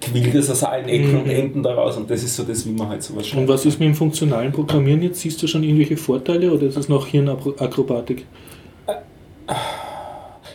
[0.00, 1.20] quillt es aus allen Ecken Mhm.
[1.22, 3.42] und Enden daraus und das ist so das, wie man halt sowas schreibt.
[3.42, 5.20] Und was ist mit dem funktionalen Programmieren jetzt?
[5.20, 8.24] Siehst du schon irgendwelche Vorteile oder ist es noch Hirnakrobatik?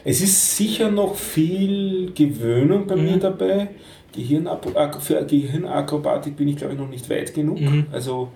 [0.06, 3.20] Es ist sicher noch viel Gewöhnung bei mir Mhm.
[3.22, 3.70] dabei.
[4.16, 7.60] Gehirnap- für Gehirnakrobatik bin ich glaube ich noch nicht weit genug.
[7.62, 7.86] Mhm.
[7.92, 8.30] Also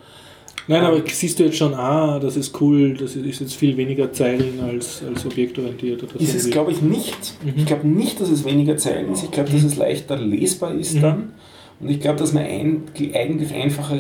[0.70, 4.12] Nein, aber siehst du jetzt schon, ah, das ist cool, das ist jetzt viel weniger
[4.12, 6.38] Zeilen als, als objektorientiert oder ist so.
[6.40, 7.36] es glaube ich nicht.
[7.42, 7.54] Mhm.
[7.56, 9.24] Ich glaube nicht, dass es weniger Zeilen ist.
[9.24, 11.02] Ich glaube, dass es leichter lesbar ist Mhm.
[11.02, 11.32] dann.
[11.80, 12.84] Und ich glaube, dass man ein,
[13.14, 14.00] eigentlich einfache,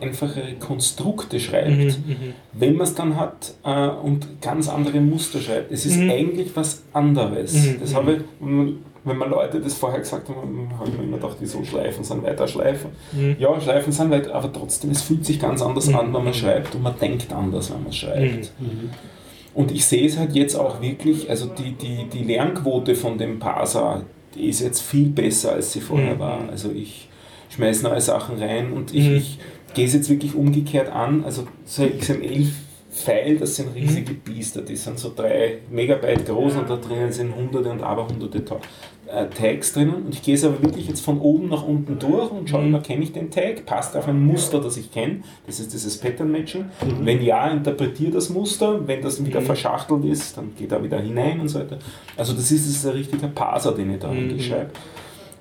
[0.00, 2.32] einfachere Konstrukte schreibt, Mhm, mhm.
[2.52, 5.72] wenn man es dann hat äh, und ganz andere Muster schreibt.
[5.72, 6.10] Es ist Mhm.
[6.10, 7.52] eigentlich was anderes.
[7.54, 7.96] Mhm, Das mhm.
[7.96, 11.62] habe ich, wenn man- Leute das vorher gesagt haben, habe ich mir immer gedacht, wieso
[11.64, 12.90] Schleifen sind weiter Schleifen.
[13.12, 13.36] Mhm.
[13.38, 16.74] Ja, Schleifen sind weiter, aber trotzdem, es fühlt sich ganz anders an, wenn man schreibt
[16.76, 18.52] und man denkt anders, wenn man schreibt.
[19.54, 23.38] Und ich sehe es halt jetzt auch wirklich, also die, die, die Lernquote von dem
[23.38, 24.02] Parser,
[24.34, 26.40] die ist jetzt viel besser, als sie vorher war.
[26.50, 27.05] Also ich
[27.56, 29.16] schmeiße neue Sachen rein und ich, Mhm.
[29.16, 29.38] ich
[29.74, 31.24] gehe es jetzt wirklich umgekehrt an.
[31.24, 34.20] Also so ein XML-File, das sind riesige Mhm.
[34.24, 38.42] Biester, die sind so drei Megabyte groß und da drinnen sind hunderte und aberhunderte
[39.08, 39.94] äh, Tags drinnen.
[40.06, 42.80] Und ich gehe es aber wirklich jetzt von oben nach unten durch und schaue immer,
[42.80, 45.20] kenne ich den Tag, passt auf ein Muster, das ich kenne.
[45.46, 46.62] Das ist dieses Pattern-Matching.
[46.62, 47.06] Mhm.
[47.06, 48.80] Wenn ja, interpretiere das Muster.
[48.86, 49.44] Wenn das wieder Mhm.
[49.46, 51.78] verschachtelt ist, dann geht er wieder hinein und so weiter.
[52.16, 54.40] Also das ist, das ist ein richtiger Parser, den ich da Mhm.
[54.40, 54.70] schreibe.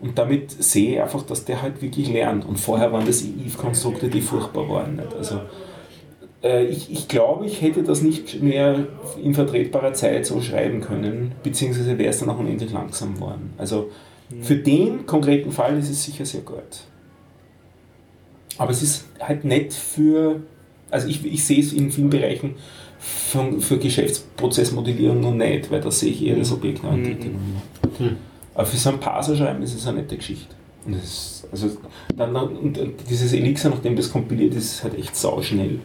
[0.01, 2.45] Und damit sehe ich einfach, dass der halt wirklich lernt.
[2.45, 4.97] Und vorher waren das if-Konstrukte, die furchtbar waren.
[4.97, 5.13] Nicht?
[5.17, 5.41] Also,
[6.43, 8.87] äh, ich, ich glaube, ich hätte das nicht mehr
[9.21, 13.53] in vertretbarer Zeit so schreiben können, beziehungsweise wäre es dann auch unendlich langsam geworden.
[13.57, 13.89] Also
[14.41, 16.57] für den konkreten Fall ist es sicher sehr gut.
[18.57, 20.41] Aber es ist halt nicht für,
[20.89, 22.55] also ich, ich sehe es in vielen Bereichen
[22.99, 27.27] für, für Geschäftsprozessmodellierung noch nicht, weil da sehe ich eher das Objektorientierte.
[27.27, 28.17] Mhm.
[28.55, 30.55] Aber für so einen Parser schreiben ist es eine nette Geschichte.
[30.85, 31.77] Und, das ist, also
[32.15, 35.79] dann, und, und dieses Elixir, nachdem das kompiliert ist, ist halt echt sauschnell.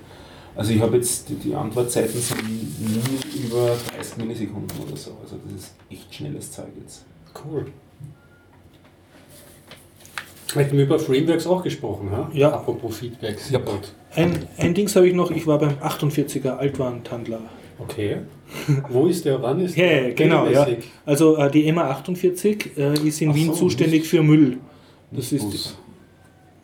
[0.54, 5.16] Also ich habe jetzt, die, die Antwortzeiten sind nie über 30 Millisekunden oder so.
[5.22, 7.04] Also das ist echt schnelles Zeug jetzt.
[7.44, 7.66] Cool.
[10.54, 12.28] Hätten wir über Frameworks auch gesprochen, ha?
[12.32, 12.52] Ja.
[12.52, 13.50] Apropos Feedbacks.
[13.50, 13.60] Ja.
[13.60, 13.92] Gut.
[14.14, 17.40] Ein, ein Dings habe ich noch, ich war beim 48er Altwarentandler.
[17.82, 18.18] Okay.
[18.88, 19.40] Wo ist der?
[19.42, 20.08] Wann ist der?
[20.08, 20.66] ja, genau, ja.
[21.06, 24.58] Also äh, die MA 48 äh, ist in Ach Wien so, zuständig für Müll.
[25.10, 25.78] Das ist Bus.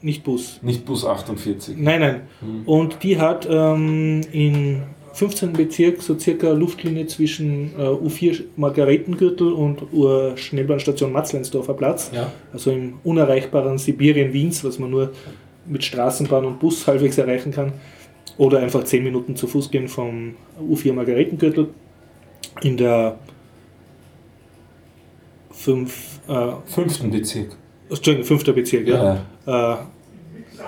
[0.02, 0.59] nicht Bus.
[0.62, 1.76] Nicht Bus 48.
[1.78, 2.20] Nein, nein.
[2.40, 2.62] Hm.
[2.66, 4.82] Und die hat ähm, in
[5.16, 5.55] 15.
[5.55, 12.10] Bezirk so circa Luftlinie zwischen äh, U4 Margaretengürtel und Ur-Schnellbahnstation Matzleinsdorfer Platz.
[12.14, 12.30] Ja.
[12.52, 15.12] Also im unerreichbaren Sibirien Wiens, was man nur
[15.64, 17.72] mit Straßenbahn und Bus halbwegs erreichen kann.
[18.38, 21.68] Oder einfach 10 Minuten zu Fuß gehen vom U4 Margaretengürtel.
[22.62, 23.18] In der
[25.50, 27.56] 5, äh, Fünften Bezirk.
[27.88, 28.54] Entschuldigung, 5.
[28.54, 29.22] Bezirk, ja.
[29.46, 29.76] Äh,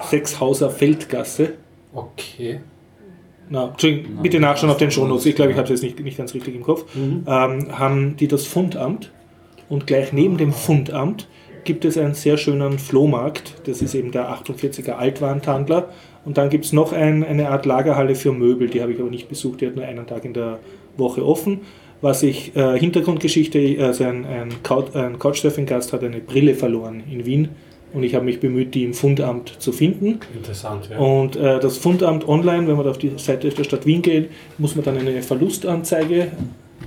[0.08, 1.54] Sechshauser Feldgasse.
[1.92, 2.60] Okay.
[3.50, 5.26] Na, Entschuldigung, Nein, bitte nachschauen auf den Shownotes.
[5.26, 6.94] Ich glaube, ich habe es jetzt nicht, nicht ganz richtig im Kopf.
[6.94, 7.24] Mhm.
[7.26, 9.10] Ähm, haben die das Fundamt
[9.68, 11.28] und gleich neben dem Fundamt
[11.64, 13.54] gibt es einen sehr schönen Flohmarkt.
[13.66, 15.90] Das ist eben der 48er Altwarentandler.
[16.24, 18.68] Und dann gibt es noch ein, eine Art Lagerhalle für Möbel.
[18.68, 19.60] Die habe ich aber nicht besucht.
[19.60, 20.58] Die hat nur einen Tag in der
[20.96, 21.60] Woche offen.
[22.00, 24.50] Was ich, äh, Hintergrundgeschichte, also ein, ein,
[24.94, 27.48] ein Couchsurfing-Gast hat eine Brille verloren in Wien
[27.92, 30.20] Und ich habe mich bemüht, die im Fundamt zu finden.
[30.36, 30.98] Interessant, ja.
[30.98, 34.76] Und äh, das Fundamt online, wenn man auf die Seite der Stadt Wien geht, muss
[34.76, 36.28] man dann eine Verlustanzeige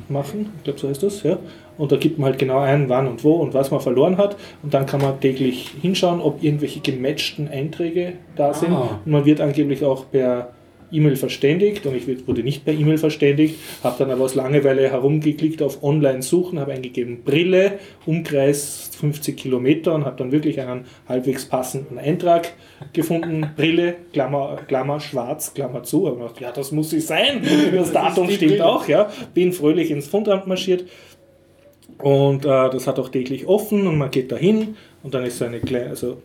[0.10, 0.52] machen.
[0.58, 1.24] Ich glaube, so heißt das.
[1.24, 1.38] Ja.
[1.78, 4.36] Und da gibt man halt genau ein, wann und wo und was man verloren hat.
[4.62, 8.74] Und dann kann man täglich hinschauen, ob irgendwelche gematchten Einträge da sind.
[8.74, 9.00] Ah.
[9.06, 10.54] Und man wird angeblich auch per
[10.92, 15.62] E-Mail verständigt und ich wurde nicht per E-Mail verständigt, habe dann aber aus Langeweile herumgeklickt
[15.62, 21.46] auf Online suchen, habe eingegeben Brille, Umkreis 50 Kilometer und habe dann wirklich einen halbwegs
[21.46, 22.54] passenden Eintrag
[22.94, 23.48] gefunden.
[23.56, 26.08] Brille, Klammer, Klammer schwarz, Klammer zu.
[26.08, 27.42] Habe gedacht, ja, das muss sie sein.
[27.72, 28.66] Das Datum die stimmt Brille.
[28.66, 28.88] auch.
[28.88, 29.10] Ja.
[29.34, 30.86] Bin fröhlich ins Fundamt marschiert
[32.00, 35.38] und äh, das hat auch täglich offen und man geht da hin und dann ist
[35.38, 36.18] so eine kleine, also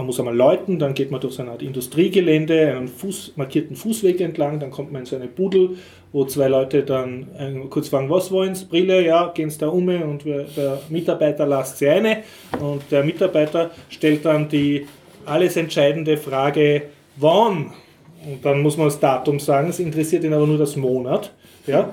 [0.00, 3.76] man muss einmal läuten, dann geht man durch so eine Art Industriegelände, einen Fuß, markierten
[3.76, 5.76] Fußweg entlang, dann kommt man in so eine Budel,
[6.10, 8.64] wo zwei Leute dann äh, kurz fragen, was wollen sie?
[8.64, 12.22] Brille, ja, gehen sie da um und wir, der Mitarbeiter lasst sie eine
[12.58, 14.86] und der Mitarbeiter stellt dann die
[15.26, 16.84] alles entscheidende Frage,
[17.16, 17.74] wann?
[18.24, 21.30] Und dann muss man das Datum sagen, es interessiert ihn aber nur das Monat.
[21.66, 21.90] Ja?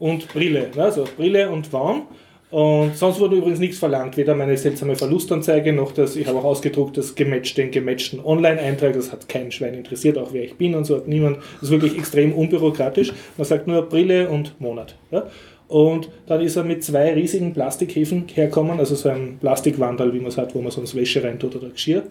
[0.00, 2.02] Und Brille, also Brille und wann.
[2.50, 6.44] Und sonst wurde übrigens nichts verlangt, weder meine seltsame Verlustanzeige noch das, ich habe auch
[6.44, 10.74] ausgedruckt, das gematchte, den gematchten Online-Eintrag, das hat kein Schwein interessiert, auch wer ich bin
[10.74, 13.12] und so hat niemand, das ist wirklich extrem unbürokratisch.
[13.36, 14.94] Man sagt nur Brille und Monat.
[15.10, 15.26] Ja?
[15.68, 20.34] Und dann ist er mit zwei riesigen Plastikhäfen herkommen, also so ein Plastikwandal, wie man
[20.34, 22.04] hat, wo man sonst Wäsche reintut oder Geschirr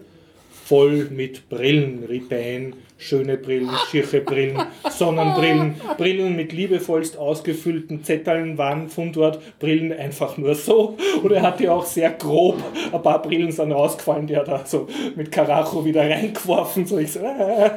[0.68, 4.58] voll mit Brillen, Ray-Ban, schöne Brillen, schirche Brillen,
[4.90, 10.96] Sonnenbrillen, Brillen mit liebevollst ausgefüllten Zetteln waren von dort, Brillen einfach nur so.
[11.22, 12.58] Und er hat die auch sehr grob,
[12.92, 16.84] ein paar Brillen sind rausgefallen, die hat er so mit Karacho wieder reingeworfen.
[16.86, 17.70] So ich so, äh,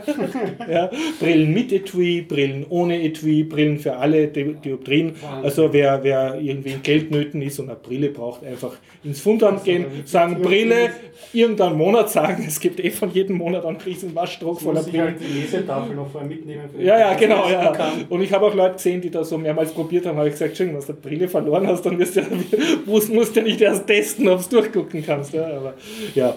[0.70, 0.90] ja.
[1.20, 5.16] Brillen mit Etui, Brillen ohne Etui, Brillen für alle Di- Dioptrien.
[5.44, 8.74] Also wer, wer irgendwie in Geldnöten ist und eine Brille braucht, einfach
[9.04, 10.90] ins Fundamt gehen, sagen Brille,
[11.32, 15.08] irgendeinen Monat sagen, es gibt eh von jedem Monat einen riesen Waschdruck voller Brillen.
[15.08, 16.64] halt die Lesetafel noch vorher mitnehmen.
[16.80, 17.72] Ja, ja, genau, ja.
[17.72, 18.06] kann.
[18.10, 20.58] Und ich habe auch Leute gesehen, die da so mehrmals probiert haben, habe ich gesagt,
[20.58, 22.22] schön, wenn du die Brille verloren hast, dann wirst du,
[22.86, 25.34] musst, musst du nicht erst testen, ob du durchgucken kannst.
[25.34, 25.74] Ja, aber,
[26.16, 26.36] ja.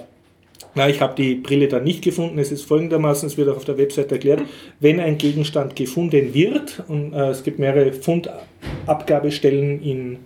[0.76, 2.38] Na, ich habe die Brille dann nicht gefunden.
[2.38, 4.42] Es ist folgendermaßen, es wird auch auf der Website erklärt,
[4.80, 10.18] wenn ein Gegenstand gefunden wird, und äh, es gibt mehrere Fundabgabestellen in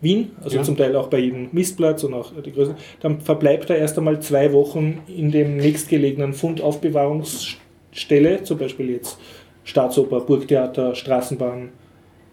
[0.00, 0.62] Wien, also Ja.
[0.62, 4.20] zum Teil auch bei jedem Mistplatz und auch die Größen, dann verbleibt er erst einmal
[4.20, 9.18] zwei Wochen in dem nächstgelegenen Fundaufbewahrungsstelle, zum Beispiel jetzt
[9.64, 11.70] Staatsoper, Burgtheater, Straßenbahn,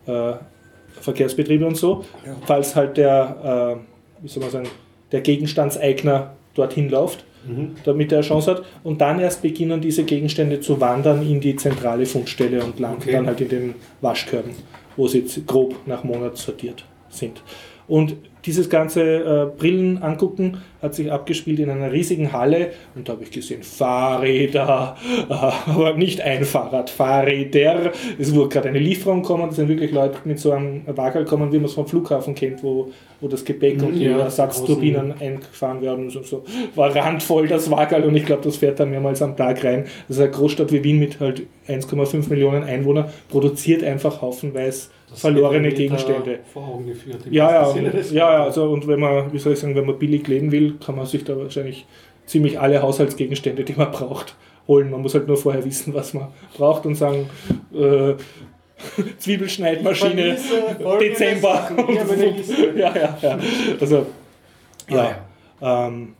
[0.07, 0.33] äh,
[1.01, 2.05] Verkehrsbetriebe und so,
[2.45, 3.79] falls halt der,
[4.19, 4.67] äh, wie soll man sagen,
[5.11, 7.25] der Gegenstandseigner dorthin läuft,
[7.83, 8.63] damit er eine Chance hat.
[8.83, 13.11] Und dann erst beginnen diese Gegenstände zu wandern in die zentrale Fundstelle und landen Okay.
[13.11, 14.51] dann halt in den Waschkörben,
[14.95, 16.85] wo sie jetzt grob nach Monat sortiert
[17.15, 17.41] sind.
[17.87, 18.15] Und
[18.45, 23.23] dieses ganze äh, Brillen angucken hat sich abgespielt in einer riesigen Halle und da habe
[23.23, 24.95] ich gesehen Fahrräder,
[25.29, 25.33] äh,
[25.71, 27.91] aber nicht ein Fahrrad, Fahrräder.
[28.19, 31.51] Es wurde gerade eine Lieferung kommen, das sind wirklich Leute mit so einem Wagel kommen,
[31.51, 35.81] wie man es vom Flughafen kennt, wo, wo das Gepäck und die Ja, Ersatzturbinen eingefahren
[35.81, 36.09] werden.
[36.09, 36.43] So, so.
[36.75, 39.85] War randvoll das Wagel und ich glaube, das fährt dann mehrmals am Tag rein.
[40.07, 45.21] Das ist eine Großstadt wie Wien mit halt 1,5 Millionen Einwohnern, produziert einfach haufenweise Das
[45.21, 46.39] verlorene Gegenstände.
[46.51, 47.19] Vor Augen geführt.
[47.29, 50.27] Ja, ja, ja, ja, also und wenn man, wie soll ich sagen, wenn man billig
[50.27, 51.85] leben will, kann man sich da wahrscheinlich
[52.25, 54.35] ziemlich alle Haushaltsgegenstände, die man braucht,
[54.67, 54.89] holen.
[54.89, 57.29] Man muss halt nur vorher wissen, was man braucht und sagen,
[57.73, 58.13] äh,
[59.19, 61.69] Zwiebelschneidmaschine, folgende Dezember.
[62.75, 63.39] Ja, ja, ja.
[63.79, 64.05] Also,
[64.91, 65.15] Ah,
[65.61, 65.87] ja.
[65.87, 66.13] Ähm,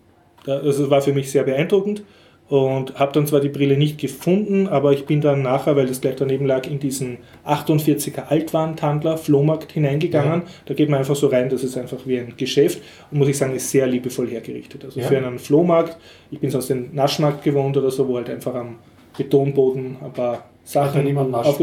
[0.44, 2.04] da- also war für mich sehr beeindruckend
[2.48, 6.00] und habe dann zwar die Brille nicht gefunden, aber ich bin dann nachher, weil das
[6.02, 10.44] gleich daneben lag, in diesen 48er Altwarentandler Flohmarkt hineingegangen.
[10.66, 13.38] Da geht man einfach so rein, das ist einfach wie ein Geschäft und muss ich
[13.38, 14.86] sagen, ist sehr liebevoll hergerichtet.
[14.86, 15.08] Also Ja.
[15.08, 15.98] für einen Flohmarkt,
[16.30, 18.76] ich bin sonst den Naschmarkt gewohnt oder so, wo halt einfach am
[19.18, 21.06] Betonboden ein paar Sachen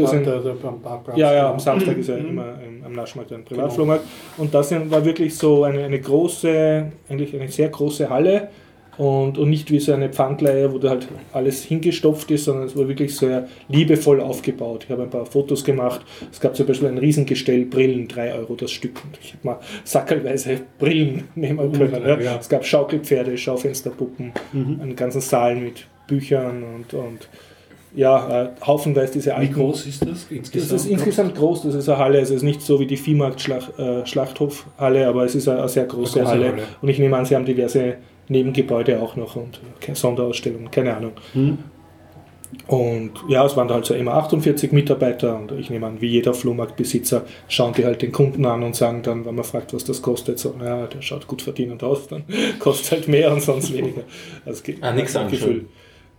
[0.07, 0.25] sind.
[0.25, 1.53] der, der beim Parkplatz Ja, ja, genau.
[1.53, 4.05] am Samstag ist ja immer ähm, am Naschmarkt ein Privatflohmarkt.
[4.37, 8.49] Und das war wirklich so eine, eine große, eigentlich eine sehr große Halle
[8.97, 12.77] und, und nicht wie so eine Pfandleihe, wo da halt alles hingestopft ist, sondern es
[12.77, 14.83] war wirklich sehr liebevoll aufgebaut.
[14.85, 16.01] Ich habe ein paar Fotos gemacht.
[16.31, 19.01] Es gab zum Beispiel ein Riesengestell Brillen, 3 Euro das Stück.
[19.03, 22.03] Und ich habe mal sackelweise Brillen nehmen können.
[22.05, 22.19] Ja.
[22.19, 22.37] Ja.
[22.39, 27.29] Es gab Schaukelpferde, Schaufensterpuppen, einen ganzen Saal mit Büchern und, und
[27.95, 30.81] ja, äh, haufenweise diese Wie alten groß ist das das insgesamt?
[30.81, 35.25] ist insgesamt groß, das ist eine Halle, es ist nicht so wie die Viehmarkt-Schlachthof-Halle, aber
[35.25, 36.51] es ist eine, eine sehr große, Eine große Halle.
[36.53, 36.63] Halle.
[36.81, 37.97] Und ich nehme an, sie haben diverse
[38.27, 39.59] Nebengebäude auch noch und
[39.93, 41.13] Sonderausstellungen, keine Ahnung.
[41.33, 41.57] Hm?
[42.67, 46.07] Und ja, es waren da halt so immer 48 Mitarbeiter und ich nehme an, wie
[46.07, 49.83] jeder Flohmarktbesitzer schauen die halt den Kunden an und sagen dann, wenn man fragt, was
[49.83, 52.23] das kostet, so, naja, der schaut gut verdienend aus, dann
[52.59, 54.03] kostet halt mehr und sonst weniger.
[54.45, 55.67] Also, Ah, nix ein anschauen.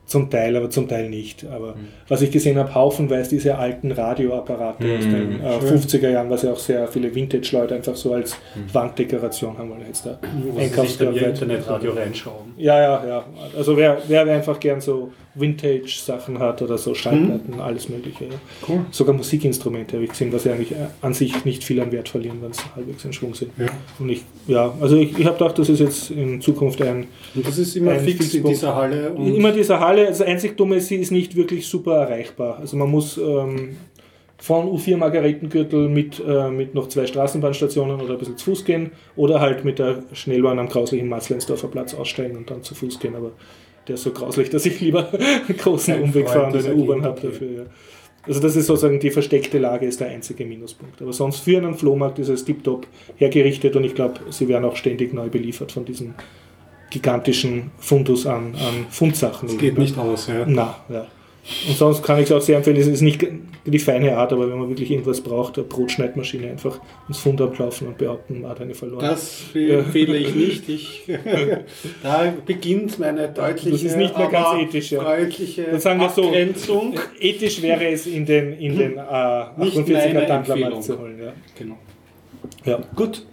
[0.06, 1.46] Zum Teil, aber zum Teil nicht.
[1.46, 1.76] Aber
[2.08, 6.52] was ich gesehen habe, haufenweise diese alten Radioapparate aus den äh, 50er Jahren, was ja
[6.52, 8.36] auch sehr viele Vintage-Leute einfach so als
[8.72, 10.18] Wanddekoration haben, weil jetzt da
[10.58, 12.52] Einkaufswert ihr Internetradio reinschauen.
[12.58, 13.24] ja, ja, ja.
[13.56, 18.26] Also wer, wer einfach gern so Vintage-Sachen hat oder so Schallplatten, alles mögliche.
[18.26, 18.30] Ja.
[18.68, 18.80] Cool.
[18.90, 22.08] Sogar Musikinstrumente habe ich gesehen, was ja eigentlich äh, an sich nicht viel an Wert
[22.08, 23.50] verlieren, wenn sie halbwegs in Schwung sind.
[23.58, 23.66] Ja.
[23.98, 27.46] Und ich, ja, also ich, ich habe gedacht, das ist jetzt in Zukunft ein, Und
[27.46, 29.08] das ist immer Ein fix in dieser Halle.
[29.16, 32.58] Immer diese Halle, das einzig Dumme ist, sie ist nicht wirklich super erreichbar.
[32.58, 33.76] Also man muss ähm,
[34.38, 38.92] von U4 Margaretengürtel mit, äh, mit noch zwei Straßenbahnstationen oder ein bisschen zu Fuß gehen
[39.16, 43.14] oder halt mit der Schnellbahn am grauslichen Matzleinsdorfer Platz aussteigen und dann zu Fuß gehen.
[43.14, 43.32] Aber
[43.88, 45.08] der ist so grauslich, dass ich lieber
[45.48, 47.50] einen großen Kein Umweg fahre und eine U-Bahn habe dafür.
[47.50, 47.62] Ja.
[48.26, 51.00] Also das ist sozusagen die versteckte Lage, ist der einzige Minuspunkt.
[51.02, 54.76] Aber sonst für einen Flohmarkt ist es tiptop hergerichtet und ich glaube, sie werden auch
[54.76, 56.14] ständig neu beliefert von diesem
[56.94, 59.48] gigantischen Fundus an, an Fundsachen.
[59.48, 60.28] es geht nicht aus.
[60.28, 60.44] Ja.
[60.46, 61.06] Na, ja.
[61.68, 63.22] Und sonst kann ich es auch sehr empfehlen, es ist nicht
[63.66, 67.88] die feine Art, aber wenn man wirklich irgendwas braucht, eine Brotschneidmaschine einfach ins Fund ablaufen
[67.88, 69.04] und behaupten, man hat eine verloren.
[69.04, 70.64] Das empfehle ich nicht.
[70.74, 71.04] Ich,
[72.02, 75.02] da beginnt meine deutliche, Das ist nicht mehr ganz ethisch, ja.
[75.02, 76.94] Dann sagen wir so, Abgrenzung.
[77.20, 81.18] Ethisch wäre es, in den, in den äh, Nicht 48er meine Tandlermarkt zu holen.
[81.20, 81.32] Ja.
[81.58, 81.76] Genau.
[82.64, 82.78] Ja.
[82.94, 83.24] Gut.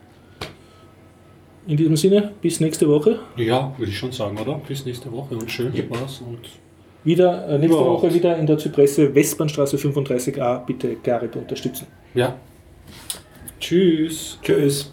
[1.68, 3.20] In diesem Sinne, bis nächste Woche.
[3.38, 4.60] Ja, würde ich schon sagen, oder?
[4.68, 6.40] Bis nächste Woche und schön Spaß und
[7.04, 8.04] Wieder, äh, nächste Überhaupt.
[8.04, 10.66] Woche wieder in der Zypresse Westbahnstraße 35a.
[10.66, 11.88] Bitte Garib unterstützen.
[12.14, 12.36] ja.
[13.60, 14.40] Tschüss.
[14.42, 14.92] Tschüss.